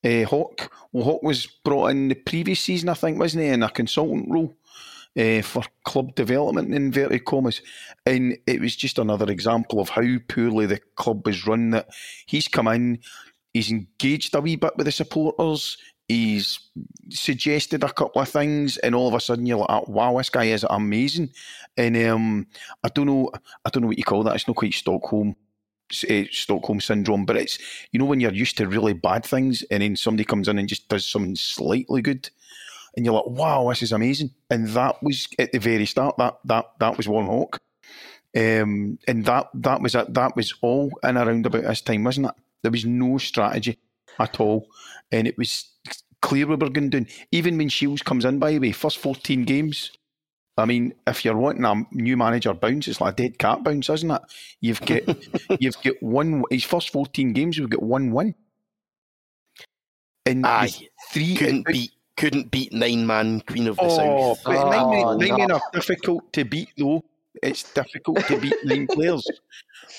[0.05, 3.63] uh, Hawk, well, Hawk was brought in the previous season, I think, wasn't he, in
[3.63, 4.55] a consultant role
[5.19, 7.61] uh, for club development, in inverted commas.
[8.07, 11.71] And it was just another example of how poorly the club was run.
[11.71, 11.89] That
[12.27, 13.01] he's come in,
[13.55, 15.77] he's engaged a wee bit with the supporters,
[16.09, 16.59] he's
[17.11, 20.45] suggested a couple of things, and all of a sudden you're like, "Wow, this guy
[20.45, 21.31] is amazing."
[21.77, 22.47] And um,
[22.83, 23.31] I don't know,
[23.65, 24.35] I don't know what you call that.
[24.35, 25.37] It's not quite Stockholm.
[26.11, 27.59] Uh, Stockholm syndrome, but it's
[27.93, 30.69] you know when you're used to really bad things, and then somebody comes in and
[30.69, 32.29] just does something slightly good,
[32.95, 36.19] and you're like, "Wow, this is amazing!" And that was at the very start.
[36.19, 37.63] That that that was Warren Hawk,
[38.37, 39.95] um, and that that was.
[39.95, 42.35] That was all in around about this time, wasn't it?
[42.63, 43.79] There was no strategy
[44.19, 44.69] at all,
[45.13, 45.71] and it was
[46.21, 47.07] clear we were going down.
[47.33, 49.93] Even when Shiels comes in, by the way, first fourteen games.
[50.57, 53.89] I mean, if you're wanting a new manager bounce, it's like a dead cat bounce,
[53.91, 54.23] isn't it?
[54.61, 55.03] You've got
[55.61, 56.43] you've got one.
[56.51, 58.35] His first fourteen games, we've got one win,
[60.27, 60.71] and Aye.
[61.13, 64.43] three Couldn't beat couldn't beat nine man Queen of the Oh, South.
[64.45, 65.37] but Oh, nine, ah, no.
[65.39, 67.05] men are difficult to beat, though.
[67.41, 69.25] It's difficult to beat nine players.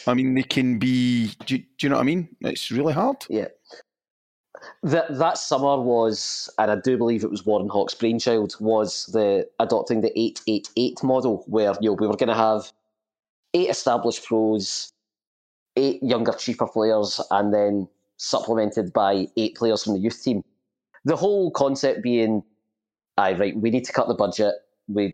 [0.08, 1.32] I mean, they can be.
[1.46, 2.30] Do, you- do you know what I mean?
[2.42, 3.18] It's really hard.
[3.30, 3.48] Yeah.
[4.84, 9.48] That that summer was, and I do believe it was Warren Hawk's brainchild, was the
[9.60, 12.72] adopting the eight eight eight model, where you know we were going to have
[13.54, 14.92] eight established pros,
[15.78, 17.88] eight younger cheaper players, and then
[18.18, 20.44] supplemented by eight players from the youth team.
[21.06, 22.44] The whole concept being,
[23.18, 24.56] aye, right, we need to cut the budget.
[24.90, 25.14] We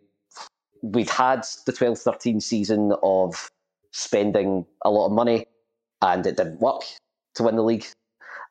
[0.82, 3.50] we'd had the 12-13 season of
[3.96, 5.46] spending a lot of money,
[6.02, 6.82] and it didn't work
[7.34, 7.86] to win the league.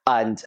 [0.07, 0.41] And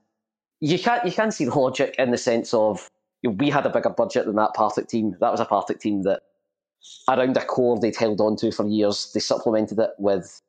[0.60, 2.90] you can't you can see the logic in the sense of
[3.22, 5.16] you know, we had a bigger budget than that Partick team.
[5.20, 6.22] That was a Partick team that
[7.08, 9.10] around a core they'd held on to for years.
[9.14, 10.40] They supplemented it with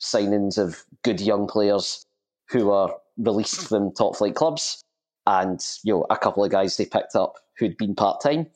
[0.00, 2.04] signings of good young players
[2.48, 4.82] who were released from top flight clubs,
[5.26, 8.48] and you know a couple of guys they picked up who'd been part time.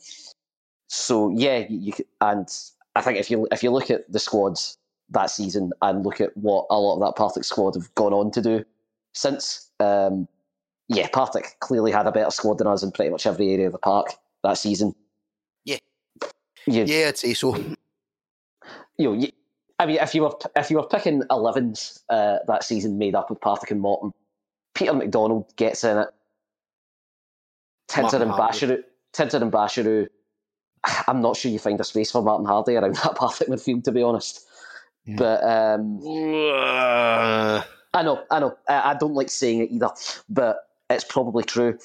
[0.88, 2.48] So yeah, you, and
[2.96, 4.76] I think if you if you look at the squads
[5.10, 8.30] that season and look at what a lot of that Partick squad have gone on
[8.32, 8.64] to do
[9.12, 10.28] since, um,
[10.88, 13.72] yeah, Partick clearly had a better squad than us in pretty much every area of
[13.72, 14.08] the park
[14.42, 14.94] that season.
[15.64, 15.78] Yeah.
[16.66, 17.56] You, Yeah, I'd say so.
[17.56, 17.76] you
[18.98, 19.30] know, you,
[19.78, 23.30] I mean, if you were if you were picking 11s uh, that season made up
[23.30, 24.12] of Partick and Morton,
[24.74, 26.08] Peter McDonald gets in it.
[27.88, 28.58] Tidser and Martin Hardy.
[28.58, 30.08] Bachirou, Tidser and Bachirou.
[31.08, 33.92] I'm not sure you find a space for Martin Hardy around that Partick midfield, to
[33.92, 34.45] be honest.
[35.06, 35.16] Yeah.
[35.16, 37.62] But um, Uh,
[37.94, 38.56] I know, I know.
[38.68, 39.90] I, I don't like saying it either,
[40.28, 41.78] but it's probably true.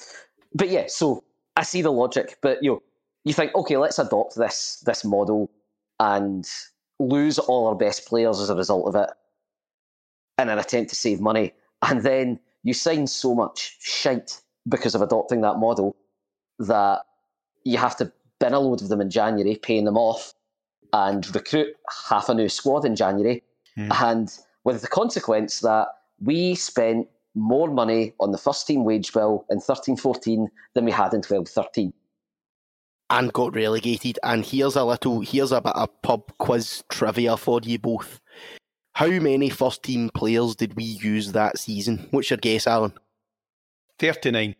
[0.54, 1.24] But yeah, so
[1.56, 2.38] I see the logic.
[2.42, 2.82] But you know,
[3.24, 5.50] you think, okay, let's adopt this this model
[6.00, 6.48] and
[6.98, 9.10] lose all our best players as a result of it
[10.38, 15.02] in an attempt to save money, and then you sign so much shite because of
[15.02, 15.96] adopting that model
[16.58, 17.00] that
[17.64, 20.32] you have to bin a load of them in January, paying them off,
[20.92, 21.74] and recruit
[22.08, 23.42] half a new squad in January,
[23.78, 24.02] Mm.
[24.02, 25.88] and with the consequence that
[26.20, 30.90] we spent more money on the first team wage bill in 13 14 than we
[30.92, 31.92] had in 12 13.
[33.10, 34.18] and got relegated.
[34.22, 38.20] And here's a little, here's a bit of pub quiz trivia for you both.
[38.94, 42.08] How many first team players did we use that season?
[42.10, 42.92] What's your guess, Alan?
[43.98, 44.54] 39.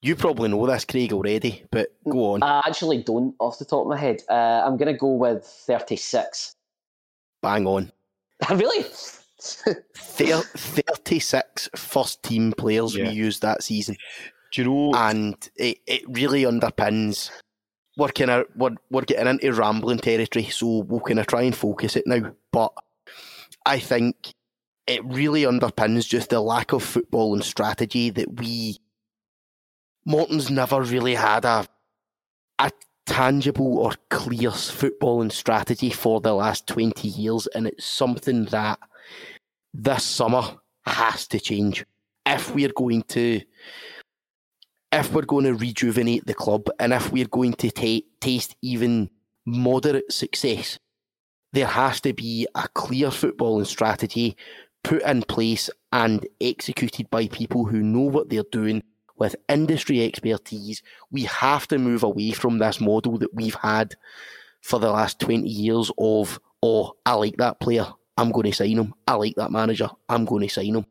[0.00, 2.42] You probably know this, Craig, already, but go on.
[2.42, 4.22] I actually don't off the top of my head.
[4.28, 6.54] Uh, I'm going to go with 36.
[7.42, 7.90] Bang on.
[8.50, 8.84] really?
[9.40, 13.08] Thir- 36 first team players Yeah.
[13.08, 13.96] we used that season.
[14.52, 14.92] Do you know?
[14.94, 17.30] and it, it really underpins.
[17.96, 21.54] We're kind of we're, we're getting into rambling territory, so we'll kind of try and
[21.56, 22.32] focus it now.
[22.52, 22.72] But
[23.66, 24.32] I think
[24.86, 28.78] it really underpins just the lack of football and strategy that we.
[30.08, 31.66] Morton's never really had a
[32.58, 32.70] a
[33.04, 38.78] tangible or clear footballing strategy for the last twenty years, and it's something that
[39.74, 40.42] this summer
[40.86, 41.84] has to change.
[42.24, 43.42] If we're going to
[44.92, 49.10] if we're going to rejuvenate the club and if we're going to ta taste even
[49.44, 50.78] moderate success
[51.52, 54.36] there has to be a clear footballing strategy
[54.84, 58.82] put in place and executed by people who know what they're doing
[59.18, 60.82] with industry expertise.
[61.10, 63.94] We have to move away from this model that we've had
[64.60, 67.86] for the last 20 years of, oh, I like that player,
[68.16, 68.94] I'm going to sign him.
[69.06, 70.86] I like that manager, I'm going to sign him.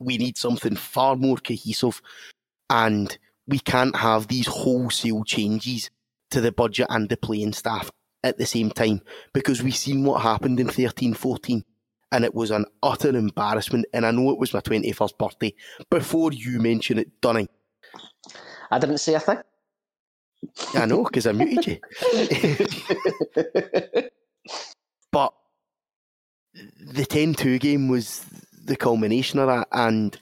[0.00, 2.00] We need something far more cohesive
[2.70, 3.16] and
[3.46, 5.90] we can't have these wholesale changes
[6.30, 7.90] to the budget and the playing staff
[8.22, 11.64] at the same time because we've seen what happened in 13 14
[12.14, 13.86] and it was an utter embarrassment.
[13.92, 15.52] And I know it was my 21st birthday
[15.90, 17.48] before you mentioned it, Dunning.
[18.70, 19.38] I didn't say a thing.
[20.74, 21.80] I know because I muted you.
[25.10, 25.34] but
[26.92, 28.24] the 10 2 game was
[28.64, 30.16] the culmination of that, and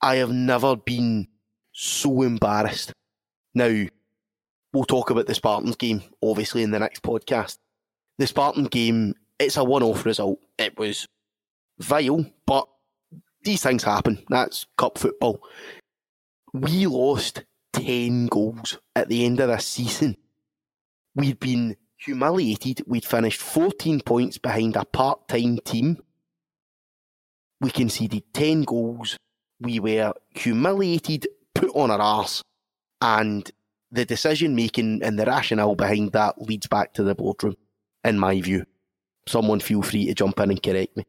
[0.00, 1.28] I have never been
[1.72, 2.92] so embarrassed.
[3.54, 3.84] Now,
[4.72, 7.58] we'll talk about the Spartans game, obviously, in the next podcast.
[8.18, 10.38] The Spartan game, it's a one off result.
[10.58, 11.06] It was
[11.78, 12.68] vile, but
[13.42, 14.24] these things happen.
[14.28, 15.40] That's cup football.
[16.52, 17.44] We lost
[17.74, 20.16] 10 goals at the end of this season.
[21.14, 22.82] We'd been humiliated.
[22.86, 25.98] We'd finished 14 points behind a part time team.
[27.60, 29.16] We conceded 10 goals.
[29.60, 32.42] We were humiliated, put on our arse,
[33.00, 33.50] and
[33.90, 37.56] the decision making and the rationale behind that leads back to the boardroom,
[38.04, 38.64] in my view.
[39.26, 41.04] Someone feel free to jump in and correct me.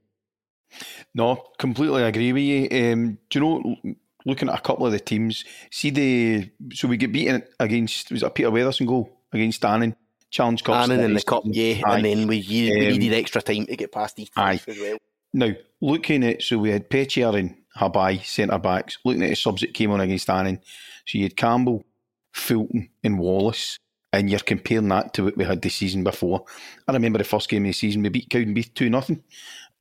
[1.14, 2.94] No, completely agree with you.
[2.94, 6.98] Um, do you know, looking at a couple of the teams, see the so we
[6.98, 9.96] get beaten against was it Peter Weatherson goal against Annan
[10.32, 10.76] Challenge Cup.
[10.76, 11.98] Annan in the cup, yeah, aye.
[11.98, 14.98] and then we, um, needed extra time to get past these teams as well.
[15.34, 15.52] Now,
[15.82, 18.98] looking at so we had Pechier and Habai centre backs.
[19.04, 20.62] Looking at the subs that came on against Annan,
[21.06, 21.84] so you had Campbell,
[22.32, 23.80] Fulton, and Wallace.
[24.12, 26.44] And you're comparing that to what we had the season before.
[26.88, 29.22] I remember the first game of the season, we beat Cowdenbeath 2 nothing.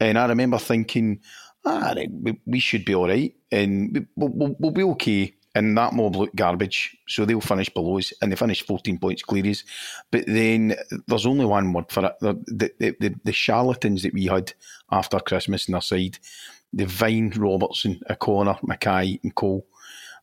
[0.00, 1.20] And I remember thinking,
[1.64, 1.94] ah,
[2.46, 5.34] we, should be all right and we'll, we'll, be okay.
[5.54, 9.22] And that mob look garbage, so they'll finish below us, and they finish 14 points
[9.22, 9.52] clear
[10.12, 10.76] But then
[11.08, 12.12] there's only one word for it.
[12.20, 12.34] The,
[12.78, 14.52] the, the, the charlatans that we had
[14.92, 16.18] after Christmas on their side,
[16.72, 19.66] the Vine, Robertson, O'Connor, Mackay, and Cole.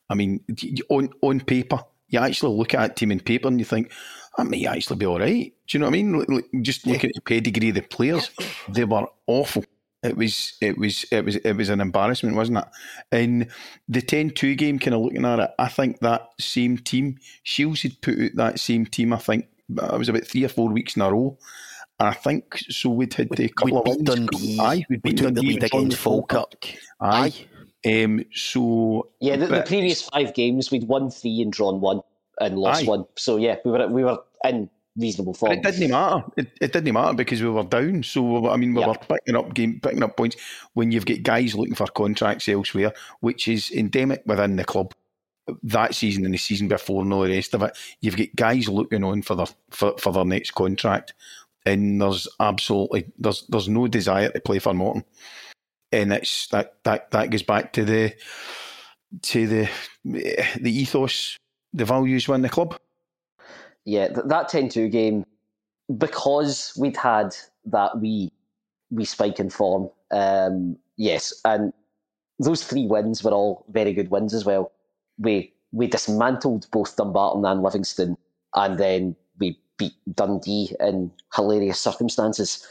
[0.10, 0.41] I mean,
[0.89, 3.91] on, on paper, you actually look at that team in paper and you think,
[4.38, 5.53] I may actually be all right.
[5.68, 6.64] Do you know what I mean?
[6.64, 8.32] Just looking at the pedigree of the players,
[8.70, 9.64] they were awful.
[10.03, 12.66] It was it was it was it was an embarrassment, wasn't it?
[13.12, 13.49] In
[13.88, 18.02] the 10-2 game, kind of looking at it, I think that same team, Shiels had
[18.02, 19.14] put out that same team.
[19.14, 21.38] I think it was about three or four weeks in a row.
[21.99, 22.90] And I think so.
[22.90, 24.03] We'd had a couple we'd of wins.
[24.03, 24.60] Dundee.
[24.60, 26.76] Aye, we'd we took Dundee the lead against Falkirk.
[26.99, 27.34] Aye.
[27.86, 32.02] Um, so yeah, the, but, the, previous five games we'd won three and drawn one
[32.40, 32.88] and lost aye.
[32.88, 33.06] one.
[33.16, 35.62] So yeah, we were we were in reasonable form.
[35.62, 36.24] But it didn't matter.
[36.38, 38.03] It, it didn't matter because we were down.
[38.03, 38.90] So I mean, we yep.
[38.90, 40.38] were picking up game, picking up points
[40.74, 44.94] when you've got guys looking for contracts elsewhere, which is endemic within the club.
[45.62, 48.68] That season and the season before, and all the rest of it, you've got guys
[48.68, 51.14] looking on for their for, for their next contract,
[51.68, 55.06] and there's absolutely there's there's no desire to play for Morton,
[55.91, 58.16] and it's that that that goes back to the
[59.22, 59.70] to the
[60.16, 61.38] eh, the ethos,
[61.76, 62.80] the values within the club
[63.85, 65.26] yeah, that 10 2 game,
[65.97, 67.35] because we'd had
[67.65, 68.31] that wee,
[68.89, 71.72] wee spike in form, um, yes, and
[72.39, 74.72] those three wins were all very good wins as well.
[75.18, 78.18] We we dismantled both Dumbarton and Livingston,
[78.56, 82.65] and then we beat Dundee in hilarious circumstances.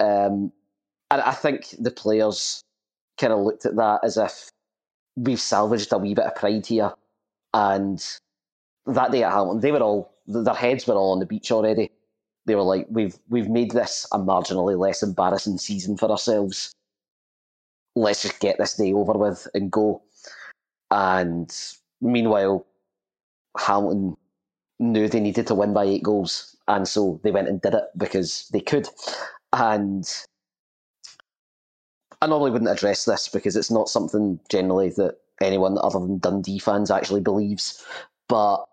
[0.00, 0.52] Um,
[1.10, 2.62] and I think the players
[3.18, 4.50] kind of looked at that as if
[5.16, 6.92] we've salvaged a wee bit of pride here.
[7.54, 8.04] And
[8.88, 11.90] that day at Hamilton, they were all their heads were all on the beach already.
[12.46, 16.72] They were like, "We've we've made this a marginally less embarrassing season for ourselves.
[17.94, 20.02] Let's just get this day over with and go."
[20.90, 21.54] And
[22.00, 22.66] meanwhile,
[23.58, 24.16] Hamilton
[24.78, 27.84] knew they needed to win by eight goals, and so they went and did it
[27.96, 28.88] because they could.
[29.52, 30.08] And
[32.20, 36.58] I normally wouldn't address this because it's not something generally that anyone other than Dundee
[36.58, 37.84] fans actually believes.
[38.28, 38.67] But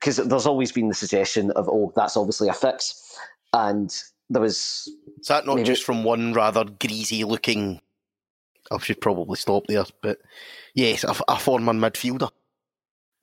[0.00, 3.18] because there's always been the suggestion of oh that's obviously a fix,
[3.52, 3.94] and
[4.30, 4.88] there was.
[5.20, 7.80] Is that not maybe, just from one rather greasy looking?
[8.70, 10.18] I should probably stop there, but
[10.74, 12.30] yes, a, a former midfielder.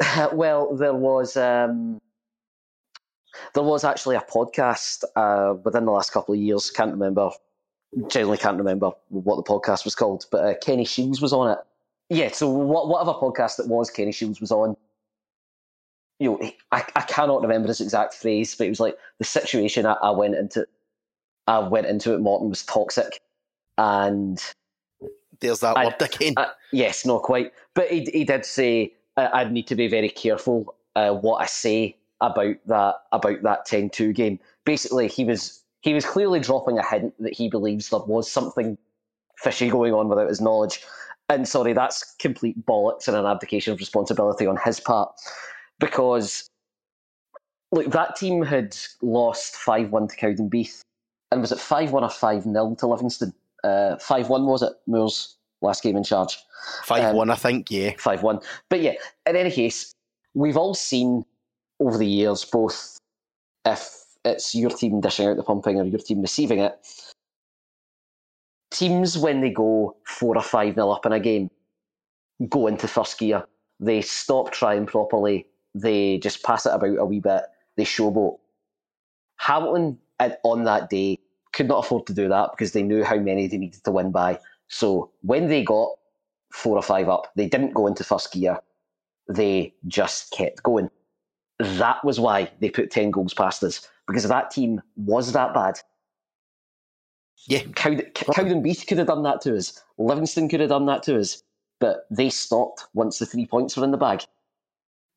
[0.34, 2.00] well, there was um,
[3.54, 6.72] there was actually a podcast uh, within the last couple of years.
[6.72, 7.30] Can't remember.
[8.08, 11.60] Generally, can't remember what the podcast was called, but uh, Kenny Shiels was on it.
[12.10, 14.76] Yeah, so what, whatever podcast it was, Kenny Shiels was on
[16.24, 19.86] you know, I, I cannot remember his exact phrase, but it was like the situation
[19.86, 20.66] I, I went into.
[21.48, 22.22] I went into it.
[22.22, 23.20] Morton was toxic,
[23.78, 24.42] and
[25.42, 26.34] there's that I- word again.
[26.38, 27.52] uh, yes, not quite.
[27.74, 31.46] But he he did say uh, I'd need to be very careful uh, what I
[31.46, 34.40] say about that about that 10-2 game.
[34.64, 38.78] Basically, he was he was clearly dropping a hint that he believes there was something
[39.38, 40.82] fishy going on without his knowledge.
[41.28, 45.12] And sorry, that's complete bollocks and an abdication of responsibility on his part
[45.80, 46.48] because
[47.72, 50.82] look, that team had lost five one to Cowdenbeath,
[51.32, 53.34] and was it five one or five 0 to Livingston?
[53.64, 54.74] Uh, five one was it?
[54.88, 56.38] Moore's last game in charge.
[56.84, 57.72] Five one, I think.
[57.72, 58.40] Yeah, five one.
[58.70, 58.94] But yeah,
[59.26, 59.94] in any case,
[60.34, 61.26] we've all seen
[61.80, 62.98] over the years both
[63.66, 66.74] if it's your team dishing out the pumping or your team receiving it.
[68.72, 71.50] Teams when they go four or five nil up in a game
[72.50, 73.46] go into first gear.
[73.80, 75.46] They stop trying properly.
[75.76, 77.44] They just pass it about a wee bit.
[77.78, 78.38] They showboat.
[79.38, 80.00] Hamilton
[80.44, 81.20] on that day
[81.54, 84.12] could not afford to do that because they knew how many they needed to win
[84.12, 84.40] by.
[84.68, 85.90] So when they got
[86.52, 88.60] four or five up, they didn't go into first gear.
[89.30, 90.90] They just kept going.
[91.60, 95.80] That was why they put 10 goals past us because that team was that bad.
[97.48, 97.64] yeah.
[97.76, 99.82] Cowden, Cowdenbeath could have done that to us.
[99.98, 101.44] Livingston could have done that to us.
[101.80, 104.24] But they stopped once the three points were in the bag.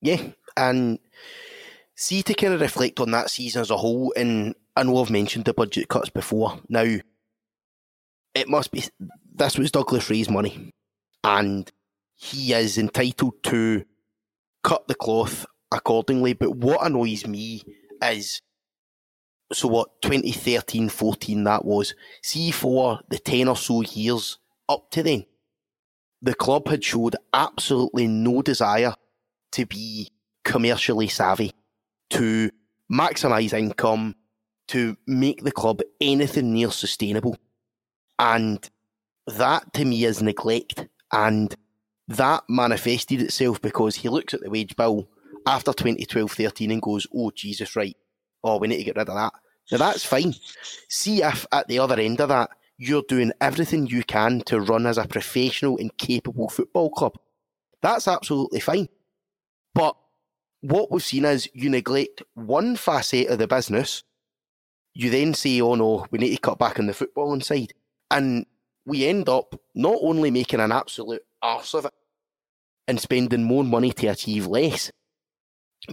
[0.03, 0.23] Yeah,
[0.57, 0.99] and
[1.95, 5.11] see to kind of reflect on that season as a whole, and I know I've
[5.11, 6.61] mentioned the budget cuts before.
[6.69, 6.97] Now,
[8.35, 8.85] it must be
[9.35, 10.71] this was Douglas Rae's money,
[11.25, 11.71] and
[12.15, 13.85] he is entitled to
[14.63, 16.35] cut the cloth accordingly.
[16.35, 17.63] But what annoys me
[18.03, 18.41] is
[19.53, 24.39] so what 2013 14 that was see for the 10 or so years
[24.69, 25.25] up to then
[26.21, 28.95] the club had showed absolutely no desire
[29.53, 30.11] to be
[30.47, 31.53] commercially savvy,
[32.11, 32.51] to
[32.91, 34.15] maximise income,
[34.69, 37.37] to make the club anything near sustainable.
[38.19, 38.69] And
[39.27, 40.87] that to me is neglect.
[41.13, 41.55] And
[42.09, 45.09] that manifested itself because he looks at the wage bill
[45.47, 47.97] after 2012 13 and goes, oh, Jesus, right.
[48.43, 49.33] Oh, we need to get rid of that.
[49.73, 50.35] Now that's fine.
[50.89, 54.87] See if at the other end of that, you're doing everything you can to run
[54.87, 57.17] as a professional and capable football club.
[57.83, 58.89] That's absolutely fine.
[59.75, 59.97] But
[60.61, 64.03] what we've seen is you neglect one facet of the business,
[64.95, 67.73] you then say, oh no, we need to cut back on the footballing side.
[68.11, 68.47] And
[68.85, 71.93] we end up not only making an absolute arse of it
[72.89, 74.91] and spending more money to achieve less,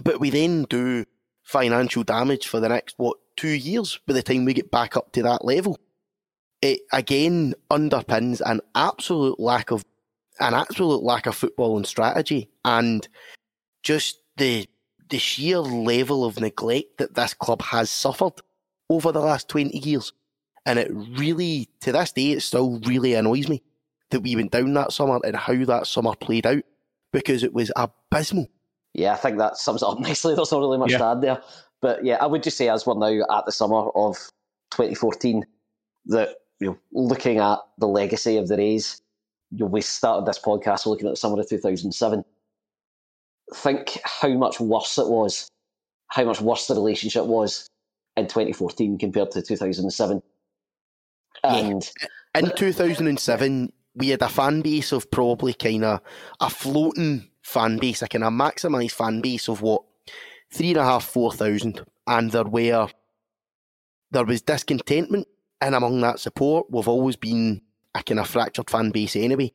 [0.02, 1.04] but we then do
[1.42, 5.12] financial damage for the next, what, two years by the time we get back up
[5.12, 5.78] to that level.
[6.62, 9.84] It again underpins an absolute lack of
[10.40, 13.06] an absolute lack of football and strategy and
[13.82, 14.68] just the
[15.10, 18.32] the sheer level of neglect that this club has suffered
[18.88, 20.12] over the last 20 years.
[20.66, 23.62] And it really, to this day, it still really annoys me
[24.10, 26.62] that we went down that summer and how that summer played out
[27.12, 28.48] because it was abysmal.
[28.94, 30.34] Yeah, I think that sums it up nicely.
[30.34, 30.98] There's not really much Yeah.
[30.98, 31.42] to add there.
[31.82, 34.16] But yeah, I would just say, as we're now at the summer of
[34.70, 35.44] 2014,
[36.06, 39.02] that you know, looking at the legacy of the Raes,
[39.50, 42.24] you know, we started this podcast looking at the summer of 2007.
[43.52, 45.48] Think how much worse it was,
[46.08, 47.68] how much worse the relationship was
[48.16, 50.22] in 2014 compared to 2007.
[51.42, 51.50] Yeah.
[51.56, 51.90] And
[52.34, 56.00] In 2007, we had a fan base of probably kind of
[56.40, 59.82] a floating fan base, a kind of maximised fan base of what
[60.50, 62.88] three and a half, four thousand, and there were
[64.10, 65.28] there was discontentment,
[65.60, 67.60] and among that support, we've always been
[67.94, 69.52] a kind of fractured fan base anyway.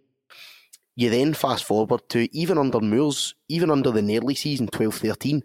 [1.00, 5.44] You then fast forward to even under Moores, even under the nearly season 12-13,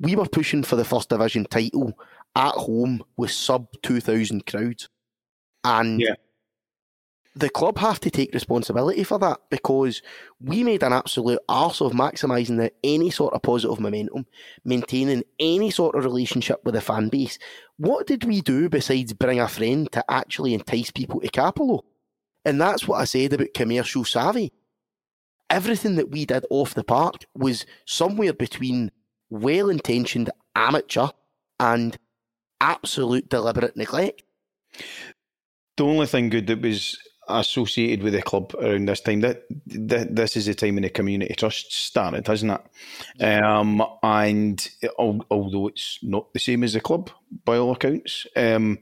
[0.00, 1.92] we were pushing for the first division title
[2.34, 4.88] at home with sub 2,000 crowds.
[5.62, 6.14] And Yeah.
[7.36, 10.00] the club have to take responsibility for that because
[10.40, 14.24] we made an absolute arse of maximising the, any sort of positive momentum,
[14.64, 17.38] maintaining any sort of relationship with the fan base.
[17.76, 21.82] What did we do besides bring a friend to actually entice people to Cappielow?
[22.46, 24.50] And that's what I said about commercial savvy.
[25.50, 28.90] Everything that we did off the park was somewhere between
[29.30, 31.08] well intentioned amateur
[31.58, 31.98] and
[32.60, 34.22] absolute deliberate neglect.
[35.76, 36.98] The only thing good that was
[37.28, 40.90] associated with the club around this time that, that this is the time when the
[40.90, 42.58] community trust started, hasn't
[43.18, 43.22] it?
[43.22, 44.68] Um, and
[44.98, 47.10] al- although it's not the same as the club
[47.44, 48.78] by all accounts, um,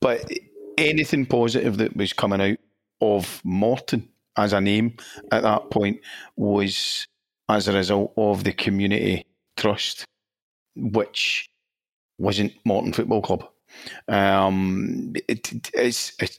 [0.00, 0.30] but
[0.76, 2.58] anything positive that was coming out
[3.00, 4.96] of Morton as a name
[5.30, 6.00] at that point
[6.36, 7.06] was
[7.48, 9.26] as a result of the community
[9.56, 10.04] trust,
[10.74, 11.48] which
[12.18, 13.48] wasn't Morton Football Club.
[14.08, 16.38] Um, it, it's, it's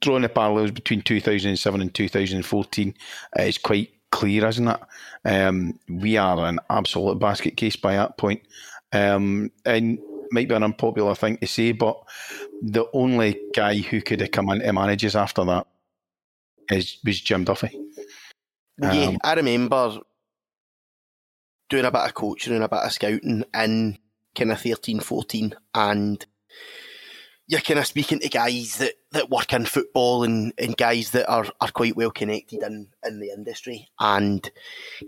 [0.00, 2.94] drawing the parallels between 2007 and 2014
[3.38, 4.80] is quite clear, isn't it?
[5.24, 8.42] Um, we are an absolute basket case by that point.
[8.92, 9.98] Um, and
[10.32, 11.96] might be an unpopular thing to say, but
[12.62, 15.66] the only guy who could have come into managers after that
[16.70, 17.78] is was Jim Duffy.
[18.80, 19.98] yeah, Um, I remember
[21.68, 23.98] doing a bit of coaching and a bit of scouting in
[24.36, 26.24] kind of 13, 14, and
[27.48, 31.28] you're kind of speaking to guys that, that work in football and, and guys that
[31.30, 33.88] are, are quite well connected in, in the industry.
[34.00, 34.48] And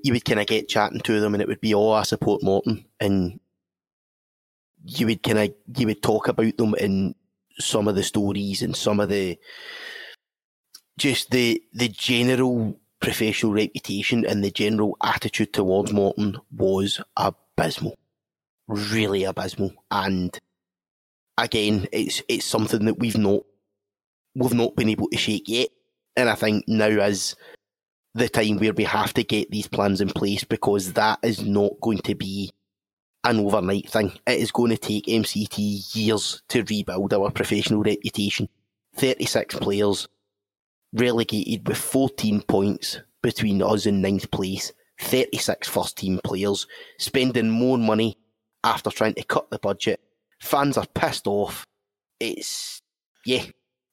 [0.04, 2.42] you would kind of get chatting to them, and it would be, oh, I support
[2.42, 2.86] Morton.
[3.00, 3.40] And
[4.84, 7.14] you would kind of you would talk about them in
[7.58, 9.36] some of the stories and some of the
[10.98, 17.96] just the the general professional reputation and the general attitude towards Morton was abysmal,
[18.66, 19.72] really abysmal.
[19.90, 20.38] And
[21.38, 23.42] again, it's it's something that we've not
[24.34, 25.68] we've not been able to shake yet.
[26.16, 27.36] And I think now is
[28.14, 31.80] the time where we have to get these plans in place because that is not
[31.80, 32.50] going to be
[33.22, 34.12] an overnight thing.
[34.26, 38.48] It is going to take MCT years to rebuild our professional reputation.
[38.96, 40.08] 36 players
[40.92, 44.72] relegated with 14 points between us and ninth place.
[45.00, 46.66] 36 first team players
[46.98, 48.18] spending more money
[48.64, 50.00] after trying to cut the budget.
[50.40, 51.64] Fans are pissed off.
[52.18, 52.80] It's
[53.24, 53.44] yeah,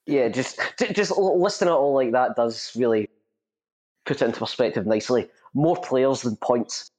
[0.08, 0.60] Yeah, just
[0.94, 3.10] just listing it all like that does really
[4.06, 5.28] put it into perspective nicely.
[5.54, 6.90] More players than points.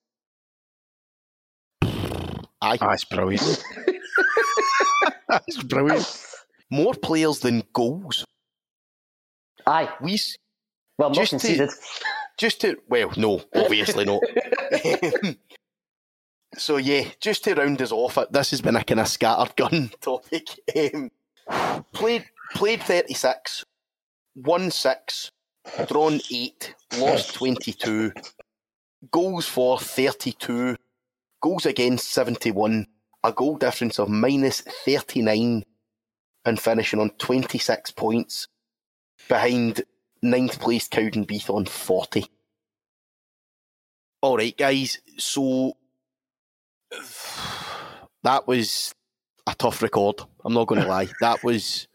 [1.83, 2.79] aye.
[2.81, 3.63] Ah, that's brilliant.
[5.29, 6.25] That's brilliant.
[6.71, 8.25] More players than goals.
[9.67, 10.19] Aye, We
[10.99, 11.71] well, not Just to- conceded.
[12.39, 14.23] just to well, no, obviously not.
[16.57, 19.91] so yeah, just to round us off, this has been a kind of scattered gun
[20.01, 20.49] topic.
[20.77, 21.11] Um,
[21.93, 22.25] played
[22.55, 23.65] played thirty six,
[24.35, 25.31] won six,
[25.87, 28.13] drawn eight, lost twenty two,
[29.11, 30.77] goals for thirty two,
[31.43, 32.87] goals against seventy one,
[33.23, 35.65] a goal difference of minus thirty nine,
[36.45, 38.49] and finishing on twenty six points
[39.29, 39.83] behind
[40.23, 42.27] ninth place Cowdenbeath on 40.
[44.23, 44.99] All right, guys.
[45.19, 45.77] So
[48.23, 48.95] that was
[49.47, 50.23] a tough record.
[50.45, 51.09] I'm not going to lie.
[51.21, 51.87] That was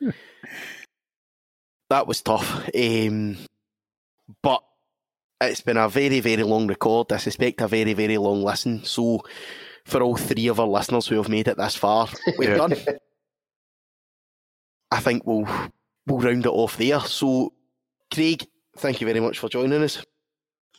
[1.89, 2.69] that was tough.
[2.73, 3.37] Um,
[4.41, 4.63] but
[5.41, 7.11] it's been a very, very long record.
[7.11, 8.83] I suspect a very, very long listen.
[8.85, 9.23] So
[9.85, 12.07] for all three of our listeners who have made it this far,
[12.37, 12.57] we're Yeah.
[12.57, 12.73] done.
[14.91, 15.47] I think we'll
[16.07, 16.99] we'll round it off there.
[17.01, 17.53] So,
[18.13, 18.45] Craig,
[18.77, 20.03] thank you very much for joining us.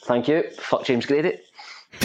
[0.05, 0.44] Thank you.
[0.59, 1.39] Fuck James Grady.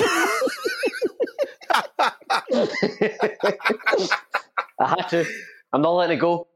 [4.79, 5.25] I had to.
[5.73, 6.47] I'm not letting it go.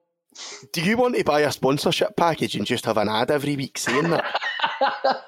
[0.72, 3.78] Do you want to buy a sponsorship package and just have an ad every week
[3.78, 4.26] saying that?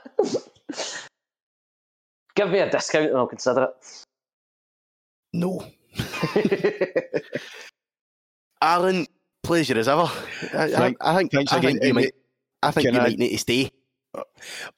[2.35, 4.03] Give me a discount and I'll consider it.
[5.33, 5.65] no.
[6.35, 7.25] it.
[9.43, 10.03] Pleasure as ever.
[10.53, 12.13] I, Thank- I, I think, I again, think you might.
[12.61, 13.69] I think you I- might need to stay.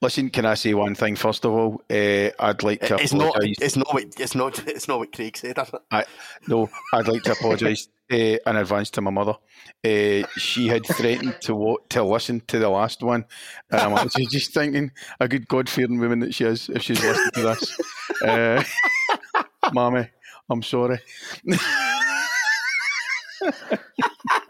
[0.01, 1.81] Listen, can I say one thing first of all?
[1.89, 3.29] Uh, I'd like to It's not.
[3.35, 3.57] apologise.
[3.59, 3.93] It's not.
[3.93, 4.59] What, it's not.
[4.67, 5.57] It's not what Craig said.
[5.57, 6.07] It?
[6.47, 9.33] No, I'd like to apologise uh, in advance to my mother.
[9.83, 13.25] Uh, she had threatened to wa- to listen to the last one,
[13.71, 14.89] and I'm actually just thinking,
[15.19, 17.77] a good God fearing woman that she is, if she's listening to this.
[18.25, 18.63] Uh,
[19.73, 20.07] Mammy,
[20.49, 20.99] I'm sorry.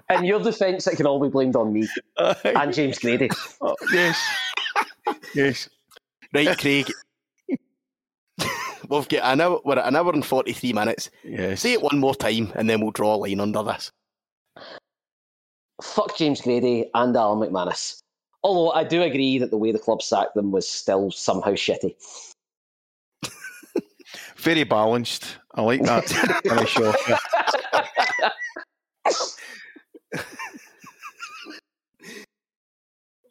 [0.10, 1.88] In your defence, it can all be blamed on me
[2.44, 3.30] and James Grady.
[3.62, 4.22] Oh, yes,
[5.34, 5.70] yes.
[6.34, 6.92] Right, Craig.
[8.88, 9.62] We've got an hour.
[9.66, 11.10] We're at an hour and forty-three minutes.
[11.24, 11.62] Yes.
[11.62, 13.92] Say it one more time, and then we'll draw a line under this.
[15.82, 17.98] Fuck James Grady and Alan McManus.
[18.44, 21.96] Although I do agree that the way the club sacked them was still somehow shitty.
[24.38, 25.38] Very balanced.
[25.56, 26.08] I like that.
[26.46, 26.96] finish off.
[27.10, 27.18] Yeah.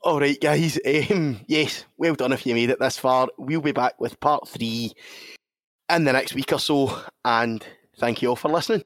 [0.05, 0.79] All right, guys.
[0.85, 3.29] Um, yes, well done if you made it this far.
[3.39, 4.93] We'll be back with part three
[5.89, 7.65] in the next week or so, and
[7.97, 8.85] thank you all for listening.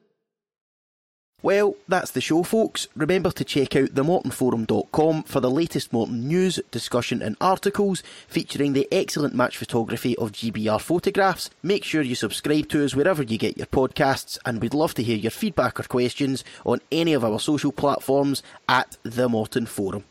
[1.41, 2.87] Well, that's the show, folks.
[2.95, 8.87] Remember to check out themortonforum.com for the latest Morton news, discussion, and articles featuring the
[8.89, 11.49] excellent match photography of GBR photographs.
[11.61, 15.03] Make sure you subscribe to us wherever you get your podcasts, and we'd love to
[15.03, 20.05] hear your feedback or questions on any of our social platforms at The Morton Forum.